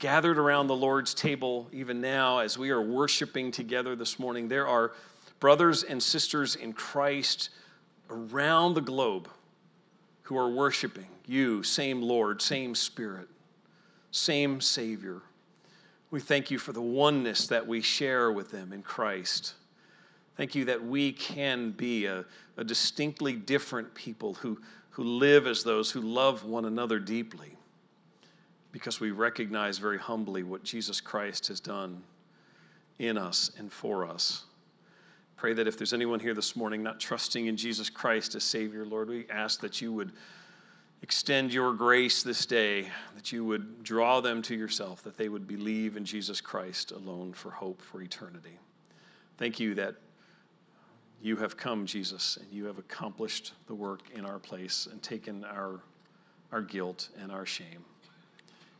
gathered 0.03 0.37
around 0.37 0.67
the 0.67 0.75
Lord's 0.75 1.13
table, 1.13 1.65
even 1.71 2.01
now, 2.01 2.39
as 2.39 2.57
we 2.57 2.71
are 2.71 2.81
worshiping 2.81 3.53
together 3.53 3.95
this 3.95 4.19
morning, 4.19 4.49
there 4.49 4.67
are 4.67 4.91
brothers 5.39 5.83
and 5.83 6.03
sisters 6.03 6.57
in 6.57 6.73
Christ 6.73 7.51
around 8.09 8.73
the 8.73 8.81
globe 8.81 9.29
who 10.23 10.37
are 10.37 10.49
worshiping 10.49 11.07
you, 11.25 11.63
same 11.63 12.01
Lord, 12.01 12.41
same 12.41 12.75
Spirit, 12.75 13.29
same 14.11 14.59
Savior. 14.59 15.21
We 16.11 16.19
thank 16.19 16.51
you 16.51 16.59
for 16.59 16.73
the 16.73 16.81
oneness 16.81 17.47
that 17.47 17.65
we 17.65 17.81
share 17.81 18.29
with 18.33 18.51
them 18.51 18.73
in 18.73 18.81
Christ. 18.81 19.53
Thank 20.35 20.53
you 20.53 20.65
that 20.65 20.85
we 20.85 21.13
can 21.13 21.71
be 21.71 22.07
a, 22.07 22.25
a 22.57 22.63
distinctly 22.65 23.37
different 23.37 23.95
people 23.95 24.33
who, 24.33 24.59
who 24.89 25.03
live 25.03 25.47
as 25.47 25.63
those 25.63 25.91
who 25.91 26.01
love 26.01 26.43
one 26.43 26.65
another 26.65 26.99
deeply 26.99 27.55
because 28.73 28.99
we 28.99 29.11
recognize 29.11 29.77
very 29.77 29.99
humbly 29.99 30.43
what 30.43 30.63
Jesus 30.63 30.99
Christ 30.99 31.47
has 31.47 31.61
done 31.61 32.03
in 32.99 33.17
us 33.17 33.51
and 33.57 33.71
for 33.71 34.05
us. 34.05 34.43
Pray 35.37 35.53
that 35.53 35.67
if 35.67 35.77
there's 35.77 35.93
anyone 35.93 36.19
here 36.19 36.33
this 36.33 36.55
morning 36.55 36.81
not 36.81 36.99
trusting 36.99 37.45
in 37.45 37.55
Jesus 37.55 37.89
Christ 37.89 38.33
as 38.35 38.43
Savior, 38.43 38.83
Lord, 38.83 39.09
we 39.09 39.25
ask 39.29 39.61
that 39.61 39.79
you 39.79 39.93
would 39.93 40.11
extend 41.03 41.53
your 41.53 41.73
grace 41.73 42.23
this 42.23 42.45
day, 42.45 42.87
that 43.15 43.31
you 43.31 43.45
would 43.45 43.83
draw 43.83 44.19
them 44.21 44.41
to 44.41 44.55
yourself, 44.55 45.03
that 45.03 45.17
they 45.17 45.29
would 45.29 45.47
believe 45.47 45.95
in 45.95 46.03
Jesus 46.03 46.41
Christ 46.41 46.91
alone 46.91 47.31
for 47.31 47.51
hope 47.51 47.81
for 47.81 48.01
eternity. 48.01 48.57
Thank 49.37 49.59
you 49.59 49.75
that 49.75 49.95
you 51.21 51.35
have 51.35 51.57
come, 51.57 51.85
Jesus, 51.85 52.37
and 52.41 52.51
you 52.51 52.65
have 52.65 52.79
accomplished 52.79 53.53
the 53.67 53.75
work 53.75 54.01
in 54.15 54.25
our 54.25 54.39
place 54.39 54.87
and 54.91 55.03
taken 55.03 55.45
our, 55.45 55.79
our 56.51 56.61
guilt 56.61 57.09
and 57.21 57.31
our 57.31 57.45
shame. 57.45 57.85